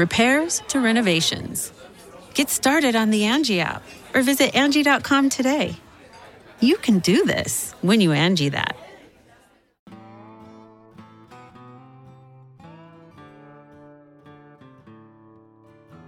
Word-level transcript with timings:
repairs 0.00 0.62
to 0.68 0.80
renovations. 0.80 1.72
Get 2.32 2.48
started 2.48 2.96
on 2.96 3.10
the 3.10 3.22
Angi 3.22 3.58
app 3.60 3.82
or 4.14 4.22
visit 4.22 4.54
Angi.com 4.54 5.28
today. 5.28 5.76
You 6.60 6.76
can 6.78 6.98
do 7.00 7.24
this 7.24 7.74
when 7.82 8.00
you 8.00 8.10
Angi 8.10 8.50
that. 8.50 8.76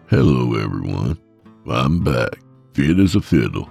Hello, 0.08 0.54
everyone. 0.56 1.18
I'm 1.70 2.02
back, 2.02 2.38
fit 2.74 2.98
as 2.98 3.14
a 3.14 3.20
fiddle. 3.20 3.68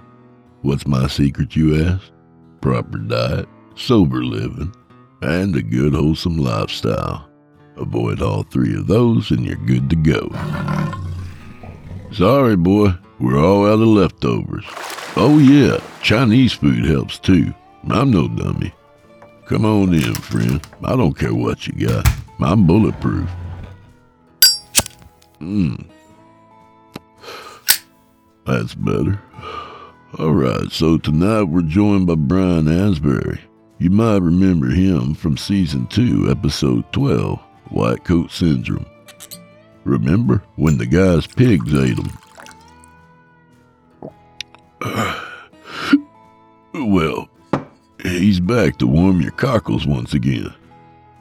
What's 0.62 0.86
my 0.86 1.06
secret, 1.08 1.54
you 1.56 1.84
ask? 1.84 2.12
Proper 2.60 2.98
diet, 2.98 3.48
sober 3.74 4.24
living, 4.24 4.72
and 5.20 5.54
a 5.56 5.62
good, 5.62 5.94
wholesome 5.94 6.38
lifestyle. 6.38 7.31
Avoid 7.82 8.22
all 8.22 8.44
three 8.44 8.74
of 8.76 8.86
those, 8.86 9.32
and 9.32 9.44
you're 9.44 9.56
good 9.56 9.90
to 9.90 9.96
go. 9.96 10.30
Sorry, 12.12 12.56
boy, 12.56 12.94
we're 13.18 13.38
all 13.38 13.66
out 13.66 13.80
of 13.80 13.88
leftovers. 13.88 14.64
Oh, 15.16 15.38
yeah, 15.38 15.78
Chinese 16.00 16.52
food 16.52 16.84
helps 16.84 17.18
too. 17.18 17.52
I'm 17.90 18.12
no 18.12 18.28
dummy. 18.28 18.72
Come 19.46 19.64
on 19.64 19.92
in, 19.92 20.14
friend. 20.14 20.64
I 20.84 20.94
don't 20.94 21.18
care 21.18 21.34
what 21.34 21.66
you 21.66 21.88
got. 21.88 22.08
I'm 22.40 22.66
bulletproof. 22.66 23.28
Mmm. 25.40 25.84
That's 28.46 28.74
better. 28.76 29.20
All 30.18 30.32
right, 30.32 30.70
so 30.70 30.98
tonight 30.98 31.44
we're 31.44 31.62
joined 31.62 32.06
by 32.06 32.14
Brian 32.14 32.68
Asbury. 32.68 33.40
You 33.78 33.90
might 33.90 34.22
remember 34.22 34.68
him 34.68 35.14
from 35.14 35.36
season 35.36 35.88
2, 35.88 36.30
episode 36.30 36.84
12, 36.92 37.40
White 37.72 38.04
Coat 38.04 38.30
Syndrome. 38.30 38.86
Remember 39.84 40.42
when 40.56 40.78
the 40.78 40.86
guy's 40.86 41.26
pigs 41.26 41.74
ate 41.74 41.98
him? 41.98 42.10
well, 46.92 47.28
he's 48.02 48.40
back 48.40 48.78
to 48.78 48.86
warm 48.86 49.20
your 49.20 49.32
cockles 49.32 49.86
once 49.86 50.14
again. 50.14 50.52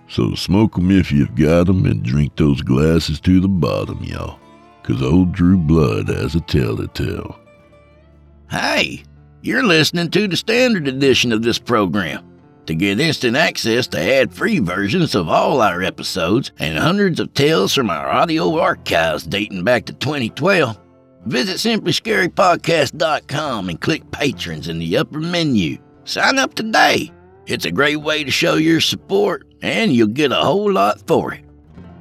So 0.07 0.35
smoke 0.35 0.77
'em 0.77 0.91
if 0.91 1.11
you've 1.11 1.35
got 1.35 1.69
'em 1.69 1.85
and 1.85 2.03
drink 2.03 2.35
those 2.35 2.61
glasses 2.61 3.19
to 3.21 3.39
the 3.39 3.47
bottom, 3.47 4.03
y'all. 4.03 4.39
'Cause 4.83 5.01
old 5.01 5.31
Drew 5.31 5.57
Blood 5.57 6.09
has 6.09 6.35
a 6.35 6.41
tale 6.41 6.75
to 6.77 6.87
tell. 6.87 7.39
Hey, 8.49 9.03
you're 9.41 9.63
listening 9.63 10.09
to 10.11 10.27
the 10.27 10.35
standard 10.35 10.87
edition 10.87 11.31
of 11.31 11.43
this 11.43 11.59
program. 11.59 12.23
To 12.67 12.75
get 12.75 12.99
instant 12.99 13.35
access 13.35 13.87
to 13.87 13.99
ad 13.99 14.33
free 14.33 14.59
versions 14.59 15.15
of 15.15 15.27
all 15.27 15.61
our 15.61 15.81
episodes 15.81 16.51
and 16.59 16.77
hundreds 16.77 17.19
of 17.19 17.33
tales 17.33 17.73
from 17.73 17.89
our 17.89 18.07
audio 18.07 18.59
archives 18.59 19.23
dating 19.23 19.63
back 19.63 19.85
to 19.85 19.93
2012, 19.93 20.79
visit 21.25 21.57
simplyscarypodcast.com 21.57 23.69
and 23.69 23.81
click 23.81 24.09
Patrons 24.11 24.67
in 24.67 24.79
the 24.79 24.97
upper 24.97 25.19
menu. 25.19 25.77
Sign 26.03 26.37
up 26.37 26.53
today. 26.53 27.11
It's 27.47 27.65
a 27.65 27.71
great 27.71 27.97
way 27.97 28.23
to 28.23 28.31
show 28.31 28.55
your 28.55 28.79
support, 28.79 29.45
and 29.61 29.91
you'll 29.91 30.07
get 30.07 30.31
a 30.31 30.35
whole 30.35 30.71
lot 30.71 31.05
for 31.07 31.33
it. 31.33 31.43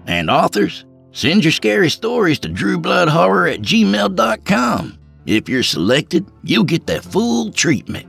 And 0.06 0.30
authors, 0.30 0.84
send 1.12 1.42
your 1.42 1.52
scary 1.52 1.90
stories 1.90 2.38
to 2.40 2.48
drewbloodhorror 2.48 3.54
at 3.54 3.62
gmail.com. 3.62 4.98
If 5.26 5.48
you're 5.48 5.62
selected, 5.62 6.26
you'll 6.42 6.64
get 6.64 6.86
that 6.86 7.02
full 7.02 7.50
treatment. 7.50 8.06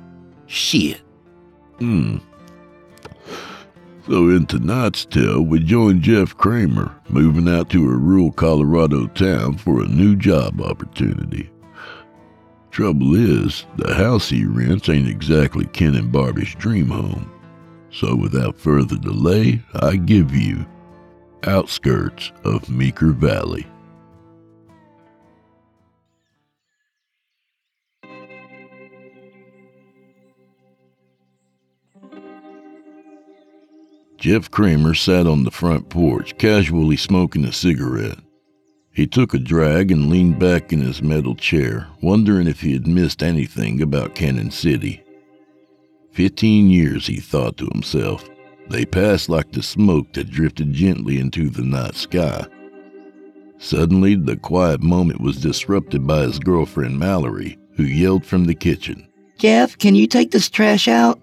Shit. 0.48 1.02
Hmm. 1.80 2.18
So 4.08 4.30
in 4.30 4.48
tonight's 4.48 5.06
tale, 5.06 5.44
we 5.44 5.60
join 5.60 6.02
Jeff 6.02 6.36
Kramer 6.36 6.96
moving 7.10 7.48
out 7.48 7.70
to 7.70 7.86
a 7.86 7.96
rural 7.96 8.32
Colorado 8.32 9.06
town 9.08 9.58
for 9.58 9.82
a 9.82 9.88
new 9.88 10.16
job 10.16 10.60
opportunity. 10.60 11.52
Trouble 12.72 13.14
is, 13.14 13.66
the 13.78 13.94
house 13.94 14.30
he 14.30 14.46
rents 14.46 14.90
ain't 14.90 15.08
exactly 15.08 15.66
Ken 15.68 15.94
and 15.94 16.12
Barbie's 16.12 16.56
dream 16.56 16.88
home. 16.88 17.32
So 17.92 18.16
without 18.16 18.58
further 18.58 18.98
delay, 18.98 19.62
I 19.76 19.98
give 19.98 20.36
you 20.36 20.66
Outskirts 21.44 22.32
of 22.44 22.70
Meeker 22.70 23.12
Valley. 23.12 23.68
Jeff 34.22 34.52
Kramer 34.52 34.94
sat 34.94 35.26
on 35.26 35.46
the 35.46 35.50
front 35.50 35.90
porch, 35.90 36.38
casually 36.38 36.96
smoking 36.96 37.44
a 37.44 37.52
cigarette. 37.52 38.20
He 38.94 39.08
took 39.08 39.34
a 39.34 39.40
drag 39.40 39.90
and 39.90 40.12
leaned 40.12 40.38
back 40.38 40.72
in 40.72 40.80
his 40.80 41.02
metal 41.02 41.34
chair, 41.34 41.88
wondering 42.04 42.46
if 42.46 42.62
he 42.62 42.74
had 42.74 42.86
missed 42.86 43.24
anything 43.24 43.82
about 43.82 44.14
Cannon 44.14 44.52
City. 44.52 45.04
Fifteen 46.12 46.70
years, 46.70 47.08
he 47.08 47.20
thought 47.20 47.58
to 47.58 47.70
himself. 47.74 48.30
They 48.70 48.86
passed 48.86 49.28
like 49.28 49.54
the 49.54 49.64
smoke 49.64 50.14
that 50.14 50.30
drifted 50.30 50.72
gently 50.72 51.18
into 51.18 51.50
the 51.50 51.64
night 51.64 51.96
sky. 51.96 52.46
Suddenly, 53.58 54.16
the 54.16 54.38
quiet 54.38 54.84
moment 54.84 55.22
was 55.22 55.42
disrupted 55.42 56.06
by 56.06 56.22
his 56.22 56.38
girlfriend 56.38 57.00
Mallory, 57.00 57.58
who 57.76 57.84
yelled 57.84 58.28
from 58.28 58.46
the 58.46 58.54
kitchen. 58.54 59.08
Jeff, 59.40 59.76
can 59.80 59.96
you 59.96 60.06
take 60.06 60.30
this 60.30 60.48
trash 60.48 60.88
out? 60.88 61.20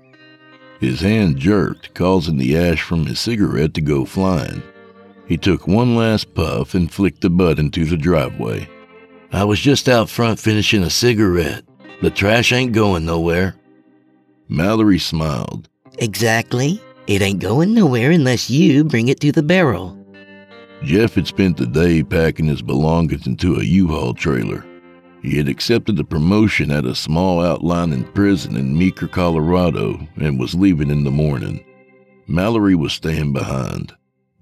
His 0.81 1.01
hand 1.01 1.39
jerked, 1.39 1.95
causing 1.95 2.39
the 2.39 2.57
ash 2.57 2.83
from 2.83 3.07
his 3.07 3.19
cigarette 3.19 3.75
to 3.75 3.81
go 3.81 4.05
flying. 4.05 4.63
He 5.27 5.37
took 5.37 5.67
one 5.67 5.97
last 5.97 6.35
puff 6.35 6.75
and 6.75 6.91
flicked 6.91 7.21
the 7.21 7.31
butt 7.31 7.59
into 7.59 7.85
the 7.85 7.97
driveway. 7.97 8.69
I 9.33 9.45
was 9.45 9.61
just 9.61 9.89
out 9.89 10.09
front 10.09 10.39
finishing 10.39 10.83
a 10.83 10.91
cigarette. 10.91 11.65
The 12.01 12.11
trash 12.11 12.53
ain't 12.53 12.73
going 12.73 13.05
nowhere. 13.05 13.57
Mallory 14.49 14.99
smiled. 14.99 15.69
Exactly. 15.99 16.81
It 17.07 17.23
ain't 17.23 17.41
going 17.41 17.75
nowhere 17.75 18.11
unless 18.11 18.49
you 18.49 18.85
bring 18.85 19.09
it 19.09 19.21
to 19.21 19.33
the 19.33 19.43
barrel. 19.43 19.99
Jeff 20.85 21.15
had 21.15 21.27
spent 21.27 21.57
the 21.57 21.67
day 21.67 22.03
packing 22.03 22.47
his 22.47 22.63
belongings 22.63 23.27
into 23.27 23.57
a 23.57 23.65
U-Haul 23.65 24.15
trailer. 24.15 24.65
He 25.23 25.37
had 25.37 25.49
accepted 25.49 25.99
a 25.99 26.05
promotion 26.05 26.71
at 26.71 26.85
a 26.85 26.95
small 26.95 27.41
outlying 27.41 28.05
prison 28.13 28.57
in 28.57 28.79
Meeker, 28.79 29.09
Colorado, 29.09 30.07
and 30.17 30.39
was 30.39 30.55
leaving 30.55 30.91
in 30.91 31.05
the 31.05 31.11
morning. 31.11 31.65
Mallory 32.27 32.75
was 32.75 32.93
staying 32.93 33.33
behind. 33.33 33.93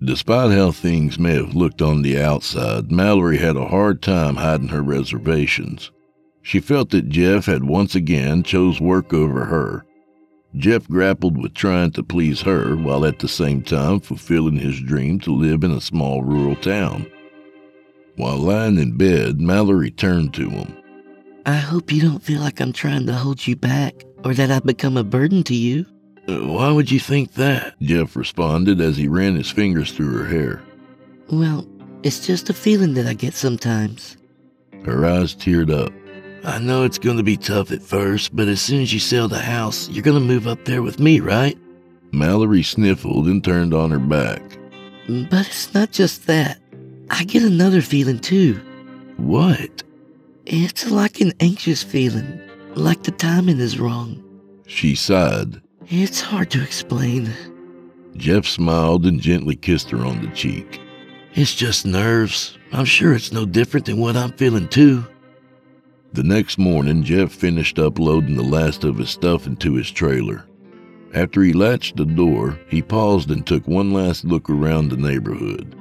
Despite 0.04 0.50
how 0.50 0.72
things 0.72 1.18
may 1.18 1.34
have 1.34 1.54
looked 1.54 1.80
on 1.80 2.02
the 2.02 2.20
outside, 2.20 2.92
Mallory 2.92 3.38
had 3.38 3.56
a 3.56 3.68
hard 3.68 4.02
time 4.02 4.36
hiding 4.36 4.68
her 4.68 4.82
reservations. 4.82 5.90
She 6.42 6.60
felt 6.60 6.90
that 6.90 7.08
Jeff 7.08 7.46
had 7.46 7.64
once 7.64 7.94
again 7.94 8.42
chose 8.42 8.80
work 8.80 9.14
over 9.14 9.46
her. 9.46 9.84
Jeff 10.54 10.86
grappled 10.88 11.40
with 11.40 11.54
trying 11.54 11.90
to 11.92 12.02
please 12.02 12.42
her 12.42 12.76
while 12.76 13.04
at 13.04 13.18
the 13.18 13.28
same 13.28 13.62
time 13.62 14.00
fulfilling 14.00 14.56
his 14.56 14.80
dream 14.80 15.18
to 15.20 15.32
live 15.32 15.64
in 15.64 15.70
a 15.70 15.80
small 15.80 16.22
rural 16.22 16.56
town. 16.56 17.06
While 18.16 18.38
lying 18.38 18.78
in 18.78 18.96
bed, 18.96 19.40
Mallory 19.40 19.90
turned 19.90 20.32
to 20.34 20.48
him. 20.48 20.76
I 21.44 21.56
hope 21.56 21.92
you 21.92 22.00
don't 22.00 22.22
feel 22.22 22.40
like 22.40 22.60
I'm 22.60 22.72
trying 22.72 23.06
to 23.06 23.12
hold 23.12 23.46
you 23.46 23.56
back 23.56 24.04
or 24.24 24.34
that 24.34 24.50
I've 24.50 24.64
become 24.64 24.96
a 24.96 25.04
burden 25.04 25.44
to 25.44 25.54
you. 25.54 25.86
Uh, 26.28 26.38
why 26.46 26.72
would 26.72 26.90
you 26.90 26.98
think 26.98 27.34
that? 27.34 27.74
Jeff 27.80 28.16
responded 28.16 28.80
as 28.80 28.96
he 28.96 29.06
ran 29.06 29.36
his 29.36 29.50
fingers 29.50 29.92
through 29.92 30.16
her 30.16 30.26
hair. 30.26 30.62
Well, 31.30 31.68
it's 32.02 32.26
just 32.26 32.50
a 32.50 32.54
feeling 32.54 32.94
that 32.94 33.06
I 33.06 33.14
get 33.14 33.34
sometimes. 33.34 34.16
Her 34.84 35.04
eyes 35.04 35.34
teared 35.34 35.72
up. 35.72 35.92
I 36.44 36.58
know 36.58 36.84
it's 36.84 36.98
going 36.98 37.16
to 37.16 37.22
be 37.22 37.36
tough 37.36 37.70
at 37.70 37.82
first, 37.82 38.34
but 38.34 38.48
as 38.48 38.60
soon 38.60 38.80
as 38.80 38.92
you 38.92 39.00
sell 39.00 39.28
the 39.28 39.38
house, 39.38 39.88
you're 39.88 40.02
going 40.02 40.18
to 40.18 40.24
move 40.24 40.46
up 40.46 40.64
there 40.64 40.82
with 40.82 41.00
me, 41.00 41.20
right? 41.20 41.58
Mallory 42.12 42.62
sniffled 42.62 43.26
and 43.26 43.42
turned 43.42 43.74
on 43.74 43.90
her 43.90 43.98
back. 43.98 44.42
But 45.08 45.46
it's 45.46 45.74
not 45.74 45.92
just 45.92 46.26
that. 46.26 46.60
I 47.10 47.24
get 47.24 47.42
another 47.42 47.82
feeling 47.82 48.18
too. 48.18 48.54
What? 49.16 49.82
It's 50.44 50.90
like 50.90 51.20
an 51.20 51.32
anxious 51.40 51.82
feeling, 51.82 52.40
like 52.74 53.02
the 53.02 53.10
timing 53.10 53.58
is 53.58 53.78
wrong. 53.78 54.22
She 54.66 54.94
sighed. 54.94 55.60
It's 55.88 56.20
hard 56.20 56.50
to 56.50 56.62
explain. 56.62 57.30
Jeff 58.16 58.46
smiled 58.46 59.06
and 59.06 59.20
gently 59.20 59.56
kissed 59.56 59.90
her 59.90 60.04
on 60.04 60.20
the 60.20 60.28
cheek. 60.28 60.80
It's 61.34 61.54
just 61.54 61.86
nerves. 61.86 62.58
I'm 62.72 62.86
sure 62.86 63.12
it's 63.12 63.32
no 63.32 63.44
different 63.44 63.86
than 63.86 63.98
what 63.98 64.16
I'm 64.16 64.32
feeling 64.32 64.68
too. 64.68 65.06
The 66.12 66.22
next 66.22 66.58
morning, 66.58 67.02
Jeff 67.04 67.30
finished 67.30 67.78
uploading 67.78 68.36
the 68.36 68.42
last 68.42 68.84
of 68.84 68.96
his 68.96 69.10
stuff 69.10 69.46
into 69.46 69.74
his 69.74 69.90
trailer. 69.90 70.46
After 71.14 71.42
he 71.42 71.52
latched 71.52 71.96
the 71.96 72.06
door, 72.06 72.58
he 72.68 72.82
paused 72.82 73.30
and 73.30 73.46
took 73.46 73.66
one 73.68 73.92
last 73.92 74.24
look 74.24 74.48
around 74.48 74.88
the 74.88 74.96
neighborhood. 74.96 75.76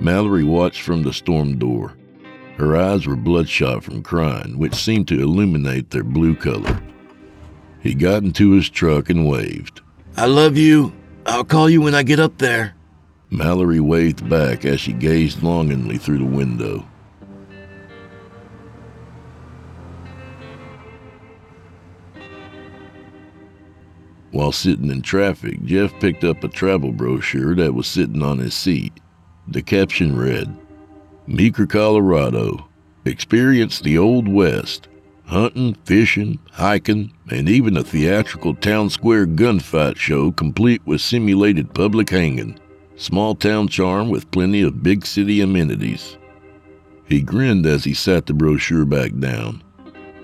Mallory 0.00 0.44
watched 0.44 0.82
from 0.82 1.02
the 1.02 1.12
storm 1.12 1.58
door. 1.58 1.94
Her 2.56 2.76
eyes 2.76 3.06
were 3.06 3.16
bloodshot 3.16 3.84
from 3.84 4.02
crying, 4.02 4.58
which 4.58 4.74
seemed 4.74 5.08
to 5.08 5.20
illuminate 5.20 5.90
their 5.90 6.04
blue 6.04 6.34
color. 6.34 6.80
He 7.80 7.94
got 7.94 8.22
into 8.22 8.52
his 8.52 8.68
truck 8.68 9.10
and 9.10 9.28
waved. 9.28 9.80
I 10.16 10.26
love 10.26 10.56
you. 10.56 10.92
I'll 11.26 11.44
call 11.44 11.68
you 11.70 11.80
when 11.82 11.94
I 11.94 12.02
get 12.02 12.20
up 12.20 12.38
there. 12.38 12.74
Mallory 13.30 13.80
waved 13.80 14.28
back 14.28 14.64
as 14.64 14.80
she 14.80 14.92
gazed 14.92 15.42
longingly 15.42 15.98
through 15.98 16.18
the 16.18 16.24
window. 16.24 16.86
While 24.30 24.52
sitting 24.52 24.90
in 24.90 25.02
traffic, 25.02 25.62
Jeff 25.64 25.92
picked 26.00 26.24
up 26.24 26.44
a 26.44 26.48
travel 26.48 26.92
brochure 26.92 27.54
that 27.56 27.74
was 27.74 27.86
sitting 27.86 28.22
on 28.22 28.38
his 28.38 28.54
seat. 28.54 28.92
The 29.50 29.62
caption 29.62 30.14
read 30.14 30.54
Meeker, 31.26 31.64
Colorado. 31.64 32.68
Experience 33.06 33.80
the 33.80 33.96
Old 33.96 34.28
West. 34.28 34.88
Hunting, 35.24 35.74
fishing, 35.86 36.38
hiking, 36.52 37.12
and 37.30 37.48
even 37.48 37.74
a 37.78 37.82
theatrical 37.82 38.54
town 38.54 38.90
square 38.90 39.26
gunfight 39.26 39.96
show 39.96 40.32
complete 40.32 40.82
with 40.84 41.00
simulated 41.00 41.72
public 41.72 42.10
hanging. 42.10 42.58
Small 42.96 43.34
town 43.34 43.68
charm 43.68 44.10
with 44.10 44.30
plenty 44.30 44.60
of 44.60 44.82
big 44.82 45.06
city 45.06 45.40
amenities. 45.40 46.18
He 47.06 47.22
grinned 47.22 47.64
as 47.64 47.84
he 47.84 47.94
sat 47.94 48.26
the 48.26 48.34
brochure 48.34 48.84
back 48.84 49.18
down. 49.18 49.62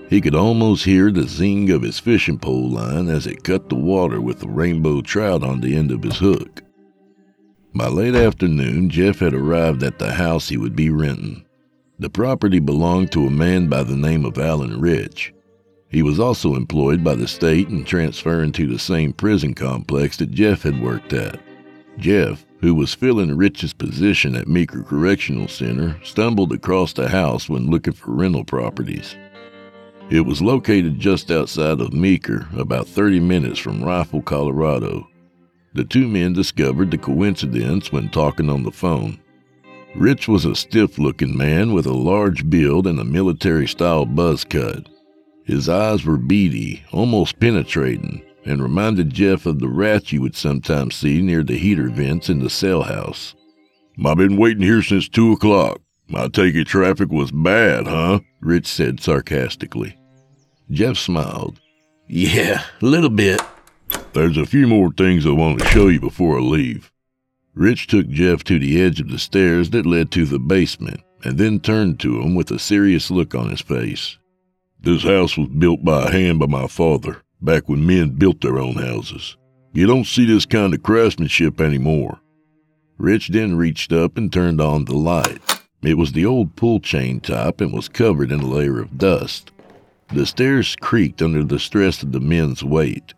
He 0.07 0.21
could 0.21 0.35
almost 0.35 0.85
hear 0.85 1.09
the 1.09 1.27
zing 1.27 1.71
of 1.71 1.81
his 1.81 1.97
fishing 1.97 2.37
pole 2.37 2.69
line 2.69 3.07
as 3.07 3.25
it 3.25 3.43
cut 3.43 3.69
the 3.69 3.75
water 3.75 4.21
with 4.21 4.43
a 4.43 4.47
rainbow 4.47 5.01
trout 5.01 5.41
on 5.41 5.61
the 5.61 5.75
end 5.75 5.89
of 5.89 6.03
his 6.03 6.17
hook. 6.17 6.61
By 7.75 7.89
late 7.89 8.15
afternoon, 8.15 8.89
Jeff 8.89 9.19
had 9.19 9.33
arrived 9.33 9.83
at 9.83 9.99
the 9.99 10.13
house 10.13 10.47
he 10.47 10.55
would 10.55 10.77
be 10.77 10.89
renting. 10.89 11.43
The 11.99 12.09
property 12.09 12.59
belonged 12.59 13.11
to 13.11 13.27
a 13.27 13.29
man 13.29 13.67
by 13.67 13.83
the 13.83 13.97
name 13.97 14.23
of 14.23 14.37
Alan 14.37 14.79
Rich. 14.79 15.33
He 15.89 16.01
was 16.01 16.17
also 16.17 16.55
employed 16.55 17.03
by 17.03 17.15
the 17.15 17.27
state 17.27 17.67
and 17.67 17.85
transferring 17.85 18.53
to 18.53 18.65
the 18.65 18.79
same 18.79 19.11
prison 19.11 19.53
complex 19.53 20.15
that 20.17 20.31
Jeff 20.31 20.63
had 20.63 20.81
worked 20.81 21.11
at. 21.11 21.37
Jeff, 21.97 22.45
who 22.61 22.73
was 22.73 22.93
filling 22.93 23.35
Rich's 23.35 23.73
position 23.73 24.37
at 24.37 24.47
Meeker 24.47 24.83
Correctional 24.83 25.49
Center, 25.49 25.99
stumbled 26.01 26.53
across 26.53 26.93
the 26.93 27.09
house 27.09 27.49
when 27.49 27.69
looking 27.69 27.93
for 27.93 28.11
rental 28.11 28.45
properties. 28.45 29.17
It 30.09 30.21
was 30.21 30.41
located 30.41 30.97
just 30.97 31.29
outside 31.29 31.81
of 31.81 31.91
Meeker, 31.91 32.47
about 32.57 32.87
30 32.87 33.19
minutes 33.19 33.59
from 33.59 33.83
Rifle, 33.83 34.21
Colorado. 34.21 35.09
The 35.75 35.83
two 35.83 36.07
men 36.07 36.31
discovered 36.31 36.89
the 36.89 36.97
coincidence 36.97 37.91
when 37.91 38.07
talking 38.07 38.49
on 38.49 38.63
the 38.63 38.71
phone. 38.71 39.19
Rich 39.93 40.29
was 40.29 40.45
a 40.45 40.55
stiff 40.55 40.97
looking 40.97 41.37
man 41.37 41.73
with 41.73 41.85
a 41.85 41.93
large 41.93 42.49
build 42.49 42.87
and 42.87 42.97
a 42.97 43.03
military 43.03 43.67
style 43.67 44.05
buzz 44.05 44.45
cut. 44.45 44.87
His 45.43 45.67
eyes 45.67 46.05
were 46.05 46.15
beady, 46.15 46.85
almost 46.93 47.41
penetrating, 47.41 48.23
and 48.45 48.63
reminded 48.63 49.13
Jeff 49.13 49.45
of 49.45 49.59
the 49.59 49.67
rats 49.67 50.13
you 50.13 50.21
would 50.21 50.37
sometimes 50.37 50.95
see 50.95 51.21
near 51.21 51.43
the 51.43 51.57
heater 51.57 51.89
vents 51.89 52.29
in 52.29 52.39
the 52.39 52.49
cell 52.49 52.83
house. 52.83 53.35
I've 54.03 54.15
been 54.15 54.37
waiting 54.37 54.63
here 54.63 54.81
since 54.81 55.09
two 55.09 55.33
o'clock. 55.33 55.81
I 56.13 56.29
take 56.29 56.55
it 56.55 56.67
traffic 56.67 57.09
was 57.09 57.31
bad, 57.33 57.85
huh? 57.87 58.21
Rich 58.39 58.67
said 58.67 59.01
sarcastically. 59.01 59.97
Jeff 60.71 60.95
smiled. 60.95 61.59
Yeah, 62.07 62.63
a 62.81 62.85
little 62.85 63.09
bit. 63.09 63.41
There's 64.15 64.37
a 64.37 64.45
few 64.45 64.65
more 64.65 64.91
things 64.93 65.25
I 65.25 65.31
want 65.31 65.59
to 65.59 65.67
show 65.67 65.89
you 65.89 65.99
before 65.99 66.37
I 66.37 66.41
leave. 66.41 66.89
Rich 67.53 67.87
took 67.87 68.07
Jeff 68.07 68.45
to 68.45 68.57
the 68.57 68.81
edge 68.81 69.01
of 69.01 69.09
the 69.09 69.19
stairs 69.19 69.71
that 69.71 69.85
led 69.85 70.09
to 70.11 70.25
the 70.25 70.39
basement 70.39 71.01
and 71.25 71.37
then 71.37 71.59
turned 71.59 71.99
to 71.99 72.21
him 72.21 72.33
with 72.33 72.49
a 72.49 72.57
serious 72.57 73.11
look 73.11 73.35
on 73.35 73.49
his 73.49 73.59
face. 73.59 74.17
This 74.79 75.03
house 75.03 75.37
was 75.37 75.49
built 75.49 75.83
by 75.83 76.11
hand 76.11 76.39
by 76.39 76.45
my 76.45 76.67
father, 76.67 77.23
back 77.41 77.67
when 77.67 77.85
men 77.85 78.11
built 78.11 78.39
their 78.39 78.57
own 78.57 78.75
houses. 78.75 79.35
You 79.73 79.85
don't 79.85 80.07
see 80.07 80.25
this 80.25 80.45
kind 80.45 80.73
of 80.73 80.81
craftsmanship 80.81 81.59
anymore. 81.59 82.21
Rich 82.97 83.27
then 83.27 83.57
reached 83.57 83.91
up 83.91 84.17
and 84.17 84.31
turned 84.31 84.61
on 84.61 84.85
the 84.85 84.95
light. 84.95 85.41
It 85.81 85.97
was 85.97 86.13
the 86.13 86.25
old 86.25 86.55
pull 86.55 86.79
chain 86.79 87.19
type 87.19 87.59
and 87.59 87.73
was 87.73 87.89
covered 87.89 88.31
in 88.31 88.39
a 88.39 88.47
layer 88.47 88.79
of 88.79 88.97
dust. 88.97 89.51
The 90.13 90.25
stairs 90.25 90.77
creaked 90.77 91.21
under 91.21 91.43
the 91.43 91.59
stress 91.59 92.01
of 92.01 92.13
the 92.13 92.21
men's 92.21 92.63
weight. 92.63 93.13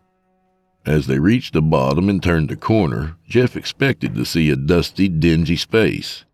As 0.88 1.06
they 1.06 1.18
reached 1.18 1.52
the 1.52 1.60
bottom 1.60 2.08
and 2.08 2.22
turned 2.22 2.48
the 2.48 2.56
corner, 2.56 3.18
Jeff 3.28 3.56
expected 3.56 4.14
to 4.14 4.24
see 4.24 4.48
a 4.48 4.56
dusty, 4.56 5.06
dingy 5.06 5.56
space. 5.56 6.24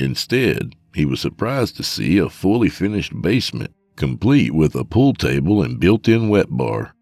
Instead, 0.00 0.74
he 0.92 1.04
was 1.04 1.20
surprised 1.20 1.76
to 1.76 1.84
see 1.84 2.18
a 2.18 2.28
fully 2.28 2.68
finished 2.68 3.12
basement, 3.22 3.72
complete 3.94 4.52
with 4.52 4.74
a 4.74 4.82
pool 4.82 5.14
table 5.14 5.62
and 5.62 5.78
built 5.78 6.08
in 6.08 6.28
wet 6.28 6.48
bar. 6.50 6.92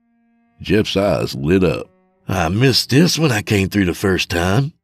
Jeff's 0.60 0.98
eyes 0.98 1.34
lit 1.34 1.64
up. 1.64 1.88
I 2.28 2.50
missed 2.50 2.90
this 2.90 3.18
when 3.18 3.32
I 3.32 3.40
came 3.40 3.70
through 3.70 3.86
the 3.86 3.94
first 3.94 4.28
time. 4.28 4.74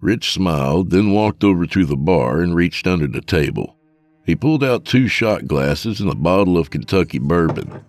Rich 0.00 0.32
smiled, 0.32 0.88
then 0.88 1.12
walked 1.12 1.44
over 1.44 1.66
to 1.66 1.84
the 1.84 1.98
bar 1.98 2.40
and 2.40 2.54
reached 2.54 2.86
under 2.86 3.06
the 3.06 3.20
table. 3.20 3.76
He 4.24 4.34
pulled 4.34 4.64
out 4.64 4.86
two 4.86 5.06
shot 5.06 5.46
glasses 5.46 6.00
and 6.00 6.10
a 6.10 6.14
bottle 6.14 6.56
of 6.56 6.70
Kentucky 6.70 7.18
bourbon. 7.18 7.84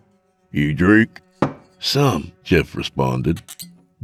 You 0.51 0.73
drink? 0.73 1.21
Some, 1.79 2.33
Jeff 2.43 2.75
responded. 2.75 3.41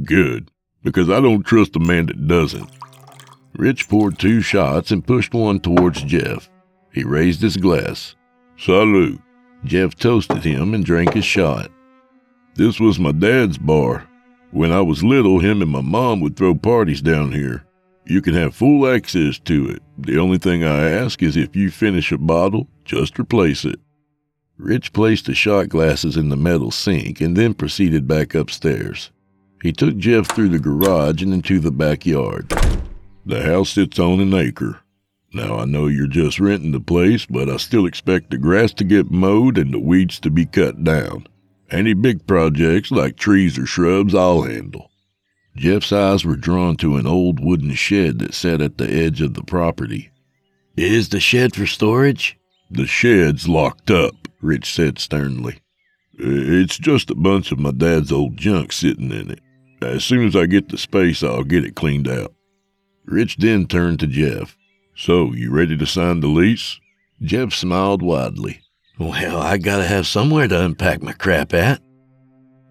Good, 0.03 0.51
because 0.83 1.09
I 1.09 1.21
don't 1.21 1.43
trust 1.43 1.75
a 1.75 1.79
man 1.79 2.07
that 2.07 2.27
doesn't. 2.27 2.69
Rich 3.57 3.87
poured 3.87 4.19
two 4.19 4.41
shots 4.41 4.91
and 4.91 5.05
pushed 5.05 5.33
one 5.33 5.59
towards 5.59 6.03
Jeff. 6.03 6.49
He 6.91 7.03
raised 7.03 7.41
his 7.41 7.57
glass. 7.57 8.15
Salute. 8.57 9.21
Jeff 9.63 9.95
toasted 9.95 10.43
him 10.43 10.73
and 10.73 10.85
drank 10.85 11.13
his 11.13 11.25
shot. 11.25 11.71
This 12.55 12.79
was 12.79 12.99
my 12.99 13.11
dad's 13.11 13.57
bar. 13.57 14.07
When 14.51 14.71
I 14.71 14.81
was 14.81 15.03
little, 15.03 15.39
him 15.39 15.61
and 15.61 15.71
my 15.71 15.81
mom 15.81 16.19
would 16.21 16.35
throw 16.35 16.55
parties 16.55 17.01
down 17.01 17.31
here. 17.31 17.65
You 18.05 18.21
can 18.21 18.33
have 18.33 18.55
full 18.55 18.87
access 18.87 19.39
to 19.39 19.69
it. 19.69 19.81
The 19.97 20.19
only 20.19 20.37
thing 20.37 20.63
I 20.63 20.89
ask 20.89 21.23
is 21.23 21.35
if 21.35 21.55
you 21.55 21.71
finish 21.71 22.11
a 22.11 22.17
bottle, 22.17 22.67
just 22.83 23.17
replace 23.17 23.65
it. 23.65 23.79
Rich 24.57 24.93
placed 24.93 25.25
the 25.25 25.33
shot 25.33 25.69
glasses 25.69 26.15
in 26.15 26.29
the 26.29 26.37
metal 26.37 26.71
sink 26.71 27.19
and 27.19 27.35
then 27.35 27.53
proceeded 27.53 28.07
back 28.07 28.35
upstairs. 28.35 29.11
He 29.65 29.73
took 29.73 29.97
Jeff 29.97 30.27
through 30.27 30.49
the 30.49 30.59
garage 30.59 31.23
and 31.23 31.33
into 31.33 31.59
the 31.59 31.71
backyard. 31.71 32.49
The 33.25 33.41
house 33.41 33.71
sits 33.71 33.97
on 33.97 34.19
an 34.19 34.31
acre. 34.31 34.81
Now 35.33 35.57
I 35.57 35.65
know 35.65 35.87
you're 35.87 36.05
just 36.05 36.39
renting 36.39 36.71
the 36.71 36.79
place, 36.79 37.25
but 37.25 37.49
I 37.49 37.57
still 37.57 37.87
expect 37.87 38.29
the 38.29 38.37
grass 38.37 38.73
to 38.75 38.83
get 38.83 39.09
mowed 39.09 39.57
and 39.57 39.73
the 39.73 39.79
weeds 39.79 40.19
to 40.19 40.29
be 40.29 40.45
cut 40.45 40.83
down. 40.83 41.25
Any 41.71 41.95
big 41.95 42.27
projects 42.27 42.91
like 42.91 43.17
trees 43.17 43.57
or 43.57 43.65
shrubs, 43.65 44.13
I'll 44.13 44.43
handle. 44.43 44.91
Jeff's 45.55 45.91
eyes 45.91 46.23
were 46.23 46.35
drawn 46.35 46.75
to 46.77 46.97
an 46.97 47.07
old 47.07 47.43
wooden 47.43 47.73
shed 47.73 48.19
that 48.19 48.35
sat 48.35 48.61
at 48.61 48.77
the 48.77 48.87
edge 48.87 49.19
of 49.19 49.33
the 49.33 49.43
property. 49.43 50.11
Is 50.77 51.09
the 51.09 51.19
shed 51.19 51.55
for 51.55 51.65
storage? 51.65 52.37
The 52.69 52.85
shed's 52.85 53.49
locked 53.49 53.89
up, 53.89 54.27
Rich 54.41 54.71
said 54.71 54.99
sternly. 54.99 55.57
It's 56.19 56.77
just 56.77 57.09
a 57.09 57.15
bunch 57.15 57.51
of 57.51 57.57
my 57.57 57.71
dad's 57.71 58.11
old 58.11 58.37
junk 58.37 58.71
sitting 58.71 59.11
in 59.11 59.31
it. 59.31 59.39
As 59.81 60.03
soon 60.03 60.25
as 60.25 60.35
I 60.35 60.45
get 60.45 60.69
the 60.69 60.77
space, 60.77 61.23
I'll 61.23 61.43
get 61.43 61.65
it 61.65 61.75
cleaned 61.75 62.07
out. 62.07 62.33
Rich 63.05 63.37
then 63.37 63.67
turned 63.67 63.99
to 63.99 64.07
Jeff. 64.07 64.57
So, 64.95 65.33
you 65.33 65.51
ready 65.51 65.77
to 65.77 65.85
sign 65.85 66.21
the 66.21 66.27
lease? 66.27 66.79
Jeff 67.21 67.53
smiled 67.53 68.01
widely. 68.01 68.61
Well, 68.97 69.41
I 69.41 69.57
gotta 69.57 69.85
have 69.85 70.07
somewhere 70.07 70.47
to 70.47 70.65
unpack 70.65 71.01
my 71.01 71.13
crap 71.13 71.53
at. 71.53 71.81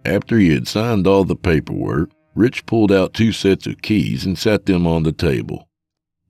After 0.05 0.39
he 0.39 0.53
had 0.53 0.67
signed 0.67 1.07
all 1.07 1.25
the 1.25 1.37
paperwork, 1.37 2.11
Rich 2.35 2.67
pulled 2.67 2.91
out 2.91 3.15
two 3.15 3.33
sets 3.33 3.67
of 3.67 3.83
keys 3.83 4.27
and 4.27 4.39
sat 4.39 4.67
them 4.67 4.87
on 4.87 5.03
the 5.03 5.13
table. 5.13 5.69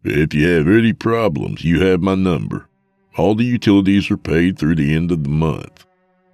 If 0.03 0.35
you 0.35 0.47
have 0.49 0.69
any 0.69 0.93
problems, 0.93 1.65
you 1.65 1.81
have 1.81 2.03
my 2.03 2.15
number. 2.15 2.69
All 3.17 3.35
the 3.35 3.45
utilities 3.45 4.11
are 4.11 4.17
paid 4.17 4.59
through 4.59 4.75
the 4.75 4.95
end 4.95 5.11
of 5.11 5.23
the 5.23 5.31
month. 5.31 5.87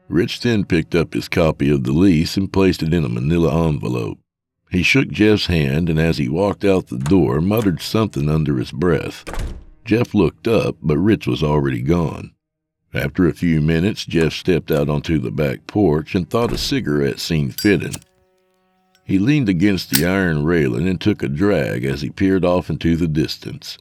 Rich 0.08 0.40
then 0.40 0.64
picked 0.64 0.94
up 0.94 1.14
his 1.14 1.28
copy 1.28 1.70
of 1.70 1.84
the 1.84 1.92
lease 1.92 2.36
and 2.36 2.52
placed 2.52 2.82
it 2.82 2.92
in 2.92 3.04
a 3.04 3.08
manila 3.08 3.68
envelope. 3.68 4.18
He 4.70 4.84
shook 4.84 5.08
Jeff's 5.08 5.46
hand 5.46 5.90
and 5.90 5.98
as 5.98 6.18
he 6.18 6.28
walked 6.28 6.64
out 6.64 6.86
the 6.86 6.98
door 6.98 7.40
muttered 7.40 7.80
something 7.80 8.28
under 8.28 8.56
his 8.56 8.70
breath. 8.70 9.24
Jeff 9.84 10.14
looked 10.14 10.46
up, 10.46 10.76
but 10.80 10.98
Rich 10.98 11.26
was 11.26 11.42
already 11.42 11.82
gone. 11.82 12.32
After 12.94 13.26
a 13.26 13.34
few 13.34 13.60
minutes, 13.60 14.04
Jeff 14.04 14.32
stepped 14.32 14.70
out 14.70 14.88
onto 14.88 15.18
the 15.18 15.30
back 15.32 15.66
porch 15.66 16.14
and 16.14 16.28
thought 16.28 16.52
a 16.52 16.58
cigarette 16.58 17.18
seemed 17.18 17.60
fitting. 17.60 17.94
He 19.04 19.18
leaned 19.18 19.48
against 19.48 19.90
the 19.90 20.06
iron 20.06 20.44
railing 20.44 20.86
and 20.88 21.00
took 21.00 21.22
a 21.22 21.28
drag 21.28 21.84
as 21.84 22.02
he 22.02 22.10
peered 22.10 22.44
off 22.44 22.70
into 22.70 22.96
the 22.96 23.08
distance. 23.08 23.76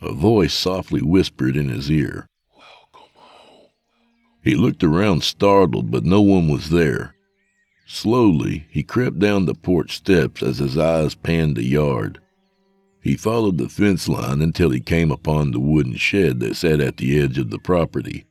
A 0.00 0.12
voice 0.12 0.54
softly 0.54 1.02
whispered 1.02 1.56
in 1.56 1.68
his 1.68 1.90
ear. 1.90 2.26
Welcome 2.50 3.10
home. 3.14 3.68
He 4.42 4.54
looked 4.54 4.82
around 4.82 5.22
startled, 5.22 5.90
but 5.90 6.04
no 6.04 6.22
one 6.22 6.48
was 6.48 6.70
there. 6.70 7.14
Slowly, 7.86 8.66
he 8.70 8.82
crept 8.82 9.18
down 9.18 9.46
the 9.46 9.54
porch 9.54 9.96
steps 9.96 10.42
as 10.42 10.58
his 10.58 10.78
eyes 10.78 11.14
panned 11.14 11.56
the 11.56 11.64
yard. 11.64 12.18
He 13.02 13.16
followed 13.16 13.58
the 13.58 13.68
fence 13.68 14.08
line 14.08 14.40
until 14.40 14.70
he 14.70 14.80
came 14.80 15.10
upon 15.10 15.50
the 15.50 15.60
wooden 15.60 15.96
shed 15.96 16.40
that 16.40 16.56
sat 16.56 16.80
at 16.80 16.96
the 16.96 17.20
edge 17.20 17.36
of 17.36 17.50
the 17.50 17.58
property. 17.58 18.24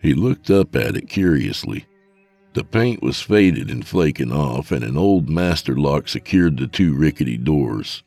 He 0.00 0.14
looked 0.14 0.50
up 0.50 0.74
at 0.74 0.96
it 0.96 1.08
curiously. 1.08 1.84
The 2.54 2.64
paint 2.64 3.02
was 3.02 3.20
faded 3.20 3.70
and 3.70 3.86
flaking 3.86 4.32
off, 4.32 4.70
and 4.72 4.84
an 4.84 4.96
old 4.96 5.28
master 5.28 5.76
lock 5.76 6.08
secured 6.08 6.56
the 6.56 6.66
two 6.66 6.94
rickety 6.94 7.36
doors. 7.36 8.02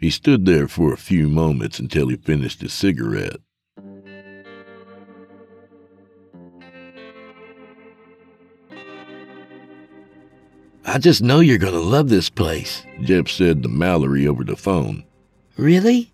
He 0.00 0.10
stood 0.10 0.46
there 0.46 0.68
for 0.68 0.92
a 0.92 0.98
few 0.98 1.28
moments 1.28 1.78
until 1.78 2.08
he 2.08 2.16
finished 2.16 2.60
his 2.60 2.72
cigarette. 2.72 3.40
I 10.88 10.96
just 10.96 11.20
know 11.20 11.40
you're 11.40 11.58
gonna 11.58 11.80
love 11.80 12.08
this 12.08 12.30
place, 12.30 12.82
Jeff 13.02 13.28
said 13.28 13.62
to 13.62 13.68
Mallory 13.68 14.26
over 14.26 14.42
the 14.42 14.56
phone. 14.56 15.04
Really? 15.58 16.10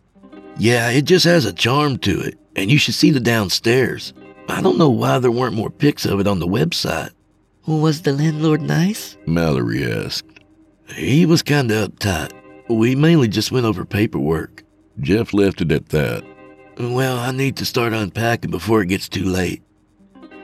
Yeah, 0.58 0.90
it 0.90 1.02
just 1.04 1.24
has 1.26 1.44
a 1.44 1.52
charm 1.52 1.96
to 1.98 2.20
it, 2.20 2.36
and 2.56 2.72
you 2.72 2.76
should 2.78 2.94
see 2.94 3.12
the 3.12 3.20
downstairs. 3.20 4.12
I 4.48 4.60
don't 4.60 4.76
know 4.76 4.90
why 4.90 5.20
there 5.20 5.30
weren't 5.30 5.54
more 5.54 5.70
pics 5.70 6.04
of 6.04 6.18
it 6.18 6.26
on 6.26 6.40
the 6.40 6.48
website. 6.48 7.10
Was 7.66 8.02
the 8.02 8.12
landlord 8.14 8.62
nice? 8.62 9.16
Mallory 9.26 9.84
asked. 9.84 10.40
He 10.96 11.24
was 11.24 11.42
kinda 11.42 11.86
uptight. 11.86 12.32
We 12.68 12.96
mainly 12.96 13.28
just 13.28 13.52
went 13.52 13.66
over 13.66 13.84
paperwork. 13.84 14.64
Jeff 15.00 15.32
left 15.32 15.60
it 15.60 15.70
at 15.70 15.90
that. 15.90 16.24
Well, 16.80 17.16
I 17.16 17.30
need 17.30 17.54
to 17.58 17.64
start 17.64 17.92
unpacking 17.92 18.50
before 18.50 18.82
it 18.82 18.88
gets 18.88 19.08
too 19.08 19.24
late. 19.24 19.62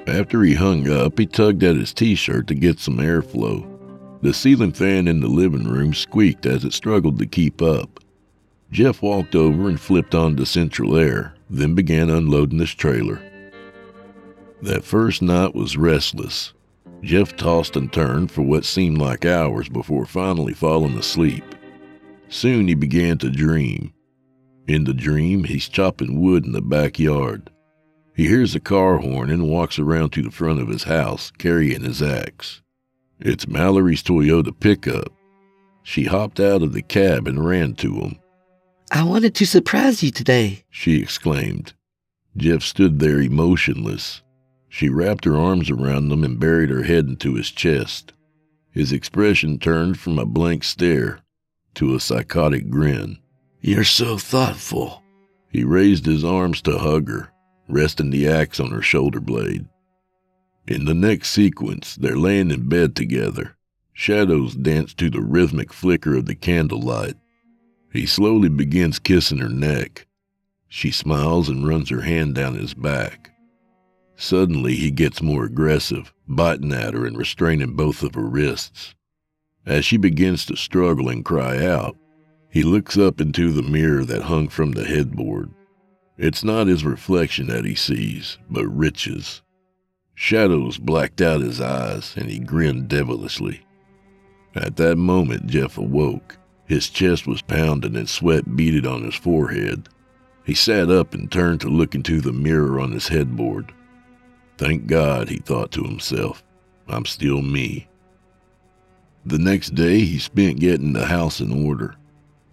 After 0.06 0.44
he 0.44 0.54
hung 0.54 0.88
up, 0.88 1.18
he 1.18 1.26
tugged 1.26 1.64
at 1.64 1.74
his 1.74 1.92
t 1.92 2.14
shirt 2.14 2.46
to 2.46 2.54
get 2.54 2.78
some 2.78 2.98
airflow. 2.98 3.66
The 4.22 4.34
ceiling 4.34 4.72
fan 4.72 5.08
in 5.08 5.20
the 5.20 5.28
living 5.28 5.64
room 5.64 5.94
squeaked 5.94 6.44
as 6.44 6.64
it 6.64 6.74
struggled 6.74 7.18
to 7.18 7.26
keep 7.26 7.62
up. 7.62 8.00
Jeff 8.70 9.02
walked 9.02 9.34
over 9.34 9.68
and 9.68 9.80
flipped 9.80 10.14
on 10.14 10.36
to 10.36 10.46
central 10.46 10.96
air, 10.96 11.34
then 11.48 11.74
began 11.74 12.10
unloading 12.10 12.58
his 12.58 12.74
trailer. 12.74 13.20
That 14.62 14.84
first 14.84 15.22
night 15.22 15.54
was 15.54 15.76
restless. 15.76 16.52
Jeff 17.02 17.34
tossed 17.34 17.76
and 17.76 17.90
turned 17.90 18.30
for 18.30 18.42
what 18.42 18.66
seemed 18.66 18.98
like 18.98 19.24
hours 19.24 19.70
before 19.70 20.04
finally 20.04 20.52
falling 20.52 20.98
asleep. 20.98 21.44
Soon 22.28 22.68
he 22.68 22.74
began 22.74 23.16
to 23.18 23.30
dream. 23.30 23.92
In 24.68 24.84
the 24.84 24.94
dream, 24.94 25.44
he's 25.44 25.68
chopping 25.68 26.20
wood 26.20 26.44
in 26.44 26.52
the 26.52 26.60
backyard. 26.60 27.50
He 28.14 28.28
hears 28.28 28.54
a 28.54 28.60
car 28.60 28.98
horn 28.98 29.30
and 29.30 29.48
walks 29.48 29.78
around 29.78 30.10
to 30.10 30.22
the 30.22 30.30
front 30.30 30.60
of 30.60 30.68
his 30.68 30.84
house, 30.84 31.32
carrying 31.38 31.82
his 31.82 32.02
axe. 32.02 32.60
It's 33.20 33.46
Mallory's 33.46 34.02
Toyota 34.02 34.58
pickup. 34.58 35.12
She 35.82 36.04
hopped 36.04 36.40
out 36.40 36.62
of 36.62 36.72
the 36.72 36.82
cab 36.82 37.26
and 37.26 37.44
ran 37.44 37.74
to 37.74 37.94
him. 37.94 38.18
I 38.90 39.02
wanted 39.02 39.34
to 39.36 39.46
surprise 39.46 40.02
you 40.02 40.10
today, 40.10 40.64
she 40.70 41.00
exclaimed. 41.02 41.74
Jeff 42.36 42.62
stood 42.62 42.98
there 42.98 43.20
emotionless. 43.20 44.22
She 44.68 44.88
wrapped 44.88 45.24
her 45.24 45.36
arms 45.36 45.68
around 45.68 46.10
him 46.10 46.24
and 46.24 46.40
buried 46.40 46.70
her 46.70 46.84
head 46.84 47.06
into 47.06 47.34
his 47.34 47.50
chest. 47.50 48.12
His 48.70 48.92
expression 48.92 49.58
turned 49.58 49.98
from 49.98 50.18
a 50.18 50.24
blank 50.24 50.64
stare 50.64 51.20
to 51.74 51.94
a 51.94 52.00
psychotic 52.00 52.70
grin. 52.70 53.18
You're 53.60 53.84
so 53.84 54.16
thoughtful. 54.16 55.02
He 55.50 55.64
raised 55.64 56.06
his 56.06 56.24
arms 56.24 56.62
to 56.62 56.78
hug 56.78 57.08
her, 57.08 57.32
resting 57.68 58.10
the 58.10 58.28
axe 58.28 58.60
on 58.60 58.70
her 58.70 58.82
shoulder 58.82 59.20
blade. 59.20 59.66
In 60.70 60.84
the 60.84 60.94
next 60.94 61.30
sequence, 61.30 61.96
they're 61.96 62.16
laying 62.16 62.52
in 62.52 62.68
bed 62.68 62.94
together. 62.94 63.56
Shadows 63.92 64.54
dance 64.54 64.94
to 64.94 65.10
the 65.10 65.20
rhythmic 65.20 65.72
flicker 65.72 66.14
of 66.14 66.26
the 66.26 66.36
candlelight. 66.36 67.16
He 67.92 68.06
slowly 68.06 68.48
begins 68.48 69.00
kissing 69.00 69.38
her 69.38 69.48
neck. 69.48 70.06
She 70.68 70.92
smiles 70.92 71.48
and 71.48 71.66
runs 71.66 71.90
her 71.90 72.02
hand 72.02 72.36
down 72.36 72.54
his 72.54 72.72
back. 72.72 73.32
Suddenly, 74.14 74.76
he 74.76 74.92
gets 74.92 75.20
more 75.20 75.44
aggressive, 75.44 76.14
biting 76.28 76.72
at 76.72 76.94
her 76.94 77.04
and 77.04 77.18
restraining 77.18 77.74
both 77.74 78.04
of 78.04 78.14
her 78.14 78.28
wrists. 78.28 78.94
As 79.66 79.84
she 79.84 79.96
begins 79.96 80.46
to 80.46 80.56
struggle 80.56 81.08
and 81.08 81.24
cry 81.24 81.66
out, 81.66 81.96
he 82.48 82.62
looks 82.62 82.96
up 82.96 83.20
into 83.20 83.50
the 83.50 83.62
mirror 83.62 84.04
that 84.04 84.22
hung 84.22 84.46
from 84.46 84.70
the 84.70 84.84
headboard. 84.84 85.50
It's 86.16 86.44
not 86.44 86.68
his 86.68 86.84
reflection 86.84 87.48
that 87.48 87.64
he 87.64 87.74
sees, 87.74 88.38
but 88.48 88.66
Rich's. 88.68 89.42
Shadows 90.22 90.76
blacked 90.76 91.22
out 91.22 91.40
his 91.40 91.62
eyes, 91.62 92.12
and 92.14 92.30
he 92.30 92.38
grinned 92.38 92.88
devilishly. 92.88 93.62
At 94.54 94.76
that 94.76 94.96
moment, 94.96 95.46
Jeff 95.46 95.78
awoke. 95.78 96.36
His 96.66 96.90
chest 96.90 97.26
was 97.26 97.40
pounding 97.40 97.96
and 97.96 98.06
sweat 98.06 98.54
beaded 98.54 98.84
on 98.84 99.02
his 99.02 99.14
forehead. 99.14 99.88
He 100.44 100.52
sat 100.52 100.90
up 100.90 101.14
and 101.14 101.32
turned 101.32 101.62
to 101.62 101.70
look 101.70 101.94
into 101.94 102.20
the 102.20 102.34
mirror 102.34 102.78
on 102.78 102.92
his 102.92 103.08
headboard. 103.08 103.72
Thank 104.58 104.86
God, 104.86 105.30
he 105.30 105.38
thought 105.38 105.72
to 105.72 105.84
himself, 105.84 106.44
I'm 106.86 107.06
still 107.06 107.40
me. 107.40 107.88
The 109.24 109.38
next 109.38 109.74
day, 109.74 110.00
he 110.00 110.18
spent 110.18 110.60
getting 110.60 110.92
the 110.92 111.06
house 111.06 111.40
in 111.40 111.64
order. 111.64 111.96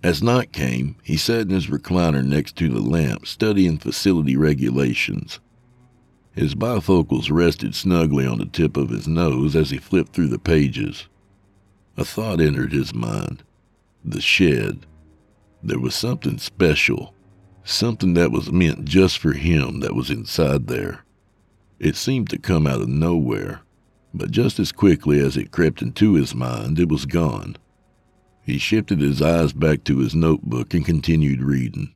As 0.01 0.24
night 0.24 0.53
came, 0.53 0.95
he 1.03 1.17
sat 1.17 1.41
in 1.41 1.50
his 1.50 1.67
recliner 1.67 2.25
next 2.25 2.55
to 2.55 2.69
the 2.69 2.79
lamp, 2.79 3.27
studying 3.27 3.77
facility 3.77 4.38
regulations. 4.38 5.41
His 6.38 6.53
bifocals 6.53 7.32
rested 7.32 7.74
snugly 7.74 8.27
on 8.27 8.38
the 8.38 8.46
tip 8.46 8.77
of 8.77 8.89
his 8.89 9.08
nose 9.08 9.56
as 9.56 9.72
he 9.72 9.79
flipped 9.79 10.13
through 10.13 10.27
the 10.27 10.38
pages. 10.38 11.08
A 11.98 12.06
thought 12.06 12.39
entered 12.39 12.72
his 12.72 12.94
mind. 12.94 13.41
The 14.06 14.22
shed. 14.22 14.86
There 15.63 15.79
was 15.79 15.96
something 15.96 16.38
special, 16.38 17.15
something 17.63 18.13
that 18.13 18.32
was 18.32 18.51
meant 18.51 18.86
just 18.86 19.17
for 19.17 19.34
him 19.34 19.79
that 19.79 19.96
was 19.96 20.12
inside 20.12 20.67
there. 20.67 21.03
It 21.79 21.96
seemed 21.96 22.29
to 22.29 22.38
come 22.38 22.67
out 22.67 22.82
of 22.82 22.88
nowhere, 22.88 23.62
but 24.13 24.29
just 24.29 24.60
as 24.60 24.72
quickly 24.72 25.20
as 25.20 25.38
it 25.38 25.50
crept 25.50 25.82
into 25.82 26.13
his 26.13 26.36
mind, 26.36 26.77
it 26.77 26.88
was 26.88 27.08
gone. 27.08 27.58
He 28.44 28.60
shifted 28.60 29.01
his 29.01 29.24
eyes 29.24 29.53
back 29.53 29.84
to 29.86 29.98
his 29.98 30.13
notebook 30.13 30.75
and 30.75 30.86
continued 30.86 31.41
reading. 31.41 31.96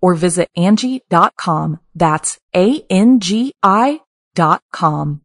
or 0.00 0.14
visit 0.14 0.48
Angi.com. 0.56 1.80
That's 1.94 2.38
A-N-G-I 2.54 4.00
dot 4.34 4.62
com. 4.72 5.22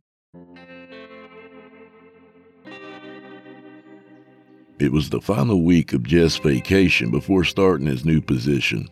It 4.78 4.92
was 4.92 5.10
the 5.10 5.22
final 5.22 5.64
week 5.64 5.94
of 5.94 6.04
Jeff's 6.04 6.38
vacation 6.38 7.10
before 7.10 7.46
starting 7.46 7.88
his 7.88 8.04
new 8.04 8.20
position. 8.20 8.90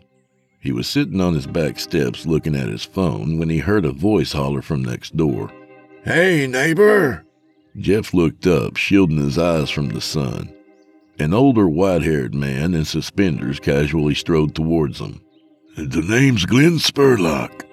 He 0.60 0.72
was 0.72 0.88
sitting 0.88 1.20
on 1.20 1.34
his 1.34 1.46
back 1.46 1.78
steps 1.78 2.24
looking 2.24 2.56
at 2.56 2.68
his 2.68 2.84
phone 2.84 3.38
when 3.38 3.50
he 3.50 3.58
heard 3.58 3.84
a 3.84 3.92
voice 3.92 4.32
holler 4.32 4.62
from 4.62 4.82
next 4.82 5.14
door. 5.14 5.52
Hey, 6.04 6.46
neighbor! 6.46 7.26
Jeff 7.76 8.14
looked 8.14 8.46
up, 8.46 8.76
shielding 8.76 9.18
his 9.18 9.36
eyes 9.36 9.68
from 9.68 9.90
the 9.90 10.00
sun. 10.00 10.54
An 11.18 11.34
older 11.34 11.68
white 11.68 12.02
haired 12.02 12.34
man 12.34 12.72
in 12.72 12.86
suspenders 12.86 13.60
casually 13.60 14.14
strode 14.14 14.54
towards 14.54 15.00
him. 15.00 15.20
The 15.76 16.02
name's 16.02 16.46
Glenn 16.46 16.78
Spurlock. 16.78 17.64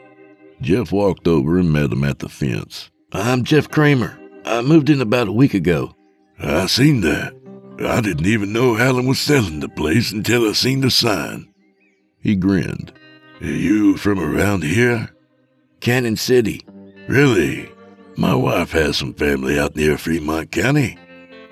Jeff 0.60 0.92
walked 0.92 1.28
over 1.28 1.60
and 1.60 1.72
met 1.72 1.92
him 1.92 2.04
at 2.04 2.18
the 2.18 2.30
fence. 2.30 2.90
I'm 3.12 3.44
Jeff 3.44 3.70
Kramer. 3.70 4.20
I 4.44 4.62
moved 4.62 4.90
in 4.90 5.02
about 5.02 5.28
a 5.28 5.32
week 5.32 5.54
ago. 5.54 5.96
I 6.40 6.66
seen 6.66 7.02
that. 7.02 7.34
I 7.80 8.02
didn't 8.02 8.26
even 8.26 8.54
know 8.54 8.76
Alan 8.76 9.06
was 9.06 9.20
selling 9.20 9.60
the 9.60 9.70
place 9.70 10.12
until 10.12 10.50
I 10.50 10.54
seen 10.54 10.82
the 10.82 10.90
sign. 10.90 11.54
He 12.20 12.36
grinned. 12.36 12.92
You 13.40 13.98
from 13.98 14.20
around 14.20 14.64
here? 14.64 15.10
Cannon 15.80 16.16
City. 16.16 16.62
Really? 17.08 17.72
My 18.18 18.34
wife 18.34 18.72
has 18.72 18.98
some 18.98 19.14
family 19.14 19.60
out 19.60 19.76
near 19.76 19.98
Fremont 20.00 20.52
County. 20.52 20.98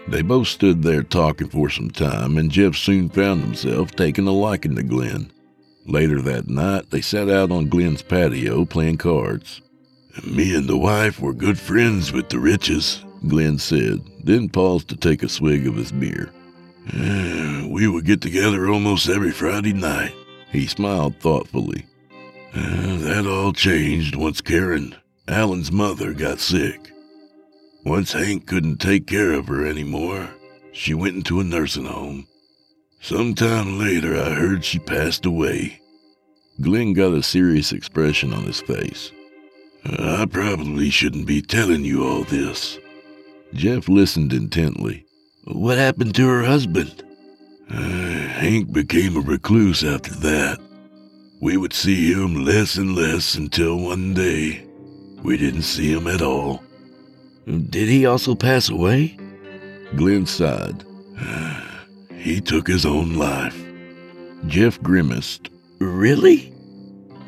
They 0.07 0.23
both 0.23 0.47
stood 0.47 0.81
there 0.81 1.03
talking 1.03 1.49
for 1.49 1.69
some 1.69 1.91
time, 1.91 2.37
and 2.37 2.49
Jeff 2.49 2.75
soon 2.75 3.09
found 3.09 3.41
himself 3.41 3.91
taking 3.91 4.27
a 4.27 4.31
liking 4.31 4.75
to 4.75 4.83
Glenn. 4.83 5.31
Later 5.86 6.21
that 6.21 6.48
night, 6.48 6.89
they 6.91 7.01
sat 7.01 7.29
out 7.29 7.51
on 7.51 7.69
Glenn's 7.69 8.01
patio 8.01 8.65
playing 8.65 8.98
cards. 8.98 9.62
Me 10.25 10.55
and 10.55 10.67
the 10.67 10.77
wife 10.77 11.19
were 11.19 11.33
good 11.33 11.59
friends 11.59 12.12
with 12.12 12.29
the 12.29 12.39
Riches, 12.39 13.03
Glenn 13.27 13.57
said, 13.57 14.01
then 14.24 14.50
paused 14.50 14.89
to 14.89 14.95
take 14.95 15.24
a 15.24 15.29
swig 15.29 15.67
of 15.67 15.75
his 15.75 15.91
beer. 15.91 16.31
Uh, 16.93 17.67
we 17.69 17.88
would 17.88 18.05
get 18.05 18.21
together 18.21 18.67
almost 18.67 19.09
every 19.09 19.31
Friday 19.31 19.74
night. 19.74 20.13
He 20.51 20.67
smiled 20.67 21.19
thoughtfully. 21.19 21.86
Uh, 22.53 22.98
that 22.98 23.27
all 23.27 23.53
changed 23.53 24.15
once 24.15 24.41
Karen, 24.41 24.95
Alan's 25.27 25.71
mother, 25.71 26.13
got 26.13 26.39
sick. 26.39 26.91
Once 27.86 28.13
Hank 28.13 28.47
couldn't 28.47 28.77
take 28.77 29.06
care 29.08 29.34
of 29.34 29.47
her 29.47 29.65
anymore, 29.65 30.30
she 30.71 30.93
went 30.93 31.15
into 31.15 31.39
a 31.39 31.43
nursing 31.43 31.86
home. 31.86 32.27
Sometime 33.01 33.79
later, 33.79 34.15
I 34.15 34.31
heard 34.31 34.63
she 34.63 34.79
passed 34.79 35.25
away. 35.25 35.79
Glenn 36.62 36.93
got 36.93 37.13
a 37.13 37.23
serious 37.23 37.71
expression 37.71 38.33
on 38.33 38.43
his 38.43 38.62
face. 38.62 39.12
I 39.85 40.25
probably 40.25 40.89
shouldn't 40.89 41.25
be 41.25 41.41
telling 41.41 41.85
you 41.85 42.05
all 42.05 42.23
this. 42.23 42.77
Jeff 43.53 43.88
listened 43.88 44.33
intently. 44.33 45.05
What 45.45 45.77
happened 45.77 46.13
to 46.15 46.27
her 46.27 46.43
husband? 46.43 47.03
Uh, 47.71 47.77
Hank 47.79 48.73
became 48.73 49.15
a 49.15 49.21
recluse 49.21 49.83
after 49.83 50.13
that. 50.15 50.59
We 51.41 51.55
would 51.55 51.73
see 51.73 52.12
him 52.12 52.43
less 52.43 52.75
and 52.75 52.95
less 52.95 53.35
until 53.35 53.77
one 53.77 54.13
day 54.13 54.67
we 55.23 55.38
didn't 55.38 55.62
see 55.63 55.91
him 55.91 56.07
at 56.07 56.21
all. 56.21 56.62
Did 57.45 57.88
he 57.88 58.05
also 58.05 58.35
pass 58.35 58.69
away? 58.69 59.17
Glenn 59.95 60.25
sighed. 60.25 60.83
He 62.19 62.41
took 62.41 62.67
his 62.67 62.86
own 62.86 63.15
life. 63.15 63.58
Jeff 64.47 64.82
grimaced. 64.82 65.49
Really? 65.79 66.53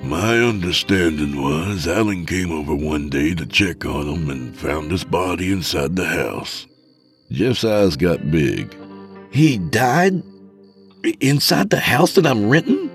My 0.04 0.40
understanding 0.40 1.42
was 1.42 1.88
Alan 1.88 2.26
came 2.26 2.52
over 2.52 2.74
one 2.74 3.10
day 3.10 3.36
to 3.36 3.46
check 3.46 3.86
on 3.86 4.08
him 4.08 4.30
and 4.30 4.58
found 4.58 4.92
his 4.92 5.04
body 5.04 5.52
inside 5.52 5.96
the 5.96 6.06
house. 6.06 6.68
Jeff's 7.32 7.64
eyes 7.64 7.96
got 7.96 8.32
big. 8.32 8.76
He 9.32 9.58
died? 9.58 10.22
Inside 11.20 11.70
the 11.70 11.80
house 11.80 12.16
that 12.16 12.28
I'm 12.28 12.50
renting? 12.50 12.90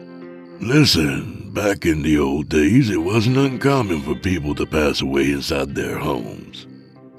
Listen, 0.60 1.52
back 1.52 1.86
in 1.86 2.02
the 2.02 2.18
old 2.18 2.48
days, 2.48 2.90
it 2.90 2.98
wasn't 2.98 3.36
uncommon 3.36 4.02
for 4.02 4.14
people 4.14 4.54
to 4.56 4.66
pass 4.66 5.00
away 5.00 5.30
inside 5.30 5.74
their 5.74 5.98
homes. 5.98 6.66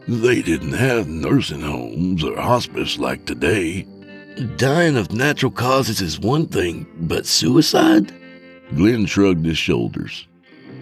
They 0.07 0.41
didn't 0.41 0.73
have 0.73 1.07
nursing 1.07 1.61
homes 1.61 2.23
or 2.23 2.39
hospice 2.39 2.97
like 2.97 3.25
today. 3.25 3.85
Dying 4.37 4.97
of 4.97 5.13
natural 5.13 5.51
causes 5.51 5.99
is 5.99 6.19
one 6.19 6.45
thing, 6.45 6.85
but 6.99 7.25
suicide? 7.25 8.13
Glenn 8.75 9.07
shrugged 9.07 9.43
his 9.43 9.57
shoulders. 9.57 10.27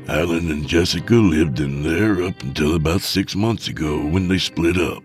Alan 0.09 0.51
and 0.51 0.67
Jessica 0.67 1.15
lived 1.15 1.61
in 1.61 1.81
there 1.81 2.21
up 2.21 2.41
until 2.43 2.75
about 2.75 2.99
six 2.99 3.33
months 3.33 3.69
ago 3.69 4.05
when 4.05 4.27
they 4.27 4.39
split 4.39 4.77
up. 4.77 5.01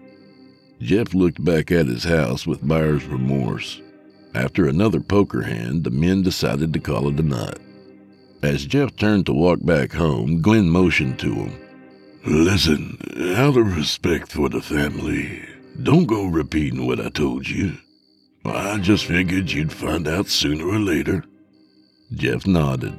Jeff 0.80 1.14
looked 1.14 1.44
back 1.44 1.70
at 1.70 1.86
his 1.86 2.02
house 2.02 2.44
with 2.44 2.66
buyer's 2.66 3.04
remorse. 3.06 3.80
After 4.34 4.66
another 4.66 5.00
poker 5.00 5.42
hand, 5.42 5.84
the 5.84 5.90
men 5.90 6.22
decided 6.22 6.72
to 6.72 6.80
call 6.80 7.08
it 7.08 7.20
a 7.20 7.22
night. 7.22 7.58
As 8.42 8.66
Jeff 8.66 8.96
turned 8.96 9.26
to 9.26 9.32
walk 9.32 9.60
back 9.62 9.92
home, 9.92 10.42
Glenn 10.42 10.68
motioned 10.68 11.20
to 11.20 11.32
him. 11.32 11.60
Listen, 12.26 12.98
out 13.36 13.56
of 13.56 13.76
respect 13.76 14.32
for 14.32 14.48
the 14.48 14.60
family, 14.60 15.40
don't 15.82 16.06
go 16.06 16.26
repeating 16.26 16.86
what 16.86 16.98
I 16.98 17.10
told 17.10 17.48
you. 17.48 17.76
I 18.44 18.78
just 18.78 19.04
figured 19.04 19.50
you'd 19.50 19.72
find 19.72 20.08
out 20.08 20.28
sooner 20.28 20.66
or 20.66 20.78
later. 20.78 21.24
Jeff 22.12 22.46
nodded. 22.46 22.98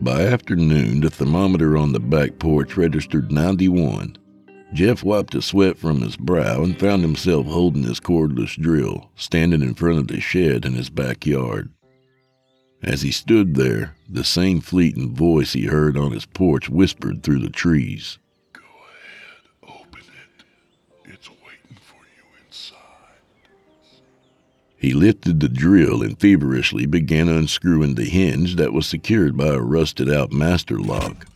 By 0.00 0.22
afternoon, 0.22 1.00
the 1.00 1.10
thermometer 1.10 1.76
on 1.76 1.92
the 1.92 2.00
back 2.00 2.38
porch 2.38 2.76
registered 2.76 3.32
91. 3.32 4.16
Jeff 4.72 5.02
wiped 5.02 5.32
the 5.32 5.42
sweat 5.42 5.78
from 5.78 6.02
his 6.02 6.16
brow 6.16 6.62
and 6.62 6.78
found 6.78 7.02
himself 7.02 7.46
holding 7.46 7.82
his 7.82 8.00
cordless 8.00 8.54
drill, 8.60 9.10
standing 9.16 9.62
in 9.62 9.74
front 9.74 9.98
of 9.98 10.08
the 10.08 10.20
shed 10.20 10.64
in 10.64 10.74
his 10.74 10.90
backyard. 10.90 11.72
As 12.82 13.02
he 13.02 13.10
stood 13.10 13.54
there, 13.54 13.96
the 14.08 14.22
same 14.22 14.60
fleeting 14.60 15.14
voice 15.14 15.54
he 15.54 15.66
heard 15.66 15.96
on 15.96 16.12
his 16.12 16.26
porch 16.26 16.68
whispered 16.68 17.22
through 17.22 17.40
the 17.40 17.50
trees. 17.50 18.18
He 24.78 24.94
lifted 24.94 25.40
the 25.40 25.48
drill 25.48 26.02
and 26.02 26.18
feverishly 26.18 26.86
began 26.86 27.28
unscrewing 27.28 27.96
the 27.96 28.04
hinge 28.04 28.54
that 28.56 28.72
was 28.72 28.86
secured 28.86 29.36
by 29.36 29.48
a 29.48 29.60
rusted 29.60 30.08
out 30.08 30.30
master 30.30 30.78
lock. 30.78 31.26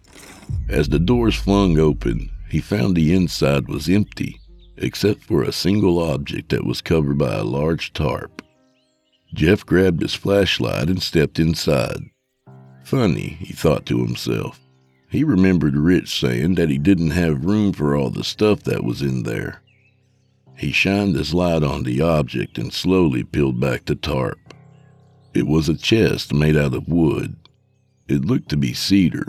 As 0.68 0.88
the 0.88 1.00
doors 1.00 1.34
flung 1.34 1.78
open, 1.78 2.30
he 2.48 2.60
found 2.60 2.94
the 2.94 3.12
inside 3.12 3.66
was 3.66 3.88
empty, 3.88 4.40
except 4.76 5.24
for 5.24 5.42
a 5.42 5.52
single 5.52 5.98
object 5.98 6.50
that 6.50 6.64
was 6.64 6.80
covered 6.80 7.18
by 7.18 7.34
a 7.34 7.44
large 7.44 7.92
tarp. 7.92 8.42
Jeff 9.34 9.66
grabbed 9.66 10.02
his 10.02 10.14
flashlight 10.14 10.88
and 10.88 11.02
stepped 11.02 11.40
inside. 11.40 12.00
Funny, 12.84 13.38
he 13.40 13.52
thought 13.52 13.86
to 13.86 14.04
himself. 14.04 14.60
He 15.08 15.24
remembered 15.24 15.76
Rich 15.76 16.20
saying 16.20 16.54
that 16.54 16.70
he 16.70 16.78
didn't 16.78 17.10
have 17.10 17.44
room 17.44 17.72
for 17.72 17.96
all 17.96 18.10
the 18.10 18.24
stuff 18.24 18.62
that 18.64 18.84
was 18.84 19.02
in 19.02 19.24
there. 19.24 19.62
He 20.62 20.70
shined 20.70 21.16
his 21.16 21.34
light 21.34 21.64
on 21.64 21.82
the 21.82 22.00
object 22.00 22.56
and 22.56 22.72
slowly 22.72 23.24
peeled 23.24 23.58
back 23.58 23.84
the 23.84 23.96
tarp. 23.96 24.38
It 25.34 25.48
was 25.48 25.68
a 25.68 25.74
chest 25.74 26.32
made 26.32 26.56
out 26.56 26.72
of 26.72 26.86
wood. 26.86 27.34
It 28.06 28.24
looked 28.24 28.48
to 28.50 28.56
be 28.56 28.72
cedar. 28.72 29.26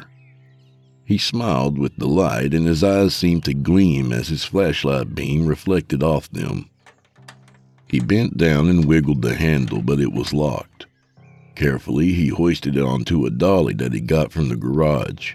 He 1.03 1.17
smiled 1.17 1.79
with 1.79 1.97
delight, 1.97 2.53
and 2.53 2.67
his 2.67 2.83
eyes 2.83 3.15
seemed 3.15 3.45
to 3.45 3.55
gleam 3.55 4.13
as 4.13 4.27
his 4.27 4.43
flashlight 4.43 5.15
beam 5.15 5.47
reflected 5.47 6.03
off 6.03 6.29
them. 6.29 6.69
He 7.87 7.99
bent 7.99 8.37
down 8.37 8.69
and 8.69 8.85
wiggled 8.85 9.23
the 9.23 9.33
handle, 9.33 9.81
but 9.81 9.99
it 9.99 10.13
was 10.13 10.33
locked. 10.33 10.85
Carefully, 11.55 12.13
he 12.13 12.27
hoisted 12.27 12.77
it 12.77 12.83
onto 12.83 13.25
a 13.25 13.31
dolly 13.31 13.73
that 13.73 13.93
he 13.93 14.01
got 14.01 14.31
from 14.31 14.49
the 14.49 14.55
garage. 14.55 15.33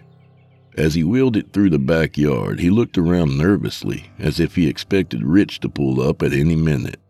As 0.79 0.95
he 0.95 1.03
wheeled 1.03 1.37
it 1.37 1.53
through 1.53 1.71
the 1.71 1.79
backyard, 1.81 2.61
he 2.61 2.71
looked 2.71 2.97
around 2.97 3.37
nervously, 3.37 4.12
as 4.17 4.38
if 4.38 4.55
he 4.55 4.69
expected 4.69 5.25
Rich 5.25 5.59
to 5.61 5.69
pull 5.69 6.01
up 6.01 6.23
at 6.23 6.33
any 6.33 6.55
minute. 6.55 7.01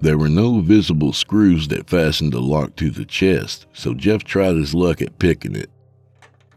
There 0.00 0.18
were 0.18 0.28
no 0.28 0.58
visible 0.58 1.12
screws 1.12 1.68
that 1.68 1.88
fastened 1.88 2.32
the 2.32 2.40
lock 2.40 2.74
to 2.76 2.90
the 2.90 3.04
chest, 3.04 3.66
so 3.72 3.94
Jeff 3.94 4.24
tried 4.24 4.56
his 4.56 4.74
luck 4.74 5.00
at 5.00 5.20
picking 5.20 5.54
it. 5.54 5.70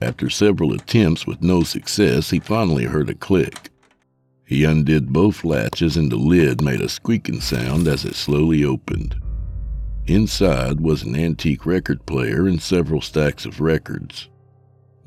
After 0.02 0.28
several 0.28 0.74
attempts 0.74 1.28
with 1.28 1.44
no 1.44 1.62
success, 1.62 2.32
he 2.32 2.40
finally 2.40 2.86
heard 2.86 3.12
a 3.12 3.14
click. 3.14 3.70
He 4.44 4.64
undid 4.64 5.14
both 5.14 5.46
latches 5.46 5.98
and 5.98 6.12
the 6.12 6.16
lid 6.16 6.64
made 6.64 6.82
a 6.82 6.90
squeaking 6.90 7.42
sound 7.42 7.88
as 7.88 8.06
it 8.06 8.16
slowly 8.16 8.66
opened. 8.66 9.16
Inside 10.08 10.82
was 10.82 11.04
an 11.04 11.16
antique 11.16 11.68
record 11.68 12.08
player 12.08 12.48
and 12.48 12.60
several 12.60 13.02
stacks 13.02 13.46
of 13.46 13.62
records. 13.62 14.30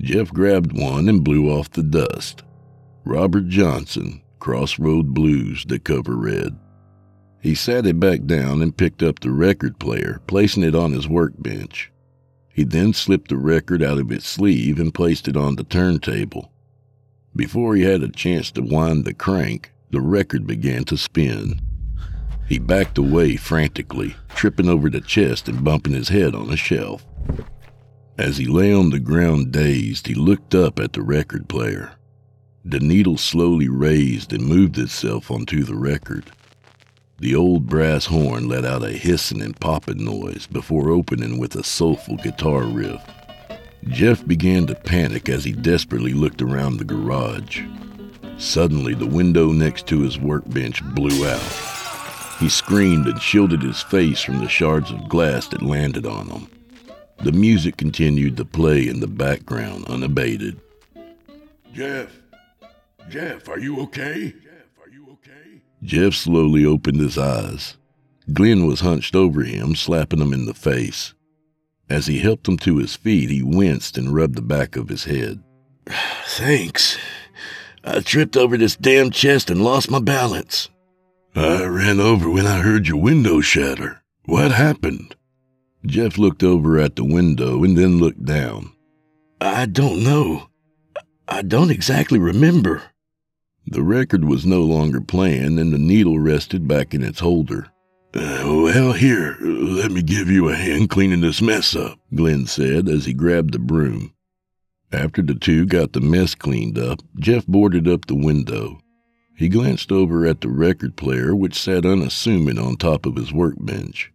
Jeff 0.00 0.32
grabbed 0.32 0.72
one 0.72 1.08
and 1.08 1.22
blew 1.22 1.50
off 1.50 1.70
the 1.70 1.82
dust. 1.82 2.42
Robert 3.04 3.48
Johnson, 3.48 4.22
Crossroad 4.38 5.12
Blues, 5.12 5.64
the 5.66 5.78
cover 5.78 6.16
read. 6.16 6.58
He 7.42 7.54
sat 7.54 7.86
it 7.86 8.00
back 8.00 8.24
down 8.24 8.62
and 8.62 8.76
picked 8.76 9.02
up 9.02 9.20
the 9.20 9.30
record 9.30 9.78
player, 9.78 10.20
placing 10.26 10.62
it 10.62 10.74
on 10.74 10.92
his 10.92 11.08
workbench. 11.08 11.90
He 12.48 12.64
then 12.64 12.92
slipped 12.92 13.28
the 13.28 13.36
record 13.36 13.82
out 13.82 13.98
of 13.98 14.10
its 14.10 14.26
sleeve 14.26 14.78
and 14.78 14.92
placed 14.92 15.28
it 15.28 15.36
on 15.36 15.56
the 15.56 15.64
turntable. 15.64 16.50
Before 17.36 17.76
he 17.76 17.82
had 17.82 18.02
a 18.02 18.08
chance 18.08 18.50
to 18.52 18.62
wind 18.62 19.04
the 19.04 19.14
crank, 19.14 19.72
the 19.90 20.00
record 20.00 20.46
began 20.46 20.84
to 20.84 20.96
spin. 20.96 21.60
He 22.48 22.58
backed 22.58 22.98
away 22.98 23.36
frantically, 23.36 24.16
tripping 24.34 24.68
over 24.68 24.90
the 24.90 25.00
chest 25.00 25.48
and 25.48 25.64
bumping 25.64 25.92
his 25.92 26.08
head 26.08 26.34
on 26.34 26.50
a 26.50 26.56
shelf. 26.56 27.06
As 28.20 28.36
he 28.36 28.44
lay 28.44 28.70
on 28.70 28.90
the 28.90 29.00
ground 29.00 29.50
dazed, 29.50 30.06
he 30.06 30.12
looked 30.12 30.54
up 30.54 30.78
at 30.78 30.92
the 30.92 31.00
record 31.00 31.48
player. 31.48 31.92
The 32.62 32.78
needle 32.78 33.16
slowly 33.16 33.70
raised 33.70 34.34
and 34.34 34.44
moved 34.44 34.76
itself 34.76 35.30
onto 35.30 35.64
the 35.64 35.74
record. 35.74 36.30
The 37.18 37.34
old 37.34 37.66
brass 37.66 38.04
horn 38.04 38.46
let 38.46 38.66
out 38.66 38.84
a 38.84 38.90
hissing 38.90 39.40
and 39.40 39.58
popping 39.58 40.04
noise 40.04 40.46
before 40.46 40.90
opening 40.90 41.38
with 41.38 41.54
a 41.56 41.64
soulful 41.64 42.16
guitar 42.18 42.64
riff. 42.64 43.00
Jeff 43.84 44.26
began 44.26 44.66
to 44.66 44.74
panic 44.74 45.30
as 45.30 45.44
he 45.44 45.52
desperately 45.52 46.12
looked 46.12 46.42
around 46.42 46.76
the 46.76 46.84
garage. 46.84 47.62
Suddenly, 48.36 48.92
the 48.92 49.06
window 49.06 49.50
next 49.50 49.86
to 49.86 50.00
his 50.00 50.18
workbench 50.18 50.84
blew 50.94 51.26
out. 51.26 52.36
He 52.38 52.50
screamed 52.50 53.06
and 53.06 53.18
shielded 53.22 53.62
his 53.62 53.80
face 53.80 54.20
from 54.20 54.40
the 54.40 54.48
shards 54.48 54.90
of 54.90 55.08
glass 55.08 55.48
that 55.48 55.62
landed 55.62 56.04
on 56.04 56.26
him. 56.26 56.59
The 57.22 57.32
music 57.32 57.76
continued 57.76 58.38
to 58.38 58.46
play 58.46 58.88
in 58.88 59.00
the 59.00 59.06
background 59.06 59.84
unabated. 59.88 60.58
Jeff? 61.74 62.18
Jeff, 63.10 63.48
are 63.48 63.58
you 63.58 63.80
okay? 63.82 64.32
Jeff, 64.42 64.82
are 64.82 64.88
you 64.88 65.06
okay? 65.12 65.60
Jeff 65.82 66.14
slowly 66.14 66.64
opened 66.64 66.98
his 66.98 67.18
eyes. 67.18 67.76
Glenn 68.32 68.66
was 68.66 68.80
hunched 68.80 69.14
over 69.14 69.42
him, 69.42 69.74
slapping 69.74 70.20
him 70.20 70.32
in 70.32 70.46
the 70.46 70.54
face. 70.54 71.12
As 71.90 72.06
he 72.06 72.20
helped 72.20 72.48
him 72.48 72.56
to 72.58 72.78
his 72.78 72.96
feet, 72.96 73.28
he 73.28 73.42
winced 73.42 73.98
and 73.98 74.14
rubbed 74.14 74.36
the 74.36 74.42
back 74.42 74.76
of 74.76 74.88
his 74.88 75.04
head. 75.04 75.42
Thanks. 76.24 76.96
I 77.84 78.00
tripped 78.00 78.36
over 78.36 78.56
this 78.56 78.76
damn 78.76 79.10
chest 79.10 79.50
and 79.50 79.62
lost 79.62 79.90
my 79.90 80.00
balance. 80.00 80.70
I 81.34 81.64
ran 81.64 82.00
over 82.00 82.30
when 82.30 82.46
I 82.46 82.60
heard 82.60 82.88
your 82.88 82.98
window 82.98 83.40
shatter. 83.40 84.02
What 84.24 84.52
happened? 84.52 85.16
Jeff 85.86 86.18
looked 86.18 86.42
over 86.42 86.78
at 86.78 86.96
the 86.96 87.04
window 87.04 87.64
and 87.64 87.76
then 87.76 87.98
looked 87.98 88.24
down. 88.24 88.72
I 89.40 89.66
don't 89.66 90.04
know. 90.04 90.48
I 91.26 91.42
don't 91.42 91.70
exactly 91.70 92.18
remember. 92.18 92.82
The 93.66 93.82
record 93.82 94.24
was 94.24 94.44
no 94.44 94.62
longer 94.62 95.00
playing 95.00 95.58
and 95.58 95.72
the 95.72 95.78
needle 95.78 96.18
rested 96.18 96.66
back 96.66 96.92
in 96.92 97.02
its 97.02 97.20
holder. 97.20 97.68
Uh, 98.12 98.42
well, 98.44 98.92
here, 98.92 99.36
let 99.40 99.92
me 99.92 100.02
give 100.02 100.28
you 100.28 100.48
a 100.48 100.56
hand 100.56 100.90
cleaning 100.90 101.20
this 101.20 101.40
mess 101.40 101.76
up, 101.76 101.98
Glenn 102.14 102.46
said 102.46 102.88
as 102.88 103.04
he 103.04 103.14
grabbed 103.14 103.54
the 103.54 103.60
broom. 103.60 104.12
After 104.92 105.22
the 105.22 105.36
two 105.36 105.66
got 105.66 105.92
the 105.92 106.00
mess 106.00 106.34
cleaned 106.34 106.76
up, 106.76 107.00
Jeff 107.20 107.46
boarded 107.46 107.86
up 107.86 108.06
the 108.06 108.16
window. 108.16 108.80
He 109.36 109.48
glanced 109.48 109.92
over 109.92 110.26
at 110.26 110.40
the 110.40 110.48
record 110.48 110.96
player, 110.96 111.34
which 111.34 111.58
sat 111.58 111.86
unassuming 111.86 112.58
on 112.58 112.76
top 112.76 113.06
of 113.06 113.14
his 113.14 113.32
workbench. 113.32 114.12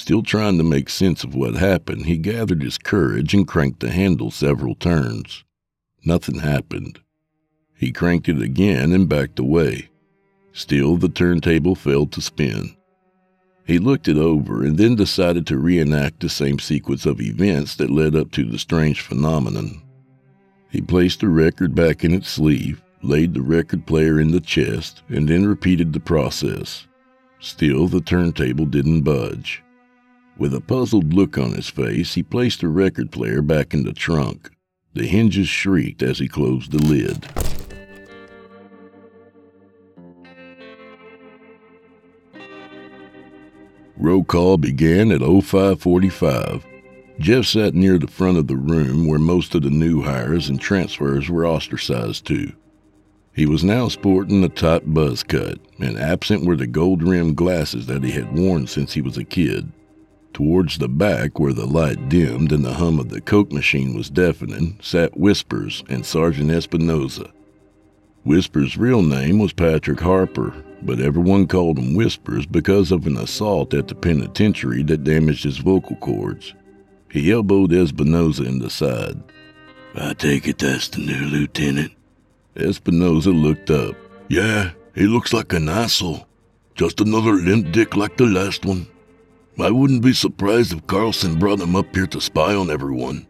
Still 0.00 0.22
trying 0.22 0.56
to 0.56 0.64
make 0.64 0.88
sense 0.88 1.24
of 1.24 1.34
what 1.34 1.56
happened, 1.56 2.06
he 2.06 2.16
gathered 2.16 2.62
his 2.62 2.78
courage 2.78 3.34
and 3.34 3.46
cranked 3.46 3.80
the 3.80 3.90
handle 3.90 4.30
several 4.30 4.74
turns. 4.74 5.44
Nothing 6.02 6.38
happened. 6.38 7.00
He 7.76 7.92
cranked 7.92 8.26
it 8.26 8.40
again 8.40 8.94
and 8.94 9.10
backed 9.10 9.38
away. 9.38 9.90
Still, 10.54 10.96
the 10.96 11.10
turntable 11.10 11.74
failed 11.74 12.12
to 12.12 12.22
spin. 12.22 12.74
He 13.66 13.78
looked 13.78 14.08
it 14.08 14.16
over 14.16 14.64
and 14.64 14.78
then 14.78 14.94
decided 14.94 15.46
to 15.48 15.58
reenact 15.58 16.20
the 16.20 16.30
same 16.30 16.58
sequence 16.58 17.04
of 17.04 17.20
events 17.20 17.74
that 17.74 17.90
led 17.90 18.16
up 18.16 18.30
to 18.32 18.44
the 18.46 18.58
strange 18.58 19.02
phenomenon. 19.02 19.82
He 20.70 20.80
placed 20.80 21.20
the 21.20 21.28
record 21.28 21.74
back 21.74 22.04
in 22.04 22.14
its 22.14 22.30
sleeve, 22.30 22.82
laid 23.02 23.34
the 23.34 23.42
record 23.42 23.86
player 23.86 24.18
in 24.18 24.30
the 24.30 24.40
chest, 24.40 25.02
and 25.10 25.28
then 25.28 25.46
repeated 25.46 25.92
the 25.92 26.00
process. 26.00 26.86
Still, 27.38 27.86
the 27.86 28.00
turntable 28.00 28.64
didn't 28.64 29.02
budge. 29.02 29.62
With 30.40 30.54
a 30.54 30.60
puzzled 30.62 31.12
look 31.12 31.36
on 31.36 31.52
his 31.52 31.68
face, 31.68 32.14
he 32.14 32.22
placed 32.22 32.62
the 32.62 32.68
record 32.68 33.10
player 33.10 33.42
back 33.42 33.74
in 33.74 33.84
the 33.84 33.92
trunk. 33.92 34.50
The 34.94 35.06
hinges 35.06 35.48
shrieked 35.48 36.02
as 36.02 36.18
he 36.18 36.28
closed 36.28 36.72
the 36.72 36.78
lid. 36.78 37.28
Roll 43.98 44.24
call 44.24 44.56
began 44.56 45.12
at 45.12 45.20
0545. 45.20 46.64
Jeff 47.18 47.44
sat 47.44 47.74
near 47.74 47.98
the 47.98 48.06
front 48.06 48.38
of 48.38 48.46
the 48.46 48.56
room 48.56 49.06
where 49.06 49.18
most 49.18 49.54
of 49.54 49.60
the 49.60 49.68
new 49.68 50.00
hires 50.00 50.48
and 50.48 50.58
transfers 50.58 51.28
were 51.28 51.46
ostracized 51.46 52.24
to. 52.28 52.50
He 53.34 53.44
was 53.44 53.62
now 53.62 53.88
sporting 53.88 54.42
a 54.42 54.48
tight 54.48 54.94
buzz 54.94 55.22
cut, 55.22 55.58
and 55.78 55.98
absent 55.98 56.46
were 56.46 56.56
the 56.56 56.66
gold 56.66 57.02
rimmed 57.02 57.36
glasses 57.36 57.84
that 57.88 58.02
he 58.02 58.12
had 58.12 58.34
worn 58.34 58.66
since 58.66 58.94
he 58.94 59.02
was 59.02 59.18
a 59.18 59.24
kid. 59.24 59.70
Towards 60.32 60.78
the 60.78 60.88
back, 60.88 61.38
where 61.38 61.52
the 61.52 61.66
light 61.66 62.08
dimmed 62.08 62.52
and 62.52 62.64
the 62.64 62.74
hum 62.74 62.98
of 62.98 63.08
the 63.08 63.20
Coke 63.20 63.52
machine 63.52 63.94
was 63.94 64.10
deafening, 64.10 64.78
sat 64.80 65.16
Whispers 65.18 65.82
and 65.88 66.06
Sergeant 66.06 66.50
Espinosa. 66.50 67.30
Whispers' 68.24 68.76
real 68.76 69.02
name 69.02 69.38
was 69.38 69.52
Patrick 69.52 70.00
Harper, 70.00 70.54
but 70.82 71.00
everyone 71.00 71.46
called 71.46 71.78
him 71.78 71.94
Whispers 71.94 72.46
because 72.46 72.92
of 72.92 73.06
an 73.06 73.16
assault 73.16 73.74
at 73.74 73.88
the 73.88 73.94
penitentiary 73.94 74.82
that 74.84 75.04
damaged 75.04 75.44
his 75.44 75.58
vocal 75.58 75.96
cords. 75.96 76.54
He 77.10 77.32
elbowed 77.32 77.72
Espinosa 77.72 78.44
in 78.44 78.60
the 78.60 78.70
side. 78.70 79.20
I 79.94 80.14
take 80.14 80.46
it 80.46 80.58
that's 80.58 80.88
the 80.88 81.00
new 81.00 81.26
lieutenant. 81.26 81.92
Espinosa 82.56 83.30
looked 83.30 83.70
up. 83.70 83.96
Yeah, 84.28 84.70
he 84.94 85.06
looks 85.06 85.32
like 85.32 85.52
an 85.52 85.68
asshole. 85.68 86.26
Just 86.74 87.00
another 87.00 87.32
limp 87.32 87.72
dick 87.72 87.96
like 87.96 88.16
the 88.16 88.26
last 88.26 88.64
one. 88.64 88.86
I 89.62 89.70
wouldn't 89.70 90.02
be 90.02 90.12
surprised 90.12 90.72
if 90.72 90.86
Carlson 90.86 91.38
brought 91.38 91.60
him 91.60 91.76
up 91.76 91.94
here 91.94 92.06
to 92.08 92.20
spy 92.20 92.54
on 92.54 92.70
everyone. 92.70 93.26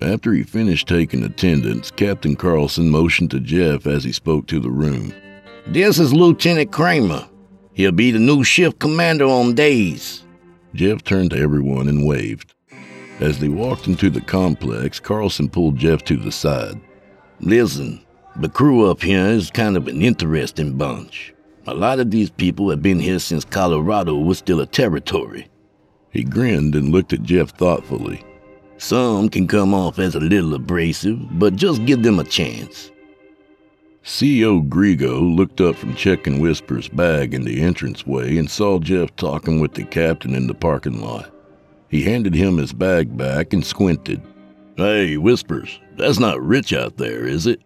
After 0.00 0.32
he 0.32 0.42
finished 0.42 0.88
taking 0.88 1.22
attendance, 1.22 1.90
Captain 1.90 2.36
Carlson 2.36 2.90
motioned 2.90 3.30
to 3.32 3.40
Jeff 3.40 3.86
as 3.86 4.04
he 4.04 4.12
spoke 4.12 4.46
to 4.46 4.60
the 4.60 4.70
room. 4.70 5.12
This 5.66 5.98
is 5.98 6.12
Lieutenant 6.14 6.72
Kramer. 6.72 7.28
He'll 7.74 7.92
be 7.92 8.10
the 8.10 8.18
new 8.18 8.42
shift 8.42 8.78
commander 8.78 9.26
on 9.26 9.54
days. 9.54 10.24
Jeff 10.74 11.02
turned 11.04 11.30
to 11.30 11.38
everyone 11.38 11.88
and 11.88 12.06
waved. 12.06 12.54
As 13.20 13.38
they 13.38 13.48
walked 13.48 13.86
into 13.86 14.08
the 14.08 14.22
complex, 14.22 14.98
Carlson 14.98 15.48
pulled 15.48 15.76
Jeff 15.76 16.02
to 16.04 16.16
the 16.16 16.32
side. 16.32 16.80
Listen, 17.40 18.00
the 18.36 18.48
crew 18.48 18.90
up 18.90 19.02
here 19.02 19.26
is 19.26 19.50
kind 19.50 19.76
of 19.76 19.88
an 19.88 20.00
interesting 20.00 20.78
bunch. 20.78 21.34
A 21.70 21.74
lot 21.74 22.00
of 22.00 22.10
these 22.10 22.30
people 22.30 22.68
have 22.70 22.82
been 22.82 22.98
here 22.98 23.20
since 23.20 23.44
Colorado 23.44 24.16
was 24.16 24.38
still 24.38 24.58
a 24.58 24.66
territory. 24.66 25.46
He 26.10 26.24
grinned 26.24 26.74
and 26.74 26.90
looked 26.90 27.12
at 27.12 27.22
Jeff 27.22 27.50
thoughtfully. 27.50 28.24
Some 28.78 29.28
can 29.28 29.46
come 29.46 29.72
off 29.72 30.00
as 30.00 30.16
a 30.16 30.20
little 30.20 30.54
abrasive, 30.54 31.38
but 31.38 31.54
just 31.54 31.84
give 31.84 32.02
them 32.02 32.18
a 32.18 32.24
chance. 32.24 32.90
C.O. 34.02 34.62
Grigo 34.62 35.20
looked 35.36 35.60
up 35.60 35.76
from 35.76 35.94
checking 35.94 36.40
Whisper's 36.40 36.88
bag 36.88 37.34
in 37.34 37.44
the 37.44 37.62
entranceway 37.62 38.36
and 38.36 38.50
saw 38.50 38.80
Jeff 38.80 39.14
talking 39.14 39.60
with 39.60 39.74
the 39.74 39.84
captain 39.84 40.34
in 40.34 40.48
the 40.48 40.54
parking 40.54 41.00
lot. 41.00 41.32
He 41.88 42.02
handed 42.02 42.34
him 42.34 42.58
his 42.58 42.72
bag 42.72 43.16
back 43.16 43.52
and 43.52 43.64
squinted. 43.64 44.20
Hey, 44.76 45.18
Whispers, 45.18 45.78
that's 45.96 46.18
not 46.18 46.42
Rich 46.42 46.72
out 46.72 46.96
there, 46.96 47.24
is 47.26 47.46
it? 47.46 47.62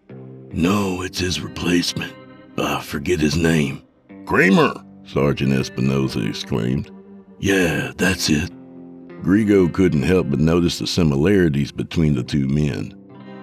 No, 0.53 1.01
it's 1.01 1.21
his 1.21 1.41
replacement. 1.41 2.13
I 2.59 2.83
forget 2.83 3.19
his 3.19 3.39
name. 3.39 3.84
Kramer, 4.27 4.73
Sergeant 5.05 5.53
Espinosa 5.53 6.27
exclaimed. 6.27 6.91
Yeah, 7.39 7.93
that's 7.97 8.31
it. 8.31 8.51
Grigo 9.23 9.73
couldn't 9.73 10.03
help 10.03 10.31
but 10.31 10.41
notice 10.41 10.79
the 10.79 10.87
similarities 10.87 11.73
between 11.73 12.15
the 12.15 12.23
two 12.23 12.47
men. 12.49 12.95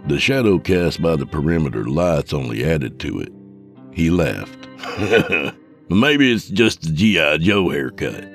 The 0.08 0.20
shadow 0.20 0.58
cast 0.58 1.02
by 1.02 1.16
the 1.16 1.26
perimeter 1.26 1.86
lights 1.86 2.34
only 2.34 2.66
added 2.66 3.00
to 3.02 3.20
it. 3.20 3.32
He 3.92 4.10
laughed. 4.10 4.68
Maybe 5.90 6.32
it's 6.32 6.48
just 6.48 6.82
the 6.82 6.92
G.I. 6.92 7.38
Joe 7.38 7.70
haircut. 7.70 8.28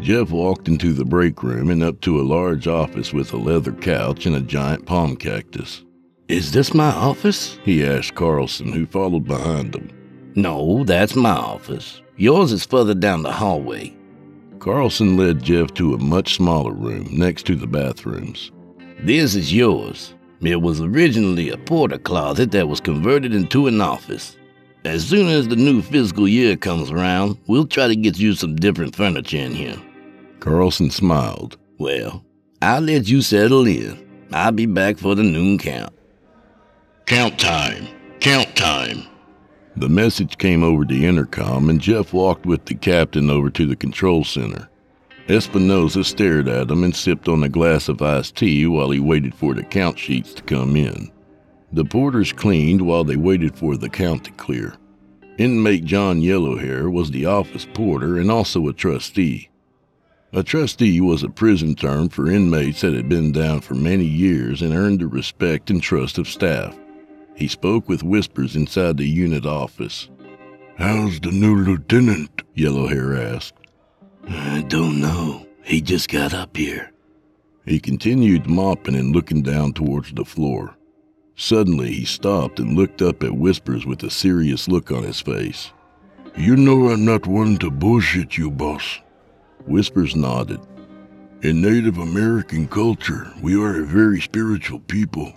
Jeff 0.00 0.30
walked 0.30 0.68
into 0.68 0.92
the 0.92 1.04
break 1.04 1.42
room 1.42 1.70
and 1.70 1.82
up 1.82 2.00
to 2.02 2.20
a 2.20 2.22
large 2.22 2.68
office 2.68 3.12
with 3.12 3.32
a 3.32 3.36
leather 3.36 3.72
couch 3.72 4.26
and 4.26 4.36
a 4.36 4.40
giant 4.40 4.86
palm 4.86 5.16
cactus. 5.16 5.84
Is 6.28 6.52
this 6.52 6.72
my 6.74 6.90
office? 6.90 7.58
He 7.64 7.84
asked 7.84 8.14
Carlson, 8.14 8.70
who 8.70 8.86
followed 8.86 9.26
behind 9.26 9.74
him. 9.74 9.90
No, 10.38 10.84
that's 10.84 11.16
my 11.16 11.32
office. 11.32 12.00
Yours 12.16 12.52
is 12.52 12.64
further 12.64 12.94
down 12.94 13.24
the 13.24 13.32
hallway. 13.32 13.92
Carlson 14.60 15.16
led 15.16 15.42
Jeff 15.42 15.74
to 15.74 15.94
a 15.94 15.98
much 15.98 16.34
smaller 16.34 16.70
room 16.70 17.08
next 17.10 17.44
to 17.46 17.56
the 17.56 17.66
bathrooms. 17.66 18.52
This 19.00 19.34
is 19.34 19.52
yours. 19.52 20.14
It 20.40 20.62
was 20.62 20.80
originally 20.80 21.50
a 21.50 21.58
porter 21.58 21.98
closet 21.98 22.52
that 22.52 22.68
was 22.68 22.78
converted 22.78 23.34
into 23.34 23.66
an 23.66 23.80
office. 23.80 24.36
As 24.84 25.04
soon 25.04 25.26
as 25.26 25.48
the 25.48 25.56
new 25.56 25.82
fiscal 25.82 26.28
year 26.28 26.56
comes 26.56 26.92
around, 26.92 27.36
we'll 27.48 27.66
try 27.66 27.88
to 27.88 27.96
get 27.96 28.16
you 28.16 28.34
some 28.34 28.54
different 28.54 28.94
furniture 28.94 29.38
in 29.38 29.52
here. 29.52 29.76
Carlson 30.38 30.92
smiled. 30.92 31.58
Well, 31.78 32.24
I'll 32.62 32.82
let 32.82 33.08
you 33.08 33.22
settle 33.22 33.66
in. 33.66 34.28
I'll 34.32 34.52
be 34.52 34.66
back 34.66 34.98
for 34.98 35.16
the 35.16 35.24
noon 35.24 35.58
count. 35.58 35.92
Count 37.06 37.40
time. 37.40 37.88
Count 38.20 38.54
time. 38.54 39.02
The 39.78 39.88
message 39.88 40.38
came 40.38 40.64
over 40.64 40.84
the 40.84 41.06
intercom, 41.06 41.70
and 41.70 41.80
Jeff 41.80 42.12
walked 42.12 42.44
with 42.44 42.64
the 42.64 42.74
captain 42.74 43.30
over 43.30 43.48
to 43.50 43.64
the 43.64 43.76
control 43.76 44.24
center. 44.24 44.68
Espinosa 45.28 46.02
stared 46.02 46.48
at 46.48 46.68
him 46.68 46.82
and 46.82 46.96
sipped 46.96 47.28
on 47.28 47.44
a 47.44 47.48
glass 47.48 47.88
of 47.88 48.02
iced 48.02 48.34
tea 48.34 48.66
while 48.66 48.90
he 48.90 48.98
waited 48.98 49.36
for 49.36 49.54
the 49.54 49.62
count 49.62 49.96
sheets 49.96 50.34
to 50.34 50.42
come 50.42 50.74
in. 50.74 51.12
The 51.72 51.84
porters 51.84 52.32
cleaned 52.32 52.82
while 52.82 53.04
they 53.04 53.14
waited 53.14 53.54
for 53.54 53.76
the 53.76 53.88
count 53.88 54.24
to 54.24 54.32
clear. 54.32 54.74
Inmate 55.38 55.84
John 55.84 56.22
Yellowhair 56.22 56.90
was 56.90 57.12
the 57.12 57.26
office 57.26 57.66
porter 57.72 58.18
and 58.18 58.32
also 58.32 58.66
a 58.66 58.72
trustee. 58.72 59.48
A 60.32 60.42
trustee 60.42 61.00
was 61.00 61.22
a 61.22 61.28
prison 61.28 61.76
term 61.76 62.08
for 62.08 62.28
inmates 62.28 62.80
that 62.80 62.94
had 62.94 63.08
been 63.08 63.30
down 63.30 63.60
for 63.60 63.74
many 63.74 64.06
years 64.06 64.60
and 64.60 64.74
earned 64.74 64.98
the 64.98 65.06
respect 65.06 65.70
and 65.70 65.80
trust 65.80 66.18
of 66.18 66.26
staff. 66.26 66.76
He 67.38 67.46
spoke 67.46 67.88
with 67.88 68.02
whispers 68.02 68.56
inside 68.56 68.96
the 68.96 69.08
unit 69.08 69.46
office. 69.46 70.08
How's 70.76 71.20
the 71.20 71.30
new 71.30 71.54
lieutenant? 71.54 72.42
Yellowhair 72.56 73.16
asked. 73.32 73.54
I 74.28 74.62
don't 74.62 75.00
know. 75.00 75.46
He 75.62 75.80
just 75.80 76.08
got 76.08 76.34
up 76.34 76.56
here. 76.56 76.90
He 77.64 77.78
continued 77.78 78.48
mopping 78.48 78.96
and 78.96 79.14
looking 79.14 79.42
down 79.42 79.72
towards 79.72 80.12
the 80.12 80.24
floor. 80.24 80.74
Suddenly, 81.36 81.92
he 81.92 82.04
stopped 82.04 82.58
and 82.58 82.76
looked 82.76 83.02
up 83.02 83.22
at 83.22 83.36
Whispers 83.36 83.86
with 83.86 84.02
a 84.02 84.10
serious 84.10 84.66
look 84.66 84.90
on 84.90 85.04
his 85.04 85.20
face. 85.20 85.72
You 86.36 86.56
know 86.56 86.88
I'm 86.88 87.04
not 87.04 87.28
one 87.28 87.56
to 87.58 87.70
bullshit 87.70 88.36
you, 88.36 88.50
boss. 88.50 88.98
Whispers 89.64 90.16
nodded. 90.16 90.60
In 91.42 91.62
Native 91.62 91.98
American 91.98 92.66
culture, 92.66 93.32
we 93.40 93.54
are 93.54 93.80
a 93.80 93.86
very 93.86 94.20
spiritual 94.20 94.80
people. 94.80 95.32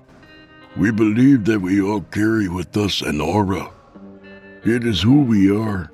We 0.77 0.91
believe 0.91 1.45
that 1.45 1.59
we 1.59 1.81
all 1.81 2.01
carry 2.01 2.47
with 2.47 2.75
us 2.77 3.01
an 3.01 3.19
aura. 3.19 3.71
It 4.63 4.85
is 4.85 5.01
who 5.01 5.23
we 5.23 5.55
are. 5.55 5.91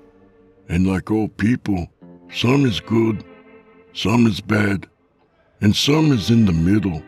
And 0.69 0.85
like 0.85 1.09
all 1.09 1.29
people, 1.29 1.87
some 2.31 2.65
is 2.65 2.79
good, 2.79 3.23
some 3.93 4.27
is 4.27 4.41
bad, 4.41 4.87
and 5.61 5.75
some 5.75 6.11
is 6.11 6.29
in 6.29 6.45
the 6.45 6.53
middle. 6.53 7.01